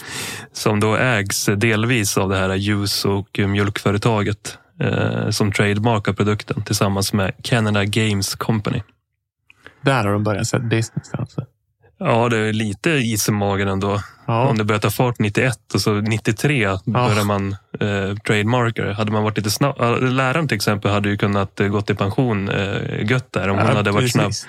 som 0.52 0.80
då 0.80 0.96
ägs 0.96 1.46
delvis 1.56 2.18
av 2.18 2.28
det 2.28 2.36
här 2.36 2.54
ljus 2.54 3.04
och 3.04 3.38
mjölkföretaget 3.38 4.58
eh, 4.80 5.30
som 5.30 5.52
trademarkar 5.52 6.12
produkten 6.12 6.62
tillsammans 6.62 7.12
med 7.12 7.32
Canada 7.42 7.84
Games 7.84 8.34
Company. 8.34 8.82
Där 9.80 10.04
har 10.04 10.12
de 10.12 10.24
börjat 10.24 10.46
sätta 10.46 10.64
business 10.64 11.10
alltså. 11.12 11.44
Ja, 12.06 12.28
det 12.28 12.38
är 12.38 12.52
lite 12.52 12.90
is 12.90 13.28
i 13.28 13.32
magen 13.32 13.68
ändå. 13.68 14.00
Ja, 14.26 14.46
Om 14.48 14.58
det 14.58 14.64
började 14.64 14.82
ta 14.82 14.90
fart 14.90 15.18
91 15.18 15.58
och 15.74 15.80
så 15.80 15.92
93 15.94 16.68
började 16.84 17.24
man 17.24 17.56
eh, 17.80 18.16
trademarka 18.26 18.84
det. 18.84 18.94
Hade 18.94 19.12
man 19.12 19.22
varit 19.22 19.36
lite 19.36 19.50
snabb. 19.50 19.76
ja, 19.78 19.96
Läraren 19.96 20.48
till 20.48 20.56
exempel 20.56 20.90
hade 20.90 21.08
ju 21.08 21.16
kunnat 21.16 21.60
eh, 21.60 21.68
gått 21.68 21.90
i 21.90 21.94
pension 21.94 22.48
eh, 22.48 23.10
gött 23.10 23.32
där 23.32 23.48
om 23.48 23.58
hon 23.58 23.66
ja, 23.68 23.74
hade 23.74 23.90
varit 23.90 24.12
snabb. 24.12 24.26
precis. 24.26 24.46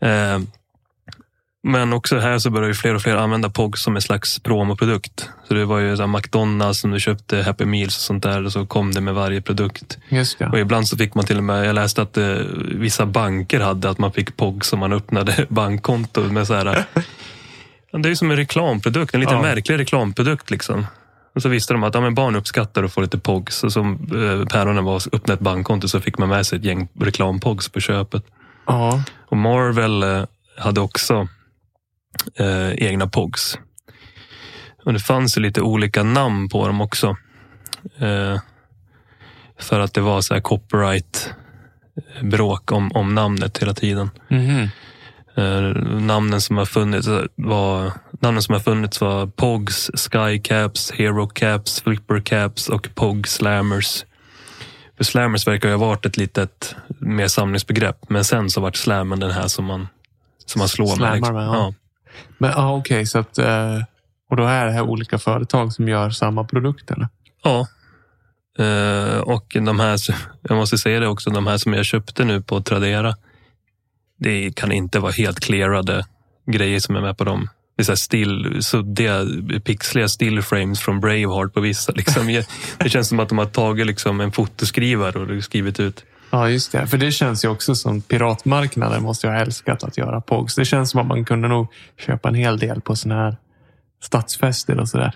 Eh, 0.00 0.38
men 1.66 1.92
också 1.92 2.18
här 2.18 2.38
så 2.38 2.50
började 2.50 2.68
ju 2.68 2.74
fler 2.74 2.94
och 2.94 3.02
fler 3.02 3.16
använda 3.16 3.50
POG 3.50 3.78
som 3.78 3.96
en 3.96 4.02
slags 4.02 4.38
promoprodukt. 4.38 5.28
Så 5.48 5.54
det 5.54 5.64
var 5.64 5.78
ju 5.78 5.96
så 5.96 6.06
McDonalds 6.06 6.80
som 6.80 6.90
du 6.90 7.00
köpte 7.00 7.42
Happy 7.42 7.64
Meals 7.64 7.96
och 7.96 8.02
sånt 8.02 8.22
där 8.22 8.44
och 8.44 8.52
så 8.52 8.66
kom 8.66 8.92
det 8.94 9.00
med 9.00 9.14
varje 9.14 9.40
produkt. 9.40 9.98
Just 10.08 10.38
det. 10.38 10.46
Och 10.46 10.58
ibland 10.58 10.88
så 10.88 10.96
fick 10.96 11.14
man 11.14 11.24
till 11.24 11.38
och 11.38 11.44
med, 11.44 11.66
jag 11.66 11.74
läste 11.74 12.02
att 12.02 12.16
eh, 12.16 12.24
vissa 12.74 13.06
banker 13.06 13.60
hade 13.60 13.90
att 13.90 13.98
man 13.98 14.12
fick 14.12 14.36
POG 14.36 14.64
som 14.64 14.78
man 14.78 14.92
öppnade 14.92 15.46
bankkonto 15.48 16.20
med 16.20 16.46
så 16.46 16.54
här. 16.54 16.84
Ja, 17.90 17.98
det 17.98 18.08
är 18.08 18.10
ju 18.10 18.16
som 18.16 18.30
en 18.30 18.36
reklamprodukt, 18.36 19.14
en 19.14 19.20
lite 19.20 19.32
Ja. 19.34 19.42
märklig 19.42 19.78
reklamprodukt 19.78 20.50
liksom. 20.50 20.86
Och 21.34 21.42
så 21.42 21.48
visste 21.48 21.72
de 21.74 21.82
att 21.84 21.94
ja, 21.94 22.00
men 22.00 22.14
barn 22.14 22.36
uppskattar 22.36 22.84
att 22.84 22.92
få 22.92 23.00
lite 23.00 23.18
POGs. 23.18 23.64
Som 23.68 23.92
eh, 23.92 24.48
päronen 24.48 24.84
var 24.84 24.96
att 24.96 25.14
öppna 25.14 25.34
ett 25.34 25.40
bankkonto 25.40 25.88
så 25.88 26.00
fick 26.00 26.18
man 26.18 26.28
med 26.28 26.46
sig 26.46 26.58
ett 26.58 26.64
gäng 26.64 26.88
reklam-POGs 27.00 27.68
på 27.72 27.80
köpet. 27.80 28.22
Ja, 28.66 29.02
Och 29.28 29.36
Marvel 29.36 30.02
eh, 30.02 30.22
hade 30.58 30.80
också 30.80 31.28
eh, 32.34 32.72
egna 32.72 33.06
POGs. 33.06 33.58
Och 34.84 34.92
det 34.92 35.00
fanns 35.00 35.36
ju 35.36 35.40
lite 35.40 35.60
olika 35.60 36.02
namn 36.02 36.48
på 36.48 36.66
dem 36.66 36.80
också. 36.80 37.16
Eh, 37.98 38.40
för 39.58 39.80
att 39.80 39.94
det 39.94 40.00
var 40.00 40.20
så 40.20 40.34
här 40.34 40.40
copyright 40.40 41.30
bråk 42.22 42.72
om, 42.72 42.92
om 42.92 43.14
namnet 43.14 43.58
hela 43.58 43.74
tiden. 43.74 44.10
mhm. 44.28 44.68
Eh, 45.38 45.60
namnen 46.00 46.40
som 46.40 46.56
har 46.56 46.64
funnits 46.64 47.08
var 47.34 47.92
namnen 48.20 48.42
som 48.42 48.52
har 48.52 48.60
funnits 48.60 49.00
var 49.00 49.26
Pogs, 49.26 49.90
Sky 49.94 50.38
Caps, 50.38 50.90
Hero 50.90 51.26
Caps, 51.28 51.80
Flipper 51.80 52.20
Caps 52.20 52.68
och 52.68 52.88
Pog 52.94 53.28
Slammers. 53.28 54.04
För 54.96 55.04
Slammers 55.04 55.46
verkar 55.46 55.68
ju 55.68 55.74
ha 55.74 55.86
varit 55.86 56.06
ett 56.06 56.16
litet 56.16 56.76
mer 57.00 57.28
samlingsbegrepp, 57.28 58.10
men 58.10 58.24
sen 58.24 58.50
så 58.50 58.60
vart 58.60 58.76
Slammen 58.76 59.20
den 59.20 59.30
här 59.30 59.48
som 59.48 59.64
man 59.64 59.88
som 60.46 60.58
man 60.58 60.68
slår 60.68 60.86
Slammar 60.86 61.10
med. 61.10 61.16
liksom. 61.16 61.34
med, 61.34 61.46
ja. 61.46 61.74
Men 62.38 62.52
ah, 62.54 62.76
okej, 62.76 63.06
så 63.06 63.18
att 63.18 63.38
eh, 63.38 63.82
och 64.30 64.36
då 64.36 64.44
är 64.44 64.66
det 64.66 64.72
här 64.72 64.82
olika 64.82 65.18
företag 65.18 65.72
som 65.72 65.88
gör 65.88 66.10
samma 66.10 66.44
produkt 66.44 66.90
eller? 66.90 67.08
Ja. 67.42 67.66
Eh, 68.58 69.18
och 69.18 69.56
de 69.60 69.80
här, 69.80 69.98
jag 70.42 70.56
måste 70.56 70.78
säga 70.78 71.00
det 71.00 71.08
också, 71.08 71.30
de 71.30 71.46
här 71.46 71.58
som 71.58 71.72
jag 71.72 71.84
köpte 71.84 72.24
nu 72.24 72.42
på 72.42 72.60
Tradera. 72.60 73.16
Det 74.18 74.56
kan 74.56 74.72
inte 74.72 74.98
vara 74.98 75.12
helt 75.12 75.40
clearade 75.40 76.06
grejer 76.46 76.80
som 76.80 76.96
är 76.96 77.00
med 77.00 77.18
på 77.18 77.24
dem. 77.24 77.48
Det 77.76 77.82
är 77.82 77.84
så 77.84 77.92
här 77.92 77.96
still, 77.96 78.58
suddiga, 78.62 79.26
pixliga 79.64 80.08
stillframes 80.08 80.80
från 80.80 81.00
Braveheart 81.00 81.54
på 81.54 81.60
vissa. 81.60 81.92
Liksom. 81.92 82.26
Det 82.78 82.88
känns 82.88 83.08
som 83.08 83.20
att 83.20 83.28
de 83.28 83.38
har 83.38 83.46
tagit 83.46 83.86
liksom 83.86 84.20
en 84.20 84.32
fotoskrivare 84.32 85.18
och 85.18 85.44
skrivit 85.44 85.80
ut. 85.80 86.04
Ja, 86.30 86.50
just 86.50 86.72
det. 86.72 86.86
För 86.86 86.98
det 86.98 87.12
känns 87.12 87.44
ju 87.44 87.48
också 87.48 87.74
som 87.74 88.00
piratmarknaden 88.00 89.02
måste 89.02 89.26
jag 89.26 89.34
ha 89.34 89.40
älskat 89.40 89.84
att 89.84 89.98
göra 89.98 90.20
POGs. 90.20 90.54
Det 90.54 90.64
känns 90.64 90.90
som 90.90 91.00
att 91.00 91.06
man 91.06 91.24
kunde 91.24 91.48
nog 91.48 91.66
köpa 91.98 92.28
en 92.28 92.34
hel 92.34 92.58
del 92.58 92.80
på 92.80 92.96
såna 92.96 93.14
här 93.14 93.36
stadsfester 94.02 94.80
och 94.80 94.88
sådär. 94.88 95.14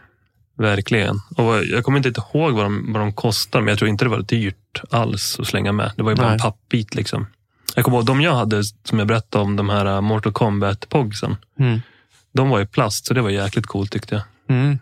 Verkligen. 0.58 1.16
Och 1.36 1.64
jag 1.64 1.84
kommer 1.84 2.06
inte 2.06 2.20
ihåg 2.20 2.52
vad 2.52 2.64
de, 2.64 2.92
vad 2.92 3.02
de 3.02 3.12
kostar, 3.12 3.60
men 3.60 3.68
jag 3.68 3.78
tror 3.78 3.88
inte 3.88 4.04
det 4.04 4.08
var 4.08 4.22
dyrt 4.22 4.82
alls 4.90 5.40
att 5.40 5.46
slänga 5.46 5.72
med. 5.72 5.92
Det 5.96 6.02
var 6.02 6.10
ju 6.10 6.16
bara 6.16 6.26
Nej. 6.26 6.32
en 6.32 6.38
pappbit. 6.38 6.94
Liksom. 6.94 7.26
Jag 7.74 7.84
kommer 7.84 7.98
ihåg 7.98 8.06
de 8.06 8.20
jag 8.20 8.34
hade, 8.34 8.64
som 8.64 8.98
jag 8.98 9.08
berättade 9.08 9.44
om, 9.44 9.56
de 9.56 9.68
här 9.68 9.86
uh, 9.86 10.00
Mortal 10.00 10.32
Kombat-pogsen. 10.32 11.36
Mm. 11.58 11.80
De 12.32 12.48
var 12.48 12.60
i 12.60 12.66
plast, 12.66 13.06
så 13.06 13.14
det 13.14 13.22
var 13.22 13.30
jäkligt 13.30 13.66
coolt 13.66 13.92
tyckte 13.92 14.14
jag. 14.14 14.56
Mm. 14.56 14.78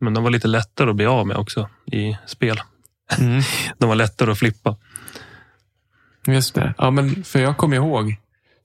Men 0.00 0.14
de 0.14 0.24
var 0.24 0.30
lite 0.30 0.48
lättare 0.48 0.90
att 0.90 0.96
bli 0.96 1.06
av 1.06 1.26
med 1.26 1.36
också 1.36 1.68
i 1.92 2.16
spel. 2.26 2.60
Mm. 3.18 3.42
De 3.78 3.88
var 3.88 3.96
lättare 3.96 4.30
att 4.30 4.38
flippa. 4.38 4.76
Just 6.26 6.54
det. 6.54 6.74
Ja, 6.78 6.90
men 6.90 7.24
för 7.24 7.38
jag 7.40 7.56
kommer 7.56 7.76
ihåg 7.76 8.16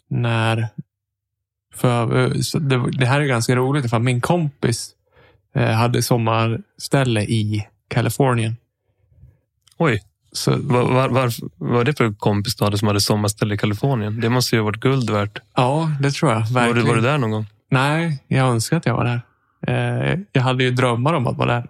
när... 0.09 0.67
För, 1.75 2.17
eh, 2.23 2.29
det, 2.59 2.91
det 2.91 3.05
här 3.05 3.21
är 3.21 3.25
ganska 3.25 3.55
roligt 3.55 3.89
för 3.89 3.99
min 3.99 4.21
kompis 4.21 4.89
eh, 5.55 5.71
hade 5.71 6.01
sommarställe 6.03 7.21
i 7.21 7.67
Kalifornien. 7.87 8.55
Oj, 9.77 10.01
Så, 10.31 10.51
var, 10.61 10.83
var, 10.91 11.09
var, 11.09 11.31
var 11.57 11.83
det 11.83 11.93
för 11.97 12.13
kompis 12.13 12.55
du 12.55 12.63
hade 12.63 12.77
som 12.77 12.87
hade 12.87 13.01
sommarställe 13.01 13.55
i 13.55 13.57
Kalifornien? 13.57 14.19
Det 14.21 14.29
måste 14.29 14.55
ju 14.55 14.59
ha 14.61 14.65
varit 14.65 14.79
guld 14.79 15.09
värt. 15.09 15.39
ja, 15.55 15.91
det 16.01 16.11
tror 16.11 16.31
jag. 16.31 16.39
Var 16.39 16.45
du, 16.47 16.53
Verkligen. 16.53 16.87
var 16.87 16.95
du 16.95 17.01
där 17.01 17.17
någon 17.17 17.31
gång? 17.31 17.45
Nej, 17.71 18.23
jag 18.27 18.47
önskar 18.47 18.77
att 18.77 18.85
jag 18.85 18.93
var 18.95 19.05
där. 19.05 19.21
Eh, 19.67 20.19
jag 20.31 20.41
hade 20.41 20.63
ju 20.63 20.71
drömmar 20.71 21.13
om 21.13 21.27
att 21.27 21.37
vara 21.37 21.53
där. 21.53 21.67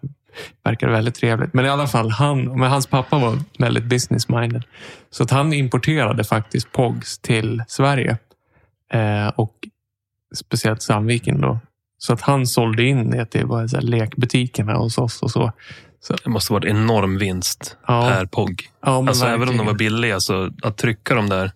Verkar 0.63 0.89
väldigt 0.89 1.15
trevligt. 1.15 1.53
Men 1.53 1.65
i 1.65 1.69
alla 1.69 1.87
fall, 1.87 2.11
han, 2.11 2.59
men 2.59 2.71
hans 2.71 2.87
pappa 2.87 3.17
var 3.19 3.39
väldigt 3.59 3.83
business-minded. 3.83 4.63
Så 5.09 5.23
att 5.23 5.31
han 5.31 5.53
importerade 5.53 6.23
faktiskt 6.23 6.71
POGs 6.71 7.19
till 7.19 7.63
Sverige. 7.67 8.17
Eh, 8.93 9.27
och 9.27 9.53
speciellt 10.35 10.81
Sandviken 10.81 11.41
då. 11.41 11.59
Så 11.97 12.13
att 12.13 12.21
han 12.21 12.47
sålde 12.47 12.83
in 12.83 13.11
det 13.11 13.25
till 13.25 13.47
bara 13.47 13.67
så 13.67 13.75
här 13.75 13.83
lekbutikerna 13.83 14.73
hos 14.73 14.97
oss 14.97 15.21
och 15.21 15.31
så. 15.31 15.51
Det 16.23 16.29
måste 16.29 16.53
varit 16.53 16.65
enorm 16.65 17.17
vinst 17.17 17.77
Ja, 17.87 18.01
per 18.09 18.25
POG. 18.25 18.69
ja 18.85 19.01
men 19.01 19.07
Alltså 19.09 19.25
även 19.25 19.49
om 19.49 19.57
de 19.57 19.65
var 19.65 19.73
billiga, 19.73 20.19
så 20.19 20.51
att 20.63 20.77
trycka 20.77 21.15
dem 21.15 21.29
där. 21.29 21.51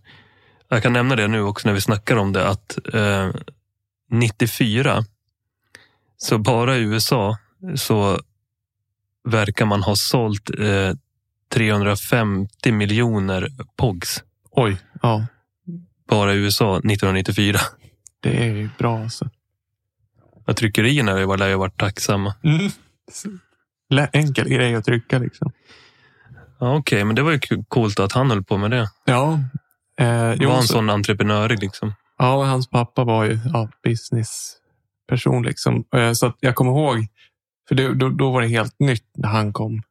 Jag 0.70 0.84
kan 0.84 0.94
nämna 0.94 1.16
det 1.16 1.28
nu 1.28 1.42
också 1.42 1.68
när 1.68 1.74
vi 1.74 1.82
snackar 1.82 2.16
om 2.16 2.34
det, 2.34 2.48
att 2.48 2.78
eh, 2.94 3.30
94, 4.12 5.04
så 6.18 6.38
bara 6.38 6.78
i 6.78 6.82
USA 6.82 7.38
så 7.76 8.20
verkar 9.30 9.66
man 9.66 9.84
ha 9.84 9.96
sålt 9.96 10.50
eh, 10.60 10.92
350 11.54 12.72
miljoner 12.72 13.50
POGs. 13.78 14.24
Oj, 14.52 14.78
ja. 15.02 15.26
Bara 16.10 16.34
i 16.34 16.38
USA 16.38 16.78
1994. 16.78 17.60
Det 18.20 18.44
är 18.44 18.56
ju 18.56 18.70
bra 18.78 19.00
alltså. 19.04 19.30
Och 20.48 20.56
tryckerierna 20.58 21.36
lär 21.36 21.48
ju 21.48 21.56
varit 21.56 21.80
tacksamma. 21.80 22.36
Mm. 22.44 22.72
Enkel 24.14 24.50
grej 24.50 24.76
att 24.76 24.86
trycka 24.86 25.20
liksom. 25.20 25.52
Ja, 26.60 26.76
Okej, 26.78 27.04
men 27.04 27.16
det 27.16 27.22
var 27.22 27.32
ju 27.32 27.40
coolt 27.68 28.00
att 28.00 28.12
han 28.12 28.30
höll 28.30 28.44
på 28.44 28.58
med 28.58 28.72
det. 28.72 28.90
Ja. 29.06 29.40
Eh, 30.00 30.34
jo, 30.34 30.50
var 30.50 30.56
en 30.58 30.62
så- 30.64 30.74
sån 30.74 30.90
entreprenörig 30.90 31.60
liksom. 31.60 31.94
Ja, 32.18 32.44
hans 32.46 32.70
pappa 32.70 33.04
var 33.04 33.24
ju 33.26 33.40
ja, 33.54 33.70
businessperson. 33.84 35.44
Liksom. 35.44 35.84
Eh, 35.96 36.12
Så 36.12 36.26
att 36.26 36.36
jag 36.40 36.56
kommer 36.56 36.72
ihåg, 36.72 37.08
för 37.70 37.76
det, 37.76 37.94
då, 37.96 38.10
då 38.10 38.32
var 38.32 38.42
det 38.42 38.48
helt 38.48 38.80
nytt 38.80 39.06
när 39.18 39.30
han 39.30 39.54
kom. 39.54 39.82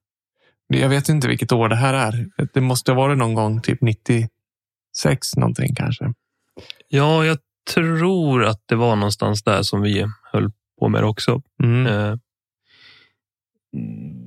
Jag 0.66 0.88
vet 0.88 1.08
inte 1.08 1.28
vilket 1.28 1.52
år 1.52 1.68
det 1.68 1.76
här 1.76 1.94
är. 1.94 2.26
Det 2.54 2.60
måste 2.60 2.90
ha 2.92 2.96
varit 2.96 3.18
någon 3.18 3.34
gång, 3.34 3.60
typ 3.62 3.80
96 3.82 4.28
någonting 5.36 5.74
kanske. 5.74 6.12
Ja, 6.88 7.24
jag 7.24 7.38
tror 7.74 8.44
att 8.44 8.62
det 8.66 8.74
var 8.74 8.96
någonstans 8.96 9.42
där 9.42 9.62
som 9.62 9.82
vi 9.82 10.06
höll 10.32 10.50
på 10.80 10.88
med 10.88 11.02
det 11.02 11.06
också. 11.06 11.42
Mm. 11.62 11.86
Eh, 11.86 12.16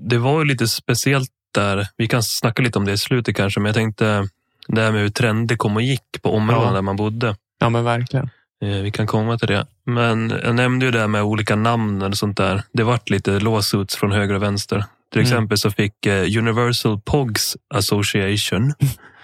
Det 0.10 0.18
var 0.18 0.40
ju 0.40 0.46
lite 0.46 0.68
speciellt 0.68 1.32
där. 1.54 1.88
Vi 1.98 2.08
kan 2.08 2.24
snacka 2.24 2.62
lite 2.62 2.80
om 2.80 2.86
det 2.86 2.92
i 2.92 2.98
slutet 2.98 3.36
kanske, 3.36 3.60
men 3.60 3.66
jag 3.66 3.76
tänkte 3.76 4.28
det 4.68 4.82
här 4.82 4.92
med 4.92 5.02
hur 5.02 5.10
trender 5.10 5.56
kom 5.56 5.76
och 5.76 5.82
gick 5.82 6.22
på 6.22 6.36
områden 6.36 6.68
Ja. 6.68 6.74
där 6.74 6.82
man 6.82 6.96
bodde. 6.96 7.36
Ja, 7.60 7.70
men 7.70 7.84
verkligen. 7.84 8.30
Eh, 8.62 8.82
Vi 8.82 8.91
kan 8.91 9.08
komma 9.08 9.38
till 9.38 9.47
det. 9.47 9.65
Men 9.86 10.30
jag 10.43 10.56
nämnde 10.56 10.86
ju 10.86 10.91
det 10.91 11.00
här 11.00 11.08
med 11.08 11.24
olika 11.24 11.56
namn 11.56 12.02
och 12.02 12.17
sånt 12.17 12.38
där. 12.38 12.63
Det 12.74 12.84
vart 12.84 13.10
lite 13.10 13.39
lawsuits 13.39 13.95
från 13.95 14.12
höger 14.12 14.34
och 14.34 14.43
vänster. 14.43 14.86
Till 15.12 15.19
Mm. 15.21 15.32
exempel 15.32 15.58
så 15.58 15.71
fick 15.71 16.06
eh, 16.06 16.38
Universal 16.38 17.00
Pogs 17.06 17.58
Association 17.74 18.74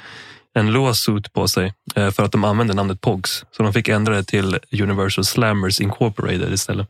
en 0.54 0.72
lawsuit 0.74 1.34
på 1.34 1.48
sig 1.48 1.74
eh, 1.96 2.12
för 2.12 2.24
att 2.24 2.32
de 2.32 2.44
använde 2.44 2.74
namnet 2.74 3.02
Pogs. 3.02 3.46
Så 3.52 3.64
de 3.64 3.74
fick 3.74 3.88
ändra 3.88 4.16
det 4.16 4.24
till 4.24 4.60
Universal 4.82 5.26
Slammers 5.26 5.82
Incorporated 5.82 6.54
istället. 6.54 6.88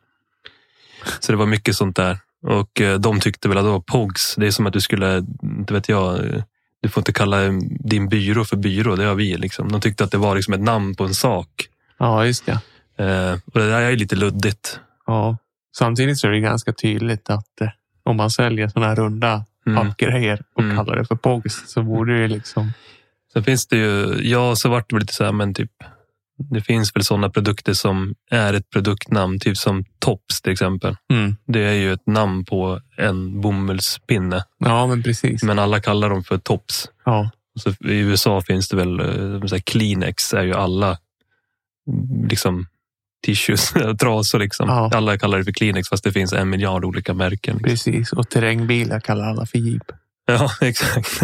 Så 1.20 1.32
det 1.32 1.38
var 1.38 1.46
mycket 1.46 1.76
sånt 1.76 1.96
där. 1.96 2.18
Och 2.48 2.82
de 3.00 3.20
tyckte 3.20 3.50
väl 3.50 3.58
att 3.58 3.64
då 3.64 3.82
Pogs, 3.82 4.36
det 4.38 4.48
är 4.48 4.52
som 4.52 4.68
att 4.68 4.74
du 4.74 4.82
skulle, 4.82 5.18
inte 5.44 5.74
vet 5.74 5.90
jag, 5.90 6.20
du 6.82 6.90
får 6.90 7.02
inte 7.02 7.14
kalla 7.14 7.38
din 7.70 8.10
byrå 8.10 8.46
för 8.46 8.58
byrå, 8.58 8.96
det 8.96 9.04
har 9.06 9.16
vi. 9.16 9.38
Liksom. 9.38 9.72
De 9.72 9.82
tyckte 9.82 10.04
att 10.04 10.12
det 10.12 10.18
var 10.18 10.36
liksom 10.36 10.54
ett 10.54 10.62
namn 10.62 10.96
på 10.96 11.04
en 11.04 11.14
sak. 11.14 11.50
Ja, 12.00 12.26
just 12.26 12.46
det. 12.46 12.52
Eh, 13.06 13.34
och 13.54 13.60
det 13.60 13.70
där 13.70 13.82
är 13.82 13.96
lite 13.96 14.16
luddigt. 14.16 14.80
Ja. 15.06 15.38
Samtidigt 15.78 16.18
så 16.20 16.28
är 16.28 16.32
det 16.32 16.40
ganska 16.40 16.74
tydligt 16.74 17.30
att 17.30 17.62
eh, 17.62 17.70
om 18.04 18.18
man 18.18 18.32
säljer 18.32 18.68
sådana 18.68 18.88
här 18.90 18.96
runda 18.96 19.46
Mm. 19.68 19.88
pappgrejer 19.88 20.42
och 20.56 20.62
Mm. 20.64 20.78
kallar 20.78 20.96
det 20.96 21.06
för 21.06 21.16
POGs 21.16 21.64
så 21.68 21.84
borde 21.84 22.22
det 22.22 22.28
liksom... 22.28 22.72
Sen 23.34 23.44
finns 23.44 23.68
det 23.68 23.78
ju, 23.78 24.20
ja 24.22 24.56
så 24.56 24.70
vart 24.70 24.90
det 24.90 24.96
väl 24.96 25.02
lite 25.02 25.14
så 25.14 25.24
här, 25.24 25.32
men 25.32 25.54
typ 25.54 25.72
det 26.50 26.62
finns 26.62 26.96
väl 26.96 27.04
sådana 27.04 27.30
produkter 27.30 27.74
som 27.74 28.16
är 28.32 28.54
ett 28.54 28.70
produktnamn, 28.70 29.40
typ 29.40 29.58
som 29.58 29.86
Tops 30.00 30.42
till 30.42 30.52
exempel. 30.52 30.96
Mm. 31.12 31.36
Det 31.48 31.60
är 31.60 31.74
ju 31.74 31.94
ett 31.94 32.08
namn 32.08 32.46
på 32.46 32.82
en 32.98 33.42
bomullspinne, 33.42 34.44
Ja, 34.60 34.88
men 34.88 35.04
precis. 35.04 35.44
men 35.44 35.60
alla 35.60 35.80
kallar 35.80 36.10
dem 36.10 36.24
för 36.24 36.38
Tops. 36.38 36.90
Ja, 37.06 37.30
Så 37.60 37.70
I 37.70 37.98
USA 38.00 38.42
finns 38.42 38.70
det 38.70 38.76
väl, 38.76 39.00
eh, 39.00 39.48
så 39.48 39.56
här, 39.56 39.60
Kleenex 39.62 40.34
är 40.34 40.44
ju 40.44 40.54
alla 40.54 40.98
liksom 42.30 42.68
tissues, 43.26 43.74
trasor 44.00 44.40
liksom. 44.40 44.70
Ja. 44.70 44.92
Alla 44.94 45.18
kallar 45.18 45.38
det 45.38 45.44
för 45.44 45.52
Kleenex 45.52 45.90
fast 45.90 46.04
det 46.04 46.12
finns 46.12 46.34
en 46.34 46.50
miljard 46.50 46.86
olika 46.86 47.14
märken. 47.14 47.58
Liksom. 47.58 47.70
precis. 47.94 48.14
Och 48.14 48.30
terrängbilar 48.30 49.00
kallar 49.00 49.26
alla 49.30 49.46
för 49.46 49.58
Jeep. 49.58 49.84
Ja, 50.30 50.50
exakt. 50.62 51.22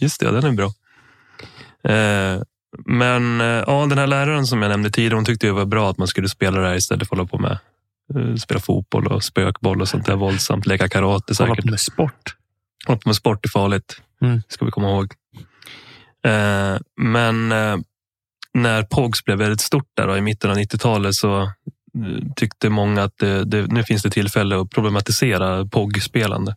Just 0.00 0.20
det, 0.20 0.30
den 0.30 0.44
är 0.44 0.52
bra. 0.52 0.66
Eh, 1.92 2.42
Men 2.86 3.40
eh, 3.40 3.46
ja, 3.66 3.86
den 3.88 3.98
här 3.98 4.06
läraren 4.06 4.46
som 4.46 4.62
jag 4.62 4.68
nämnde 4.68 4.90
tidigare, 4.90 5.14
hon 5.14 5.24
tyckte 5.24 5.46
det 5.46 5.52
var 5.52 5.64
bra 5.64 5.90
att 5.90 5.98
man 5.98 6.08
skulle 6.08 6.28
spela 6.28 6.60
det 6.60 6.68
här 6.68 6.74
istället 6.74 7.08
för 7.08 7.16
att 7.16 7.18
hålla 7.18 7.28
på 7.28 7.38
med 7.38 7.58
eh, 8.14 8.34
spela 8.34 8.60
fotboll 8.60 9.06
och 9.06 9.24
spökboll 9.24 9.80
och 9.80 9.88
sånt 9.88 10.06
där 10.06 10.16
våldsamt. 10.16 10.66
Leka 10.66 10.88
karate 10.88 11.34
Hålla 11.38 11.54
säkert. 11.54 11.64
på 11.64 11.70
med 11.70 11.80
sport. 11.80 12.34
Hålla 12.86 12.98
på 12.98 13.08
med 13.08 13.16
sport 13.16 13.44
är 13.44 13.48
farligt. 13.48 14.00
Mm. 14.22 14.42
ska 14.48 14.64
vi 14.64 14.70
komma 14.70 14.88
ihåg. 14.90 15.12
Men 16.96 17.52
när 18.62 18.82
POGs 18.82 19.24
blev 19.24 19.38
väldigt 19.38 19.60
stort 19.60 19.90
där 19.94 20.06
då, 20.06 20.16
i 20.16 20.20
mitten 20.20 20.50
av 20.50 20.56
90-talet 20.56 21.14
så 21.14 21.42
eh, 21.42 21.48
tyckte 22.36 22.70
många 22.70 23.02
att 23.02 23.18
det, 23.18 23.44
det, 23.44 23.66
nu 23.66 23.82
finns 23.82 24.02
det 24.02 24.10
tillfälle 24.10 24.60
att 24.60 24.70
problematisera 24.70 25.66
POG-spelande. 25.66 26.56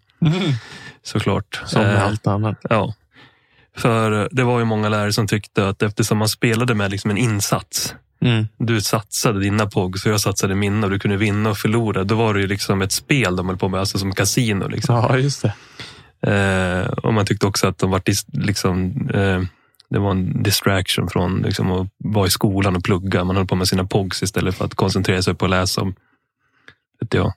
Såklart. 1.04 1.62
Som 1.66 1.82
med 1.82 1.96
Eh, 1.96 2.04
allt 2.04 2.28
annat. 2.28 2.58
Ja. 2.70 2.94
För 3.78 4.30
det 4.32 4.44
var 4.44 4.60
ju 4.60 4.66
många 4.66 4.90
lärare 4.90 5.14
som 5.14 5.28
tyckte 5.28 5.68
att 5.68 5.82
eftersom 5.82 6.18
man 6.18 6.30
spelade 6.30 6.76
med 6.76 6.92
liksom 6.92 7.12
en 7.12 7.18
insats. 7.18 7.96
Mm. 8.22 8.48
Du 8.58 8.82
satsade 8.82 9.40
dina 9.40 9.66
POG 9.66 10.00
så 10.00 10.10
jag 10.10 10.22
satsade 10.22 10.56
mina 10.56 10.88
och 10.88 10.92
du 10.92 11.00
kunde 11.00 11.18
vinna 11.18 11.50
och 11.50 11.58
förlora. 11.58 12.04
Då 12.04 12.16
var 12.16 12.34
det 12.34 12.40
ju 12.40 12.48
liksom 12.48 12.82
ett 12.82 12.92
spel 12.92 13.36
de 13.36 13.48
höll 13.48 13.58
på 13.58 13.70
med, 13.70 13.80
alltså 13.80 13.98
som 13.98 14.16
kasino. 14.16 14.68
Liksom. 14.68 14.96
Ja, 14.96 15.18
just 15.18 15.42
det. 15.42 15.54
Eh, 16.22 16.88
och 16.88 17.14
man 17.14 17.26
tyckte 17.26 17.48
också 17.48 17.68
att 17.68 17.78
de 17.78 17.92
var 17.92 18.02
liksom, 18.46 18.92
eh, 19.14 19.42
det 19.92 20.00
var 20.00 20.12
en 20.12 20.44
distraction 20.44 21.10
från 21.10 21.42
liksom, 21.42 21.72
att 21.72 21.88
vara 21.98 22.28
i 22.28 22.30
skolan 22.30 22.76
och 22.76 22.84
plugga. 22.84 23.24
Man 23.24 23.36
höll 23.36 23.48
på 23.48 23.56
med 23.56 23.68
sina 23.68 23.86
POGs 23.86 24.24
istället 24.24 24.56
för 24.56 24.66
att 24.66 24.76
koncentrera 24.76 25.22
sig 25.22 25.34
på 25.36 25.46
att 25.46 25.52
läsa 25.52 25.82
om 25.82 25.96
vet 27.00 27.14
jag, 27.14 27.34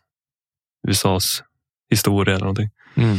USAs 0.88 1.42
historia 1.90 2.34
eller 2.34 2.44
någonting. 2.44 2.70
Mm. 2.94 3.18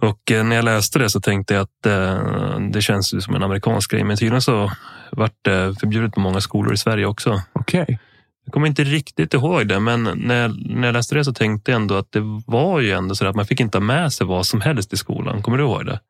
Och 0.00 0.30
eh, 0.30 0.44
när 0.44 0.56
jag 0.56 0.64
läste 0.64 0.98
det 0.98 1.10
så 1.10 1.20
tänkte 1.20 1.54
jag 1.54 1.62
att 1.62 1.86
eh, 1.86 2.60
det 2.70 2.82
känns 2.82 3.14
ju 3.14 3.20
som 3.20 3.34
en 3.34 3.42
amerikansk 3.42 3.90
grej. 3.90 4.04
Men 4.04 4.16
tydligen 4.16 4.42
så 4.42 4.72
vart 5.12 5.36
det 5.42 5.80
förbjudet 5.80 6.14
på 6.14 6.20
många 6.20 6.40
skolor 6.40 6.74
i 6.74 6.76
Sverige 6.76 7.06
också. 7.06 7.42
Okej. 7.52 7.98
Jag 8.44 8.52
kommer 8.52 8.66
inte 8.66 8.84
riktigt 8.84 9.34
ihåg 9.34 9.68
det, 9.68 9.80
men 9.80 10.10
när 10.14 10.42
jag, 10.42 10.66
när 10.66 10.88
jag 10.88 10.92
läste 10.92 11.14
det 11.14 11.24
så 11.24 11.32
tänkte 11.32 11.70
jag 11.70 11.80
ändå 11.80 11.94
att 11.94 12.12
det 12.12 12.20
var 12.46 12.80
ju 12.80 12.92
ändå 12.92 13.14
så 13.14 13.26
att 13.26 13.36
man 13.36 13.46
fick 13.46 13.60
inte 13.60 13.78
ha 13.78 13.84
med 13.84 14.12
sig 14.12 14.26
vad 14.26 14.46
som 14.46 14.60
helst 14.60 14.92
i 14.92 14.96
skolan. 14.96 15.42
Kommer 15.42 15.58
du 15.58 15.64
ihåg 15.64 15.86
det? 15.86 16.00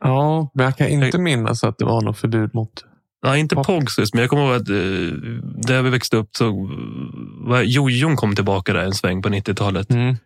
Ja, 0.00 0.50
men 0.54 0.64
jag 0.64 0.76
kan 0.76 0.88
inte 0.88 1.18
minnas 1.18 1.64
att 1.64 1.78
det 1.78 1.84
var 1.84 2.00
något 2.00 2.18
förbud 2.18 2.54
mot... 2.54 2.84
Ja, 3.22 3.36
inte 3.36 3.54
Pop. 3.54 3.66
POGs 3.66 3.98
just, 3.98 4.14
men 4.14 4.20
jag 4.20 4.30
kommer 4.30 4.42
ihåg 4.44 4.54
att 4.54 4.68
eh, 4.68 4.74
där 5.62 5.82
vi 5.82 5.90
växte 5.90 6.16
upp 6.16 6.28
så 6.36 6.68
jojon 7.64 8.16
kom 8.16 8.34
tillbaka 8.34 8.72
där 8.72 8.84
en 8.84 8.94
sväng 8.94 9.22
på 9.22 9.28
90-talet. 9.28 9.90
Mm. 9.90 10.16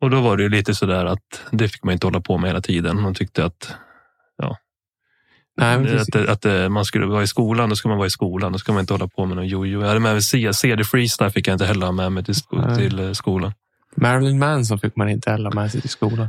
Och 0.00 0.10
då 0.10 0.20
var 0.20 0.36
det 0.36 0.42
ju 0.42 0.48
lite 0.48 0.74
sådär 0.74 1.04
att 1.04 1.42
det 1.50 1.68
fick 1.68 1.84
man 1.84 1.92
inte 1.92 2.06
hålla 2.06 2.20
på 2.20 2.38
med 2.38 2.50
hela 2.50 2.60
tiden. 2.60 3.02
Man 3.02 3.14
tyckte 3.14 3.44
att 3.44 3.74
Nej, 5.56 5.78
men 5.78 5.86
precis. 5.86 6.16
Att, 6.16 6.28
att, 6.28 6.44
eh, 6.44 6.68
man 6.68 6.84
skulle 6.84 7.06
vara 7.06 7.22
i 7.22 7.26
skolan, 7.26 7.68
då 7.68 7.76
ska 7.76 7.88
man 7.88 7.98
vara 7.98 8.06
i 8.06 8.10
skolan. 8.10 8.52
Då 8.52 8.58
ska 8.58 8.72
man 8.72 8.80
inte 8.80 8.94
hålla 8.94 9.08
på 9.08 9.26
med 9.26 9.36
någon 9.36 9.46
jojo. 9.46 9.80
Jag 9.80 9.88
hade 9.88 10.00
med 10.00 10.12
mig 10.12 10.22
C- 10.22 10.52
CD 10.54 10.84
Freestyle 10.84 11.30
fick 11.30 11.48
jag 11.48 11.54
inte 11.54 11.66
heller 11.66 11.86
ha 11.86 11.92
med 11.92 12.12
mig 12.12 12.24
till, 12.24 12.34
Nej. 12.52 12.76
till 12.76 12.98
eh, 13.00 13.12
skolan. 13.12 13.52
Marilyn 13.94 14.38
Manson 14.38 14.78
fick 14.78 14.96
man 14.96 15.08
inte 15.08 15.30
heller 15.30 15.50
med 15.50 15.70
sig 15.70 15.80
till 15.80 15.90
skolan. 15.90 16.28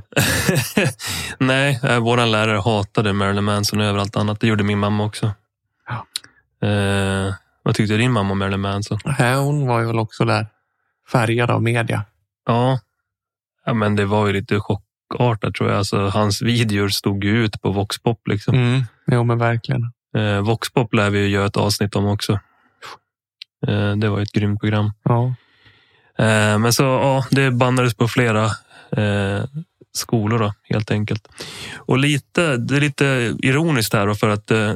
Nej, 1.38 1.80
eh, 1.84 2.00
våran 2.00 2.32
lärare 2.32 2.58
hatade 2.60 3.14
Marilyn 3.14 3.44
Manson 3.44 3.80
och 3.80 3.86
överallt 3.86 4.16
annat. 4.16 4.40
Det 4.40 4.48
gjorde 4.48 4.64
min 4.64 4.80
mamma 4.80 5.06
också. 5.06 5.32
Ja. 5.88 6.06
Eh, 6.68 7.34
vad 7.64 7.76
tyckte 7.76 7.98
din 7.98 8.12
mamma 8.12 8.32
om 8.32 8.40
Marilyn 8.40 8.62
Manson? 8.62 9.00
Nej, 9.20 9.36
hon 9.36 9.68
var 9.68 9.80
ju 9.80 9.86
väl 9.88 10.00
också 10.00 10.26
där 10.26 10.48
färgad 11.12 11.52
av 11.52 11.64
media. 11.64 12.04
Ja. 12.46 12.80
ja, 13.66 13.74
men 13.74 13.96
det 13.96 14.06
var 14.06 14.28
ju 14.28 14.34
lite 14.34 14.60
chockartat 14.60 15.54
tror 15.56 15.70
jag. 15.70 15.78
Alltså, 15.78 16.08
hans 16.08 16.42
videor 16.42 16.90
stod 16.90 17.24
ju 17.24 17.46
ut 17.46 17.62
på 17.62 17.72
Voxpop. 17.72 18.28
Liksom. 18.28 18.56
Mm. 18.56 18.84
Jo, 19.08 19.24
men 19.24 19.38
verkligen. 19.38 19.92
Eh, 20.18 20.42
Voxpop 20.42 20.94
lär 20.94 21.10
vi 21.10 21.20
ju 21.20 21.28
göra 21.28 21.46
ett 21.46 21.58
avsnitt 21.58 21.96
om 21.96 22.06
också. 22.06 22.40
Eh, 23.68 23.96
det 23.96 24.10
var 24.10 24.22
ett 24.22 24.32
grymt 24.32 24.60
program. 24.60 24.92
Ja. 25.04 25.36
Eh, 26.18 26.58
Men 26.60 26.74
så 26.74 26.84
ja, 26.84 27.26
det 27.32 27.52
bannades 27.52 27.94
på 27.94 28.08
flera 28.08 28.46
eh, 28.98 29.44
skolor 29.94 30.40
då, 30.40 30.54
helt 30.70 30.92
enkelt. 30.92 31.28
Och 31.76 31.98
lite, 31.98 32.58
det 32.58 32.76
är 32.78 32.82
lite 32.82 33.36
ironiskt 33.40 33.94
här 33.94 34.08
då, 34.08 34.16
för 34.16 34.30
att 34.30 34.52
eh, 34.52 34.74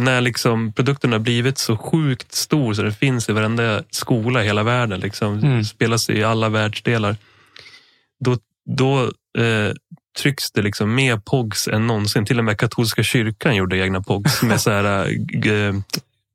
när 0.00 0.20
liksom 0.20 0.72
produkten 0.72 1.12
har 1.12 1.18
blivit 1.18 1.58
så 1.58 1.76
sjukt 1.76 2.32
stor 2.34 2.74
så 2.74 2.82
det 2.82 2.92
finns 2.92 3.28
i 3.28 3.32
varenda 3.32 3.82
skola 3.90 4.42
i 4.42 4.46
hela 4.46 4.62
världen, 4.62 5.00
liksom, 5.00 5.38
Mm. 5.38 5.64
spelas 5.64 6.10
i 6.10 6.24
alla 6.24 6.48
världsdelar. 6.48 7.16
Då, 8.24 8.36
då 8.76 9.02
eh, 9.42 9.72
trycks 10.22 10.50
det 10.50 10.62
liksom 10.62 10.94
mer 10.94 11.16
POGs 11.16 11.68
än 11.68 11.86
någonsin. 11.86 12.26
Till 12.26 12.38
och 12.38 12.44
med 12.44 12.58
katolska 12.58 13.02
kyrkan 13.02 13.56
gjorde 13.56 13.78
egna 13.78 14.02
POGs 14.02 14.42
med 14.48 14.60
så 14.60 14.70
här, 14.70 15.08
eh, 15.46 15.74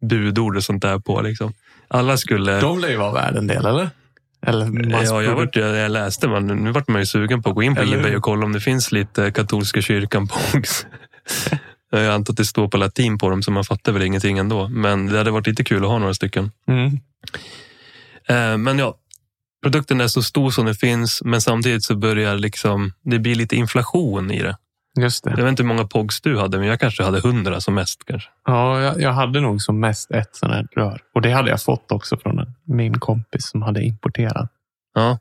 budord 0.01 0.57
och 0.57 0.63
sånt 0.63 0.81
där 0.81 0.99
på. 0.99 1.21
Liksom. 1.21 1.53
alla 1.87 2.17
skulle... 2.17 2.59
De 2.59 2.79
lär 2.79 2.89
ju 2.89 2.97
vara 2.97 3.11
värd 3.13 3.35
en 3.35 3.47
del, 3.47 3.65
eller? 3.65 3.89
Eller 4.47 4.91
Ja, 5.03 5.23
jag, 5.23 5.35
vart, 5.35 5.55
jag, 5.55 5.75
jag 5.75 5.91
läste, 5.91 6.27
man, 6.27 6.47
nu 6.47 6.71
vart 6.71 6.87
man 6.87 7.01
ju 7.01 7.05
sugen 7.05 7.43
på 7.43 7.49
att 7.49 7.55
gå 7.55 7.63
in 7.63 7.75
på 7.75 7.81
Eller 7.81 7.99
Ebay 7.99 8.15
och 8.15 8.23
kolla 8.23 8.45
om 8.45 8.53
det 8.53 8.59
finns 8.59 8.91
lite 8.91 9.31
katolska 9.31 9.81
kyrkan 9.81 10.27
Pogs. 10.27 10.85
Jag 11.91 12.07
antar 12.13 12.33
att 12.33 12.37
det 12.37 12.45
står 12.45 12.67
på 12.67 12.77
latin 12.77 13.17
på 13.17 13.29
dem 13.29 13.43
så 13.43 13.51
man 13.51 13.63
fattar 13.63 13.91
väl 13.91 14.03
ingenting 14.03 14.37
ändå. 14.37 14.67
Men 14.67 15.07
det 15.07 15.17
hade 15.17 15.31
varit 15.31 15.47
lite 15.47 15.63
kul 15.63 15.83
att 15.83 15.89
ha 15.89 15.99
några 15.99 16.13
stycken. 16.13 16.51
Mm. 16.67 16.99
Eh, 18.27 18.57
Men 18.57 18.79
ja, 18.79 18.97
produkten 19.63 20.01
är 20.01 20.07
så 20.07 20.23
stor 20.23 20.51
som 20.51 20.65
det 20.65 20.75
finns 20.75 21.21
men 21.25 21.41
samtidigt 21.41 21.83
så 21.83 21.95
börjar 21.95 22.35
liksom, 22.35 22.93
det 23.03 23.19
blir 23.19 23.35
lite 23.35 23.55
inflation 23.55 24.31
i 24.31 24.41
det. 24.41 24.57
Just 24.99 25.23
det. 25.23 25.29
Jag 25.29 25.37
vet 25.37 25.47
inte 25.49 25.63
hur 25.63 25.67
många 25.67 25.85
Pogs 25.87 26.21
du 26.21 26.39
hade 26.39 26.59
men 26.59 26.67
jag 26.67 26.79
kanske 26.79 27.03
hade 27.03 27.19
hundra 27.19 27.61
som 27.61 27.73
mest. 27.73 28.05
kanske. 28.05 28.29
Ja, 28.45 28.81
jag, 28.81 29.01
jag 29.01 29.13
hade 29.13 29.41
nog 29.41 29.61
som 29.61 29.79
mest 29.79 30.11
ett 30.11 30.29
sånt 30.35 30.53
här 30.53 30.67
rör. 30.75 31.01
Och 31.15 31.21
det 31.21 31.31
hade 31.31 31.49
jag 31.49 31.61
fått 31.61 31.91
också 31.91 32.17
från 32.17 32.39
en, 32.39 32.53
min 32.63 32.99
kompis 32.99 33.49
som 33.49 33.61
hade 33.61 33.83
importerat. 33.83 34.49
Ja. 34.93 35.19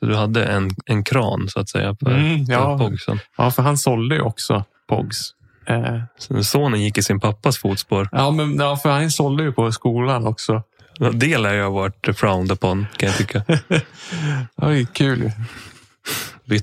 Så 0.00 0.06
du 0.06 0.16
hade 0.16 0.44
en, 0.44 0.70
en 0.86 1.04
kran 1.04 1.48
så 1.48 1.60
att 1.60 1.68
säga 1.68 1.96
för, 2.00 2.10
Mm, 2.10 2.44
ja. 2.44 2.78
Pogsen. 2.78 3.18
Ja, 3.36 3.50
för 3.50 3.62
han 3.62 3.78
sålde 3.78 4.14
ju 4.14 4.20
också 4.20 4.64
Pogs. 4.88 5.30
Eh, 5.66 6.00
Så 6.18 6.44
sonen 6.44 6.80
gick 6.82 6.98
i 6.98 7.02
sin 7.02 7.20
pappas 7.20 7.58
fotspår. 7.58 8.08
ja, 8.12 8.30
men 8.30 8.56
ja, 8.56 8.76
för 8.76 8.90
han 8.90 9.10
sålde 9.10 9.42
ju 9.42 9.52
på 9.52 9.72
skolan 9.72 10.26
också. 10.26 10.62
Det 11.12 11.38
lär 11.38 11.54
ju 11.54 11.62
ha 11.62 11.70
varit 11.70 12.08
frowned 12.18 12.52
upon 12.52 12.86
kan 12.96 13.06
jag 13.08 13.16
tycka. 13.18 13.42
Oj, 14.56 14.86
kul 14.92 15.30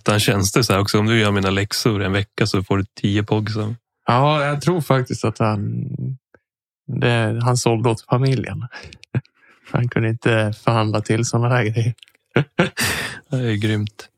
han 0.05 0.19
tjänster 0.19 0.61
så 0.61 0.73
här 0.73 0.79
också. 0.79 0.99
Om 0.99 1.05
du 1.05 1.19
gör 1.19 1.31
mina 1.31 1.49
läxor 1.49 2.03
en 2.03 2.11
vecka 2.13 2.47
så 2.47 2.63
får 2.63 2.77
du 2.77 2.85
tio 3.01 3.23
Pogs. 3.23 3.57
av- 3.57 3.75
Ja, 4.07 4.45
jag 4.45 4.61
tror 4.61 4.81
faktiskt 4.81 5.25
att 5.25 5.39
han, 5.39 5.85
det, 6.87 7.39
han 7.43 7.57
sålde 7.57 7.89
åt 7.89 8.01
familjen. 8.01 8.67
Han 9.71 9.89
kunde 9.89 10.09
inte 10.09 10.53
förhandla 10.63 11.01
till 11.01 11.25
sådana 11.25 11.49
där 11.55 11.63
grejer. 11.63 11.93
Det 13.29 13.37
är 13.37 13.55
grymt. 13.55 14.09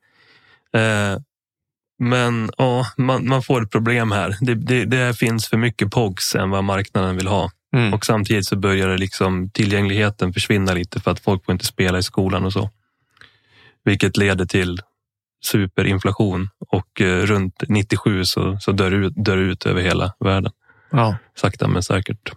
Eh, 0.74 1.20
men 2.00 2.50
ja, 2.58 2.86
man, 2.98 3.28
man 3.28 3.44
får 3.44 3.64
ett 3.64 3.72
problem 3.72 4.12
här. 4.12 4.36
Det, 4.42 4.56
det, 4.56 4.86
det 4.86 5.14
finns 5.18 5.48
för 5.48 5.58
mycket 5.58 5.92
POGs 5.92 6.36
än 6.36 6.50
vad 6.50 6.64
marknaden 6.64 7.16
vill 7.18 7.28
ha. 7.28 7.52
Mm. 7.76 7.94
Och 7.94 8.06
samtidigt 8.06 8.46
så 8.48 8.56
börjar 8.56 8.88
det 8.88 8.98
liksom 8.98 9.50
tillgängligheten 9.50 10.34
försvinna 10.34 10.74
lite 10.74 11.00
för 11.00 11.12
att 11.12 11.20
folk 11.20 11.46
får 11.46 11.54
inte 11.54 11.66
spela 11.66 11.98
i 11.98 12.04
skolan 12.04 12.46
och 12.46 12.54
så. 12.54 12.70
Vilket 13.84 14.18
leder 14.18 14.46
till 14.46 14.80
superinflation 15.48 16.50
och 16.60 17.02
eh, 17.02 17.22
runt 17.26 17.64
97 17.68 18.26
så, 18.26 18.58
så 18.60 18.72
dör, 18.72 18.92
ut, 18.92 19.14
dör 19.16 19.38
ut 19.38 19.66
över 19.66 19.82
hela 19.82 20.14
världen. 20.20 20.52
Ja. 20.92 21.18
Sakta 21.36 21.68
men 21.68 21.84
säkert. 21.84 22.32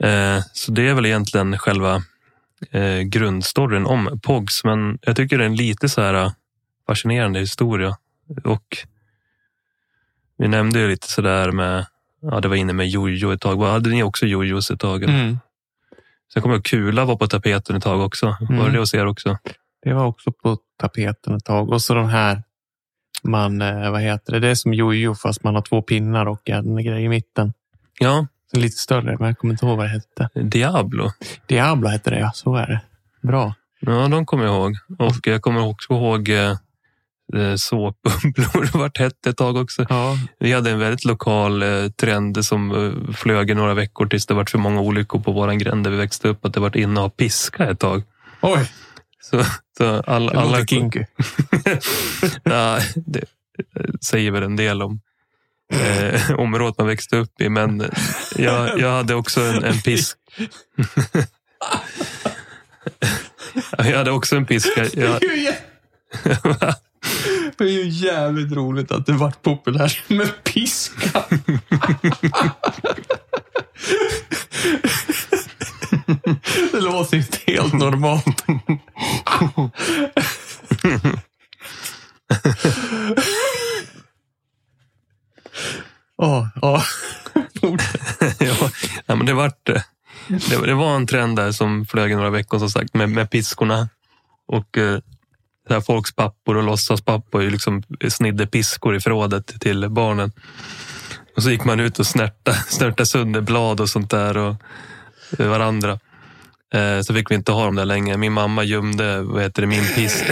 Eh, 0.00 0.42
så 0.52 0.72
det 0.72 0.88
är 0.88 0.94
väl 0.94 1.06
egentligen 1.06 1.58
själva 1.58 2.02
eh, 2.70 2.98
grundstoryn 3.00 3.86
om 3.86 4.20
POGs. 4.22 4.64
Men 4.64 4.98
jag 5.02 5.16
tycker 5.16 5.38
det 5.38 5.44
är 5.44 5.48
en 5.48 5.56
lite 5.56 5.88
så 5.88 6.00
här 6.00 6.32
fascinerande 6.86 7.40
historia. 7.40 7.96
Och 8.44 8.76
vi 10.38 10.48
nämnde 10.48 10.78
ju 10.80 10.88
lite 10.88 11.08
sådär 11.08 11.52
med, 11.52 11.86
ja 12.20 12.40
det 12.40 12.48
var 12.48 12.56
inne 12.56 12.72
med 12.72 12.88
jojo 12.88 13.32
ett 13.32 13.40
tag. 13.40 13.62
Hade 13.64 13.90
ni 13.90 14.02
också 14.02 14.26
jojos 14.26 14.70
ett 14.70 14.80
tag? 14.80 15.02
eller? 15.02 15.20
Mm. 15.20 15.38
Sen 16.32 16.42
kommer 16.42 16.54
jag 16.54 16.64
kula 16.64 17.04
var 17.04 17.16
på 17.16 17.26
tapeten 17.26 17.76
ett 17.76 17.82
tag 17.82 18.00
också. 18.00 18.26
Var 18.40 18.56
Mm. 18.60 18.72
det 18.72 18.78
hos 18.78 18.94
er 18.94 19.06
också? 19.06 19.38
Det 19.88 19.94
var 19.94 20.06
också 20.06 20.32
på 20.32 20.58
tapeten 20.80 21.34
ett 21.34 21.44
tag. 21.44 21.70
Och 21.70 21.82
så 21.82 21.94
de 21.94 22.08
här, 22.08 22.42
man, 23.22 23.62
eh, 23.62 23.90
vad 23.90 24.00
heter 24.00 24.32
det? 24.32 24.40
Det 24.40 24.48
är 24.48 24.54
som 24.54 24.74
jojo 24.74 25.14
fast 25.14 25.44
man 25.44 25.54
har 25.54 25.62
två 25.62 25.82
pinnar 25.82 26.26
och 26.26 26.50
en 26.50 26.84
grej 26.84 27.04
i 27.04 27.08
mitten. 27.08 27.52
Ja, 27.98 28.26
lite 28.52 28.76
större, 28.76 29.16
men 29.18 29.26
jag 29.26 29.38
kommer 29.38 29.54
inte 29.54 29.66
ihåg 29.66 29.76
vad 29.76 29.86
det 29.86 29.90
hette. 29.90 30.40
Diablo. 30.40 31.10
Diablo 31.46 31.88
hette 31.88 32.10
det, 32.10 32.18
ja. 32.18 32.30
Så 32.34 32.56
är 32.56 32.66
det. 32.66 32.80
Bra. 33.28 33.54
Ja, 33.80 34.08
de 34.08 34.26
kommer 34.26 34.44
jag 34.44 34.54
ihåg. 34.54 34.76
Och 34.98 35.26
jag 35.26 35.42
kommer 35.42 35.66
också 35.66 35.92
ihåg 35.92 36.28
eh, 36.28 36.50
eh, 37.34 37.54
såpbubblor 37.56 38.78
vart 38.78 38.98
hette 38.98 39.30
ett 39.30 39.36
tag 39.36 39.56
också. 39.56 39.86
Ja, 39.88 40.16
Vi 40.38 40.52
hade 40.52 40.70
en 40.70 40.78
väldigt 40.78 41.04
lokal 41.04 41.64
trend 41.96 42.44
som 42.44 42.92
flög 43.16 43.50
i 43.50 43.54
några 43.54 43.74
veckor 43.74 44.06
tills 44.06 44.26
det 44.26 44.34
vart 44.34 44.50
för 44.50 44.58
många 44.58 44.80
olyckor 44.80 45.20
på 45.20 45.32
våran 45.32 45.58
gränd 45.58 45.84
där 45.84 45.90
vi 45.90 45.96
växte 45.96 46.28
upp. 46.28 46.44
Att 46.44 46.54
det 46.54 46.60
vart 46.60 46.76
inne 46.76 47.00
att 47.00 47.04
ha 47.04 47.10
piska 47.10 47.70
ett 47.70 47.78
tag. 47.78 48.02
Oj, 48.40 48.70
Så, 49.22 49.44
så 49.78 50.02
all, 50.06 50.26
det 50.26 50.40
alla... 50.40 50.66
kinky. 50.66 51.04
ja, 52.42 52.80
det 53.06 53.24
säger 54.00 54.30
väl 54.30 54.42
en 54.42 54.56
del 54.56 54.82
om 54.82 55.00
eh, 55.72 56.30
området 56.30 56.78
man 56.78 56.86
växte 56.86 57.16
upp 57.16 57.40
i. 57.40 57.48
Men 57.48 57.90
jag, 58.36 58.80
jag 58.80 58.90
hade 58.90 59.14
också 59.14 59.40
en, 59.40 59.64
en 59.64 59.80
pisk. 59.80 60.18
jag 63.78 63.98
hade 63.98 64.10
också 64.10 64.36
en 64.36 64.46
piska. 64.46 64.86
Jag, 64.94 65.20
Det 67.56 67.64
är 67.64 67.68
ju 67.68 67.88
jävligt 67.88 68.52
roligt 68.52 68.92
att 68.92 69.06
det 69.06 69.12
vart 69.12 69.42
populärt 69.42 70.08
med 70.08 70.44
piska. 70.44 71.24
Det 76.72 76.80
låter 76.80 77.16
inte 77.16 77.38
helt 77.46 77.72
normalt. 77.72 78.44
Ja. 86.20 86.50
ja, 86.62 86.82
ja, 89.06 89.14
men 89.14 89.26
det, 89.26 89.32
vart, 89.32 89.68
eh, 89.68 89.82
det, 90.28 90.66
det 90.66 90.74
var 90.74 90.96
en 90.96 91.06
trend 91.06 91.36
där 91.36 91.52
som 91.52 91.86
flög 91.86 92.12
i 92.12 92.14
några 92.14 92.30
veckor 92.30 92.58
som 92.58 92.70
sagt 92.70 92.94
med, 92.94 93.10
med 93.10 93.30
piskorna. 93.30 93.88
Och 94.48 94.78
eh, 94.78 95.80
folks 95.86 96.14
pappor 96.14 96.56
och 96.56 96.62
låtsaspappor 96.62 97.42
liksom 97.42 97.82
snidde 98.08 98.46
piskor 98.46 98.96
i 98.96 99.00
förrådet 99.00 99.60
till 99.60 99.88
barnen. 99.88 100.32
Och 101.36 101.42
så 101.42 101.50
gick 101.50 101.64
man 101.64 101.80
ut 101.80 101.98
och 101.98 102.06
snärta, 102.06 102.52
snärta 102.52 103.06
sönder 103.06 103.40
blad 103.40 103.80
och 103.80 103.88
sånt 103.88 104.10
där 104.10 104.36
och 104.36 104.54
eh, 105.38 105.48
varandra. 105.48 105.98
Eh, 106.74 107.00
så 107.00 107.14
fick 107.14 107.30
vi 107.30 107.34
inte 107.34 107.52
ha 107.52 107.64
dem 107.64 107.74
där 107.74 107.84
länge. 107.84 108.16
Min 108.16 108.32
mamma 108.32 108.64
gömde 108.64 109.22
vad 109.22 109.42
heter 109.42 109.62
det, 109.62 109.68
min 109.68 109.84
pisk. 109.94 110.24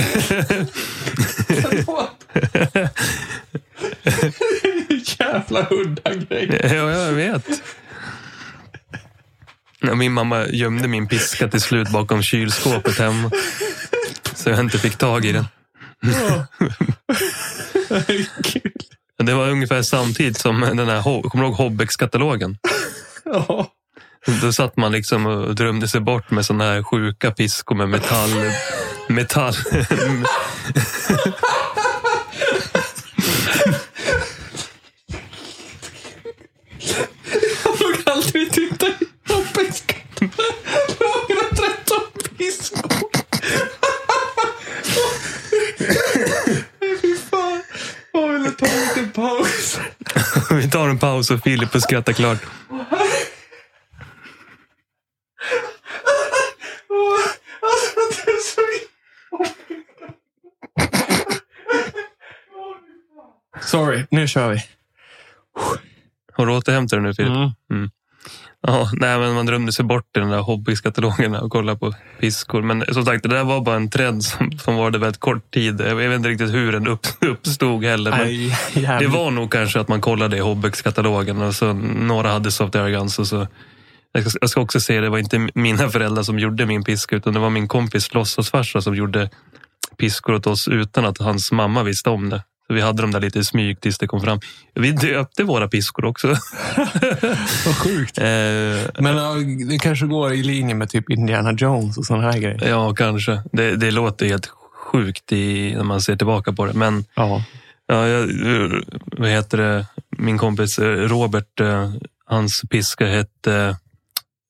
Jävla 5.18 5.66
udda 5.70 6.14
grej. 6.14 6.60
ja, 6.62 6.90
jag 6.90 7.12
vet. 7.12 7.46
Min 9.94 10.12
mamma 10.12 10.46
gömde 10.46 10.88
min 10.88 11.08
piska 11.08 11.48
till 11.48 11.60
slut 11.60 11.90
bakom 11.90 12.22
kylskåpet 12.22 12.98
hemma. 12.98 13.30
Så 14.34 14.50
jag 14.50 14.60
inte 14.60 14.78
fick 14.78 14.96
tag 14.96 15.24
i 15.24 15.32
den. 15.32 15.44
Det 19.18 19.34
var 19.34 19.48
ungefär 19.48 19.82
samtidigt 19.82 20.38
som 20.38 20.60
den 20.60 20.88
här, 20.88 21.02
kommer 21.02 21.44
du 21.44 21.50
ihåg 21.50 21.54
Hobbex-katalogen? 21.56 22.58
Ja. 23.24 23.72
Då 24.26 24.52
satt 24.52 24.76
man 24.76 24.92
liksom 24.92 25.26
och 25.26 25.54
drömde 25.54 25.88
sig 25.88 26.00
bort 26.00 26.30
med 26.30 26.46
såna 26.46 26.64
här 26.64 26.82
sjuka 26.82 27.30
piskor 27.30 27.74
med 27.74 27.88
metall. 27.88 28.30
metall. 29.08 29.54
Jag 37.64 37.78
såg 37.78 37.94
aldrig 38.06 38.52
titta 38.52 38.86
i 38.86 38.94
hoppenskatten. 39.28 40.30
113 41.28 41.98
piskor. 42.38 42.90
Fy 47.02 47.16
fan. 47.30 47.62
Jag 48.12 48.28
ville 48.32 48.50
ta 48.50 48.66
en 48.66 48.80
liten 48.88 49.12
paus. 49.12 49.78
Vi 50.50 50.70
tar 50.70 50.88
en 50.88 50.98
paus 50.98 51.30
och 51.30 51.40
Filip 51.42 51.72
får 51.72 51.78
skratta 51.80 52.12
klart. 52.12 52.38
Alltså, 57.62 58.00
det 58.24 58.30
är 58.30 58.42
så... 58.42 58.60
Sorry, 63.76 64.04
nu 64.10 64.28
kör 64.28 64.50
vi. 64.50 64.62
Har 66.32 66.46
du 66.46 66.52
återhämtat 66.52 66.90
dig 66.90 67.00
nu 67.00 67.14
Filip? 67.14 67.32
Mm. 67.32 67.90
Ja, 68.66 68.90
nej, 68.92 69.18
men 69.18 69.34
man 69.34 69.46
drömde 69.46 69.72
sig 69.72 69.84
bort 69.84 70.16
i 70.16 70.20
den 70.20 70.30
där 70.30 70.38
Hobbex-katalogerna 70.38 71.40
och 71.40 71.50
kollade 71.50 71.78
på 71.78 71.94
piskor. 72.20 72.62
Men 72.62 72.84
som 72.94 73.04
sagt, 73.04 73.22
det 73.22 73.28
där 73.28 73.44
var 73.44 73.60
bara 73.60 73.76
en 73.76 73.90
trend 73.90 74.24
som, 74.24 74.58
som 74.58 74.76
var 74.76 74.90
det 74.90 74.98
väldigt 74.98 75.20
kort 75.20 75.50
tid. 75.50 75.80
Jag 75.80 75.94
vet 75.94 76.16
inte 76.16 76.28
riktigt 76.28 76.54
hur 76.54 76.72
den 76.72 76.86
upp, 76.86 77.06
uppstod 77.20 77.84
heller. 77.84 78.10
Men 78.10 78.20
Nej, 78.20 78.98
det 79.00 79.06
var 79.06 79.30
nog 79.30 79.52
kanske 79.52 79.80
att 79.80 79.88
man 79.88 80.00
kollade 80.00 80.36
i 80.36 80.40
Hobbex-katalogen 80.40 81.42
och 81.42 81.54
så 81.54 81.72
några 81.72 82.30
hade 82.30 82.50
Soft 82.50 82.72
Guns. 82.72 83.18
Och 83.18 83.26
så, 83.26 83.46
jag 84.12 84.30
ska, 84.30 84.38
jag 84.40 84.50
ska 84.50 84.60
också 84.60 84.80
säga, 84.80 85.00
det 85.00 85.08
var 85.10 85.18
inte 85.18 85.48
mina 85.54 85.88
föräldrar 85.88 86.22
som 86.22 86.38
gjorde 86.38 86.66
min 86.66 86.84
piska 86.84 87.16
utan 87.16 87.34
det 87.34 87.40
var 87.40 87.50
min 87.50 87.68
kompis 87.68 88.14
låtsasfarsa 88.14 88.80
som 88.80 88.94
gjorde 88.94 89.30
piskor 89.98 90.34
åt 90.34 90.46
oss 90.46 90.68
utan 90.68 91.04
att 91.04 91.18
hans 91.18 91.52
mamma 91.52 91.82
visste 91.82 92.10
om 92.10 92.30
det. 92.30 92.42
Så 92.66 92.74
vi 92.74 92.80
hade 92.80 93.02
dem 93.02 93.10
där 93.10 93.20
lite 93.20 93.38
i 93.38 93.44
smyg 93.44 93.80
tills 93.80 93.98
det 93.98 94.06
kom 94.06 94.20
fram. 94.20 94.40
Vi 94.74 94.92
döpte 94.92 95.44
våra 95.44 95.68
piskor 95.68 96.04
också. 96.04 96.28
Vad 97.66 97.76
sjukt. 97.76 98.18
Eh, 98.18 98.24
Men 98.24 99.16
ja, 99.16 99.34
det 99.70 99.78
kanske 99.78 100.06
går 100.06 100.32
i 100.32 100.42
linje 100.42 100.74
med 100.74 100.90
typ 100.90 101.10
Indiana 101.10 101.52
Jones 101.52 101.98
och 101.98 102.04
sådana 102.06 102.32
här 102.32 102.38
grejer. 102.38 102.68
ja, 102.68 102.94
kanske. 102.94 103.42
Det, 103.52 103.76
det 103.76 103.90
låter 103.90 104.26
helt 104.26 104.50
sjukt 104.92 105.32
i, 105.32 105.74
när 105.74 105.84
man 105.84 106.00
ser 106.00 106.16
tillbaka 106.16 106.52
på 106.52 106.66
det. 106.66 106.72
Men 106.72 107.04
Ja. 107.14 107.44
ja, 107.86 108.06
jag, 108.08 108.28
vad 109.18 109.28
heter 109.30 109.58
det? 109.58 109.86
min 110.18 110.38
kompis 110.38 110.78
eh, 110.78 110.84
Robert, 110.88 111.60
eh, 111.60 111.92
hans 112.26 112.62
piska 112.70 113.06
hette 113.06 113.76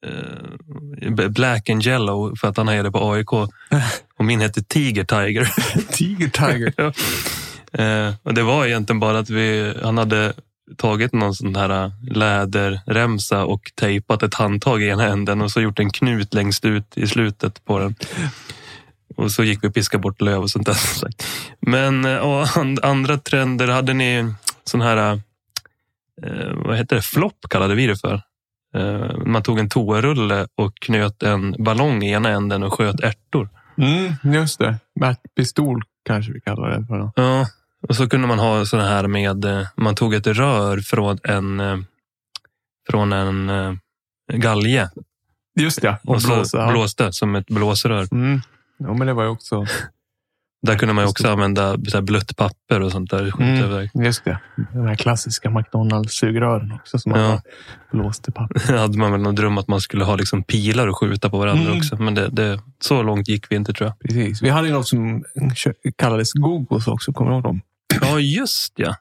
eh, 0.07 1.11
Black 1.29 1.71
and 1.71 1.87
Yellow 1.87 2.37
för 2.37 2.49
att 2.49 2.57
han 2.57 2.69
hejade 2.69 2.91
på 2.91 3.13
AIK. 3.13 3.33
Och 4.19 4.25
min 4.25 4.41
hette 4.41 4.63
Tiger 4.63 5.05
Tiger. 5.05 5.53
Tiger 5.93 6.29
Tiger. 6.29 6.93
Ja. 7.77 7.85
Eh, 7.85 8.15
och 8.23 8.35
det 8.35 8.43
var 8.43 8.67
egentligen 8.67 9.01
bara 9.01 9.19
att 9.19 9.31
vi, 9.31 9.75
han 9.83 9.99
hade 9.99 10.33
tagit 10.77 11.13
någon 11.13 11.35
sån 11.35 11.57
här 11.57 11.93
läderremsa 12.11 13.45
och 13.45 13.73
tejpat 13.75 14.23
ett 14.23 14.35
handtag 14.35 14.83
i 14.83 14.89
ena 14.89 15.07
änden 15.07 15.41
och 15.43 15.51
så 15.51 15.61
gjort 15.61 15.79
en 15.79 15.91
knut 15.91 16.35
längst 16.35 16.65
ut 16.65 16.97
i 16.97 17.07
slutet 17.07 17.65
på 17.65 17.79
den. 17.79 17.95
Och 19.17 19.33
så 19.33 19.45
gick 19.45 19.65
vi 19.65 19.69
och 19.69 19.75
piskade 19.75 20.01
bort 20.03 20.21
löv 20.21 20.43
och 20.43 20.51
sånt 20.51 20.67
där. 20.67 20.77
Men 21.61 22.05
eh, 22.05 22.17
och 22.17 22.57
and- 22.57 22.85
andra 22.85 23.19
trender, 23.19 23.69
hade 23.69 23.95
ni 23.95 24.35
sån 24.65 24.81
här, 24.81 25.21
eh, 26.23 26.53
vad 26.55 26.77
heter 26.77 26.97
det, 26.97 27.03
flopp 27.03 27.47
kallade 27.51 27.75
vi 27.75 27.87
det 27.87 27.97
för. 27.97 28.23
Eh, 28.75 29.17
man 29.27 29.43
tog 29.43 29.59
en 29.59 29.69
toarulle 29.69 30.47
och 30.55 30.75
knöt 30.81 31.23
en 31.23 31.55
ballong 31.65 32.03
i 32.03 32.11
ena 32.13 32.29
änden 32.29 32.63
och 32.63 32.75
sköt 32.75 33.01
ärtor. 33.01 33.49
Mm, 33.79 34.35
just 34.35 34.59
det. 34.59 34.79
Pistol 35.37 35.83
kanske 36.05 36.33
vi 36.33 36.41
kallar 36.41 36.71
det 36.71 36.87
för. 36.87 37.11
Ja, 37.17 37.47
och 37.89 37.97
så 37.97 38.09
kunde 38.09 38.27
man 38.29 38.39
ha 38.39 38.67
såna 38.67 38.85
här 38.89 39.07
med, 39.07 39.45
eh, 39.45 39.67
man 39.77 39.95
tog 39.95 40.15
ett 40.15 40.27
rör 40.27 40.79
från 40.79 41.19
en, 41.25 41.61
eh, 41.61 41.77
från 42.91 43.13
en 43.13 43.51
eh, 43.51 43.73
galge 44.33 44.91
Just 45.61 45.83
det. 45.83 45.99
och, 46.05 46.23
så 46.23 46.29
blåsa, 46.29 46.59
ja. 46.59 46.71
blåste 46.71 47.13
som 47.13 47.35
ett 47.35 47.47
blåsrör. 47.47 48.07
Mm. 48.13 48.41
Ja, 48.79 48.95
men 48.95 49.07
det 49.07 49.13
var 49.13 49.23
ju 49.23 49.29
också... 49.29 49.67
Där 50.63 50.79
kunde 50.79 50.95
man 50.95 51.05
ju 51.05 51.11
också 51.11 51.29
använda 51.29 51.77
så 51.89 51.97
här 51.97 52.03
blött 52.03 52.37
papper 52.37 52.81
och 52.81 52.93
sånt 52.93 53.11
där. 53.11 53.33
Mm. 53.43 53.89
Just 54.05 54.25
det. 54.25 54.39
De 54.73 54.87
här 54.87 54.95
klassiska 54.95 55.51
McDonalds-sugrören 55.51 56.73
också 56.73 56.99
som 56.99 57.13
man 57.13 57.21
Ja. 57.21 57.41
blåste 57.93 58.33
papper. 58.33 58.63
Det 58.73 58.79
hade 58.81 58.99
man 58.99 59.13
väl 59.13 59.21
någon 59.21 59.35
dröm 59.35 59.59
att 59.59 59.69
man 59.69 59.81
skulle 59.81 60.05
ha 60.05 60.17
liksom 60.17 60.43
pilar 60.43 60.87
och 60.87 60.99
skjuta 60.99 61.31
på 61.31 61.39
varandra 61.39 61.65
Mm. 61.65 61.79
också. 61.79 61.97
Men 61.97 62.15
det, 62.15 62.29
det, 62.29 62.61
så 62.81 63.03
långt 63.03 63.29
gick 63.29 63.53
vi 63.53 63.57
inte 63.57 63.73
tror 63.73 63.89
jag. 63.89 63.99
Precis. 63.99 64.43
Vi 64.43 64.49
hade 64.51 64.69
ju 64.69 64.75
något 64.75 64.89
som 64.89 65.25
kallades 65.97 66.33
Gogos 66.33 66.89
också. 66.89 67.13
Kommer 67.13 67.31
du 67.31 67.35
ihåg 67.37 67.45
dem? 67.45 67.61
Ja, 68.01 68.21
just 68.39 68.73
ja. 68.77 68.95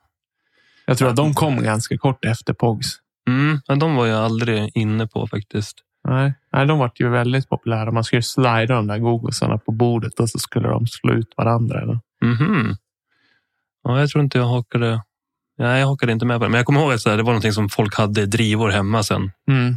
Jag 0.86 0.98
tror 0.98 1.10
att 1.10 1.16
de 1.16 1.34
kom 1.34 1.64
ganska 1.64 1.98
kort 1.98 2.26
efter 2.26 2.54
Pogs. 2.54 2.88
Mm, 3.28 3.62
men 3.68 3.80
de 3.80 3.96
var 3.96 4.06
jag 4.06 4.26
aldrig 4.26 4.72
inne 4.76 5.08
på 5.08 5.28
faktiskt. 5.28 5.78
Nej, 6.08 6.34
Nej 6.52 6.66
de 6.66 6.80
var 6.80 6.92
ju 6.96 7.10
väldigt 7.10 7.50
populära. 7.50 7.92
Man 7.92 8.04
skulle 8.04 8.22
slida 8.22 8.76
de 8.76 8.88
där 8.88 9.00
gogosarna 9.00 9.58
på 9.58 9.72
bordet 9.72 10.20
och 10.20 10.30
så 10.30 10.40
skulle 10.40 10.68
de 10.68 10.88
slå 10.88 11.14
ut 11.14 11.34
varandra. 11.38 11.82
Eller? 11.82 12.00
Mhm. 12.22 12.76
Ja, 13.84 14.00
jag 14.00 14.10
tror 14.10 14.24
inte 14.24 14.38
jag 14.38 14.46
hakade. 14.46 15.04
Nej, 15.58 15.80
jag 15.80 15.88
hakade 15.88 16.12
inte 16.12 16.26
med 16.26 16.40
på 16.40 16.44
det. 16.44 16.50
Men 16.50 16.58
jag 16.58 16.66
kommer 16.66 16.82
ihåg 16.82 16.94
att 16.94 17.04
det 17.04 17.16
var 17.16 17.24
någonting 17.24 17.54
som 17.54 17.70
folk 17.70 17.96
hade 17.96 18.22
i 18.22 18.26
drivor 18.26 18.70
hemma 18.70 19.04
sen. 19.04 19.32
Mm. 19.48 19.76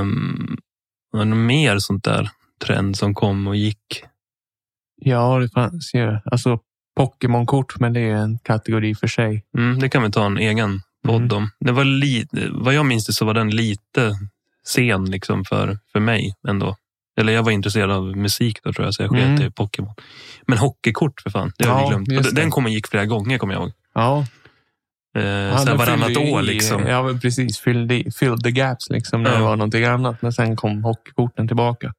Um, 0.00 0.56
det 1.12 1.24
något 1.24 1.38
mer 1.38 1.78
sånt 1.78 2.04
där 2.04 2.30
trend 2.64 2.96
som 2.96 3.14
kom 3.14 3.46
och 3.46 3.56
gick? 3.56 4.04
Ja, 4.96 5.38
det 5.38 5.48
fanns 5.48 5.94
ju. 5.94 6.18
Alltså 6.24 6.58
Pokémon-kort, 7.06 7.80
men 7.80 7.92
det 7.92 8.00
är 8.00 8.14
en 8.16 8.38
kategori 8.38 8.94
för 8.94 9.06
sig. 9.06 9.44
Mm, 9.58 9.78
det 9.78 9.88
kan 9.88 10.02
vi 10.02 10.10
ta 10.10 10.26
en 10.26 10.38
egen 10.38 10.80
podd 11.06 11.22
Mm. 11.22 11.36
om. 11.36 11.50
Det 11.60 11.72
var 11.72 11.84
lite, 11.84 12.48
vad 12.50 12.74
jag 12.74 12.86
minns 12.86 13.06
det 13.06 13.12
så 13.12 13.24
var 13.24 13.34
den 13.34 13.50
lite 13.50 14.12
sen 14.66 15.04
liksom 15.10 15.44
för, 15.44 15.78
för 15.92 16.00
mig 16.00 16.34
ändå. 16.48 16.76
Eller 17.20 17.32
jag 17.32 17.42
var 17.42 17.52
intresserad 17.52 17.90
av 17.90 18.16
musik 18.16 18.58
då 18.62 18.72
tror 18.72 18.86
jag, 18.86 18.94
så 18.94 19.02
jag 19.02 19.10
sket 19.10 19.22
Mm. 19.22 19.42
i 19.42 19.50
Pokémon. 19.50 19.94
Men 20.46 20.58
hockeykort 20.58 21.20
för 21.20 21.30
fan, 21.30 21.52
det 21.58 21.64
har 21.66 21.80
Ja, 21.80 21.98
vi 21.98 22.04
glömt. 22.04 22.26
Och 22.28 22.34
Den 22.34 22.52
och 22.52 22.68
gick 22.70 22.86
flera 22.86 23.06
gånger 23.06 23.38
kommer 23.38 23.54
jag 23.54 23.62
ihåg. 23.62 23.72
Ja, 23.94 24.26
Eh, 25.16 25.22
Ja, 25.24 25.64
den 25.64 25.78
varannat 25.78 26.16
år 26.16 26.42
liksom. 26.42 26.82
Ja, 26.86 27.02
men 27.02 27.20
precis. 27.20 27.58
Fyllde, 27.58 28.04
fyllde 28.18 28.50
gaps 28.50 28.90
liksom 28.90 29.22
när 29.22 29.30
Ja. 29.30 29.36
det 29.36 29.42
var 29.42 29.56
någonting 29.56 29.84
annat. 29.84 30.22
Men 30.22 30.32
sen 30.32 30.56
kom 30.56 30.84
hockeykorten 30.84 31.48
tillbaka. 31.48 31.92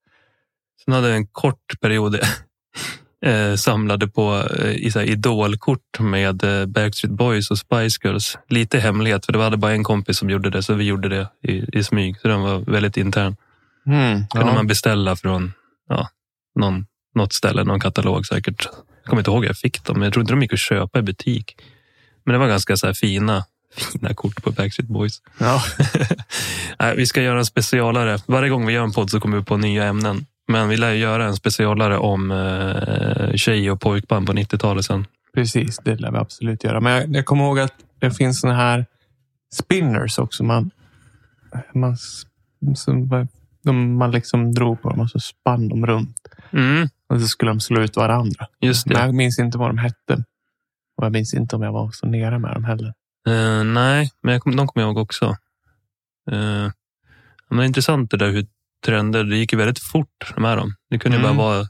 Sen 0.86 0.94
hade 0.94 1.08
jag 1.08 1.18
en 1.18 1.28
kort 1.28 1.80
period 1.82 2.16
eh, 3.24 3.56
samlade 3.56 4.08
på 4.08 4.48
eh, 4.60 4.72
i 4.72 4.92
så 4.92 5.00
här 5.00 5.06
idolkort 5.06 6.00
med 6.00 6.44
eh, 6.44 6.66
Backstreet 6.66 7.18
Boys 7.18 7.52
och 7.52 7.58
Spice 7.58 8.00
Girls. 8.04 8.38
Lite 8.50 8.80
hemlighet, 8.80 9.26
för 9.26 9.34
det 9.34 9.40
var 9.40 9.58
bara 9.58 9.72
en 9.72 9.84
kompis 9.84 10.18
som 10.18 10.30
gjorde 10.30 10.50
det, 10.50 10.64
så 10.64 10.74
vi 10.74 10.84
gjorde 10.84 11.10
det 11.10 11.28
i, 11.42 11.80
i 11.80 11.84
smyg. 11.84 12.20
Så 12.22 12.28
den 12.28 12.42
var 12.42 12.60
väldigt 12.60 12.98
intern. 12.98 13.36
Mm, 13.86 14.28
kunde 14.28 14.48
ja. 14.48 14.54
man 14.54 14.68
beställa 14.68 15.16
från 15.16 15.54
ja, 15.90 16.10
någon, 16.56 16.86
något 17.16 17.34
ställe, 17.34 17.64
någon 17.64 17.80
katalog 17.80 18.26
säkert. 18.26 18.68
Jag 19.04 19.10
kommer 19.10 19.20
inte 19.20 19.32
ihåg 19.32 19.44
hur 19.44 19.50
jag 19.50 19.58
fick 19.58 19.84
dem, 19.84 20.00
men 20.00 20.04
jag 20.04 20.14
tror 20.14 20.22
inte 20.22 20.34
de 20.34 20.42
gick 20.42 20.54
att 20.54 20.60
köpa 20.60 21.00
i 21.00 21.02
butik. 21.02 21.56
Men 22.26 22.34
det 22.34 22.40
var 22.40 22.48
ganska 22.48 22.78
så 22.78 22.94
fina, 22.94 23.46
fina 23.92 24.14
kort 24.14 24.44
på 24.44 24.52
Backstreet 24.52 24.90
Boys. 24.90 25.22
Ja. 25.38 25.64
Nej, 26.80 26.96
vi 26.96 27.06
ska 27.06 27.22
göra 27.22 27.40
en 27.40 27.46
specialare. 27.46 28.18
Varje 28.26 28.50
gång 28.50 28.66
vi 28.66 28.74
gör 28.74 28.84
en 28.84 28.92
podd 28.92 29.10
så 29.10 29.20
kommer 29.20 29.38
vi 29.38 29.44
på 29.44 29.58
nya 29.58 29.84
ämnen. 29.84 30.26
Men 30.48 30.70
vi 30.70 30.78
lär 30.78 30.92
ju 30.92 30.98
göra 31.00 31.26
en 31.26 31.36
specialare 31.36 31.98
om 31.98 32.32
eh, 32.32 33.34
tjej 33.36 33.72
och 33.72 33.82
pojkband 33.82 34.28
på 34.28 34.34
90-talet 34.34 34.86
sen. 34.86 35.08
Precis, 35.34 35.78
det 35.84 35.96
lär 35.96 36.12
vi 36.12 36.18
absolut 36.18 36.64
göra. 36.64 36.80
Men 36.82 36.92
jag, 36.94 37.16
jag 37.16 37.26
kommer 37.26 37.44
ihåg 37.44 37.60
att 37.60 37.74
det 38.00 38.12
finns 38.12 38.40
såna 38.42 38.54
här 38.56 38.86
spinners 39.56 40.20
också. 40.20 40.44
Man, 40.44 40.72
man, 41.74 41.98
som, 42.76 43.28
de, 43.64 43.98
man 43.98 44.12
liksom 44.12 44.52
drog 44.54 44.82
på 44.82 44.90
dem 44.90 45.00
och 45.00 45.10
så 45.10 45.20
spann 45.20 45.70
de 45.70 45.86
runt. 45.86 46.16
Mm, 46.52 46.88
Och 47.10 47.22
så 47.22 47.28
skulle 47.28 47.52
de 47.52 47.60
slå 47.60 47.82
ut 47.82 47.96
varandra. 47.96 48.48
just 48.62 48.86
Men 48.88 48.96
det. 48.96 49.02
jag 49.06 49.16
minns 49.16 49.40
inte 49.40 49.58
vad 49.58 49.70
de 49.70 49.78
hette. 49.78 50.14
Och 50.98 51.06
jag 51.06 51.12
minns 51.12 51.34
inte 51.34 51.56
om 51.56 51.62
jag 51.62 51.72
var 51.72 51.92
så 51.92 52.08
nere 52.08 52.40
med 52.40 52.54
dem 52.54 52.64
heller. 52.64 52.94
Eh, 53.28 53.64
nej, 53.64 54.12
men 54.22 54.34
jag 54.34 54.42
kom, 54.42 54.56
de 54.56 54.68
kommer 54.68 54.86
jag 54.88 54.90
ihåg 54.90 54.98
också. 55.04 55.26
Eh, 56.32 56.70
men 57.50 57.66
intressant 57.66 58.12
det 58.12 58.18
där 58.18 58.32
hur 58.32 58.46
trender, 58.86 59.24
det 59.24 59.38
gick 59.38 59.54
ju 59.54 59.58
väldigt 59.60 59.80
fort 59.84 60.34
med 60.38 60.58
dem. 60.58 60.76
Det 60.89 61.00
kunde 61.00 61.17
Mm. 61.17 61.38
bara 61.38 61.48
vara, 61.48 61.67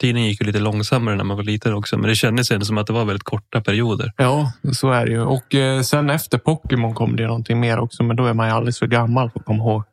tiden 0.00 0.22
gick 0.24 0.40
ju 0.40 0.46
lite 0.46 0.58
långsammare 0.58 1.16
när 1.16 1.24
man 1.24 1.36
var 1.36 1.44
liten 1.44 1.74
också, 1.74 1.98
men 1.98 2.08
det 2.08 2.14
kändes 2.14 2.50
ändå 2.50 2.66
som 2.66 2.78
att 2.78 2.86
det 2.86 2.92
var 2.92 3.04
väldigt 3.04 3.22
korta 3.24 3.60
perioder. 3.60 4.12
Ja, 4.16 4.52
så 4.72 4.90
är 4.90 5.06
det 5.06 5.12
ju. 5.12 5.20
Och 5.20 5.54
eh, 5.54 5.80
sen 5.82 6.10
efter 6.10 6.38
Pokémon 6.38 6.94
kom 6.94 7.16
det 7.16 7.26
någonting 7.26 7.60
mer 7.60 7.78
också. 7.78 8.02
Men 8.02 8.16
då 8.16 8.26
är 8.26 8.34
man 8.34 8.46
ju 8.48 8.52
alldeles 8.54 8.78
för 8.78 8.86
gammal 8.86 9.30
för 9.30 9.40
att 9.40 9.46
komma 9.46 9.62
ihåg 9.64 9.84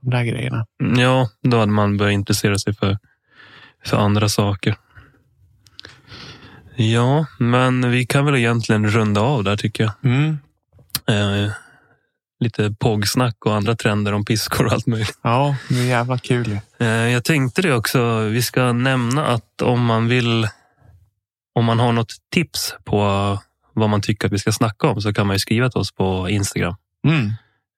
de 0.00 0.10
där 0.10 0.24
grejerna. 0.24 0.66
Mm, 0.82 1.00
Ja, 1.00 1.28
då 1.42 1.58
hade 1.58 1.72
man 1.72 1.96
börjat 1.96 2.12
intressera 2.14 2.58
sig 2.58 2.74
för, 2.74 2.98
för 3.84 3.96
andra 3.96 4.28
saker. 4.28 4.76
Ja, 6.76 7.26
men 7.38 7.90
vi 7.90 8.06
kan 8.06 8.24
väl 8.24 8.36
egentligen 8.36 8.88
runda 8.90 9.20
av 9.20 9.44
där 9.44 9.56
tycker 9.56 9.84
jag. 9.84 9.92
Mm. 10.12 10.38
Eh, 11.08 11.50
lite 12.40 12.74
pågsnack 12.78 13.46
och 13.46 13.54
andra 13.54 13.76
trender 13.76 14.12
om 14.12 14.24
piskor 14.24 14.66
och 14.66 14.72
allt 14.72 14.86
möjligt. 14.86 15.18
Ja, 15.22 15.56
det 15.68 15.78
är 15.78 15.84
jävla 15.84 16.18
kul. 16.18 16.58
Eh, 16.78 16.86
jag 16.86 17.24
tänkte 17.24 17.62
det 17.62 17.74
också. 17.74 18.20
Vi 18.20 18.42
ska 18.42 18.72
nämna 18.72 19.26
att 19.26 19.62
om 19.62 19.84
man 19.84 20.08
vill, 20.08 20.48
om 21.54 21.64
man 21.64 21.78
har 21.78 21.92
något 21.92 22.12
tips 22.34 22.74
på 22.84 22.98
vad 23.72 23.90
man 23.90 24.00
tycker 24.02 24.26
att 24.26 24.32
vi 24.32 24.38
ska 24.38 24.52
snacka 24.52 24.86
om 24.88 25.00
så 25.00 25.12
kan 25.14 25.26
man 25.26 25.34
ju 25.34 25.38
skriva 25.40 25.70
till 25.70 25.80
oss 25.80 25.92
på 25.92 26.28
Instagram. 26.30 26.74
Mm. 27.06 27.26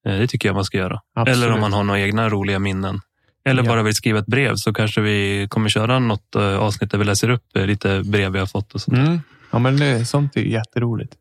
Eh, 0.07 0.19
det 0.21 0.27
tycker 0.27 0.49
jag 0.49 0.55
man 0.55 0.65
ska 0.65 0.79
göra. 0.79 1.01
Absolut. 1.15 1.37
Eller 1.45 1.53
om 1.55 1.61
man 1.61 1.73
har 1.73 1.85
några 1.85 2.01
egna 2.01 2.29
roliga 2.29 2.59
minnen. 2.59 3.01
Eller 3.45 3.63
Ja. 3.63 3.69
bara 3.69 3.83
vill 3.83 3.95
skriva 3.95 4.19
ett 4.19 4.27
brev 4.27 4.55
så 4.57 4.73
kanske 4.73 5.01
vi 5.01 5.47
kommer 5.51 5.69
köra 5.69 5.99
något 5.99 6.35
eh, 6.35 6.43
avsnitt 6.57 6.91
där 6.91 6.99
vi 6.99 7.05
läser 7.05 7.31
upp 7.31 7.45
lite 7.55 8.03
brev 8.05 8.33
vi 8.33 8.39
har 8.39 8.47
fått. 8.47 8.75
Och 8.75 8.81
sånt. 8.81 8.99
Mm. 8.99 9.21
Ja, 9.51 9.59
men 9.59 9.77
det, 9.77 10.05
sånt 10.05 10.37
är 10.37 10.41
jätteroligt. 10.41 11.15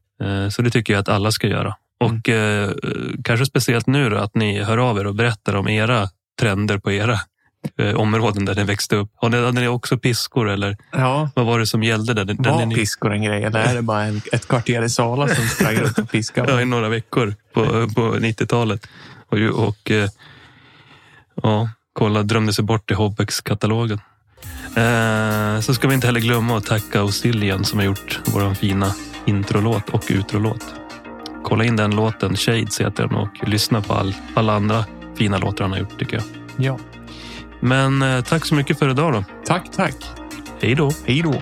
Så 0.52 0.62
det 0.62 0.70
tycker 0.70 0.94
jag 0.94 1.00
att 1.00 1.10
alla 1.10 1.32
ska 1.32 1.48
göra. 1.48 1.76
Och 2.06 2.30
eh, 2.30 2.72
kanske 3.24 3.46
speciellt 3.46 3.88
nu 3.88 4.10
då, 4.10 4.18
att 4.18 4.36
ni 4.36 4.64
hör 4.64 4.78
av 4.78 4.98
er 5.00 5.08
och 5.08 5.16
berättar 5.16 5.56
om 5.56 5.68
era 5.68 6.10
trender 6.40 6.78
på 6.78 6.92
era 6.92 7.20
eh, 7.80 7.96
områden 7.96 8.46
där 8.46 8.56
ni 8.56 8.64
växte 8.64 8.96
upp. 8.96 9.10
Har 9.16 9.30
ni, 9.30 9.38
hade 9.46 9.62
ni 9.62 9.68
också 9.68 9.98
piskor 9.98 10.50
eller 10.50 10.78
Ja, 10.92 11.30
vad 11.36 11.46
var 11.46 11.60
det 11.60 11.68
som 11.68 11.84
gällde 11.84 12.14
där? 12.14 12.26
där 12.26 12.52
var 12.52 12.66
ni, 12.66 12.76
piskor 12.76 13.14
en 13.14 13.24
grej? 13.24 13.44
Eller 13.44 13.60
är 13.60 13.76
det 13.76 13.82
bara 13.82 14.04
en, 14.04 14.22
ett 14.32 14.48
kvarter 14.48 14.84
i 14.84 14.90
Sala 14.90 15.28
som 15.28 15.48
sprang 15.48 15.76
runt 15.76 15.98
och 15.98 16.04
Ja, 16.04 16.08
piskade? 16.12 16.62
i 16.62 16.66
några 16.66 16.90
veckor 16.90 17.36
på, 17.54 17.64
på 17.96 18.02
90-talet. 18.16 18.88
Och, 19.30 19.38
och 19.68 19.92
eh, 19.92 20.10
ja, 21.44 21.70
kolla, 21.94 22.24
drömde 22.24 22.54
sig 22.54 22.64
bort 22.64 22.92
i 22.92 22.94
Hobbex-katalogen. 22.94 24.00
Eh, 24.76 25.60
så 25.62 25.74
ska 25.74 25.88
vi 25.88 25.94
inte 25.94 26.08
heller 26.08 26.20
glömma 26.20 26.58
att 26.58 26.66
tacka 26.66 27.04
Ostillian 27.04 27.66
som 27.66 27.80
har 27.80 27.86
gjort 27.86 28.20
vår 28.26 28.54
fina 28.54 28.94
introlåt 29.26 29.90
och 29.90 30.04
utrolåt. 30.10 30.76
Kolla 31.46 31.64
in 31.64 31.76
den 31.76 31.96
låten, 31.96 32.36
Shades 32.36 32.82
heter 32.82 33.08
den 33.08 33.18
och 33.18 33.48
lyssna 33.48 33.82
på 33.82 33.94
all, 33.94 34.16
alla 34.34 34.54
andra 34.54 34.86
fina 35.16 35.38
låtar 35.38 35.64
han 35.64 35.72
har 35.72 35.80
gjort 35.80 36.00
tycker 36.00 36.16
jag. 36.16 36.24
Ja. 36.58 36.78
Men 37.60 38.02
eh, 38.02 38.22
tack 38.22 38.46
så 38.46 38.56
mycket 38.56 38.80
för 38.80 38.90
idag 38.90 39.14
då. 39.14 39.24
Tack, 39.46 39.72
tack. 39.72 39.96
Hej 40.62 40.76
då! 40.76 40.92
Hej 41.06 41.22
då. 41.22 41.34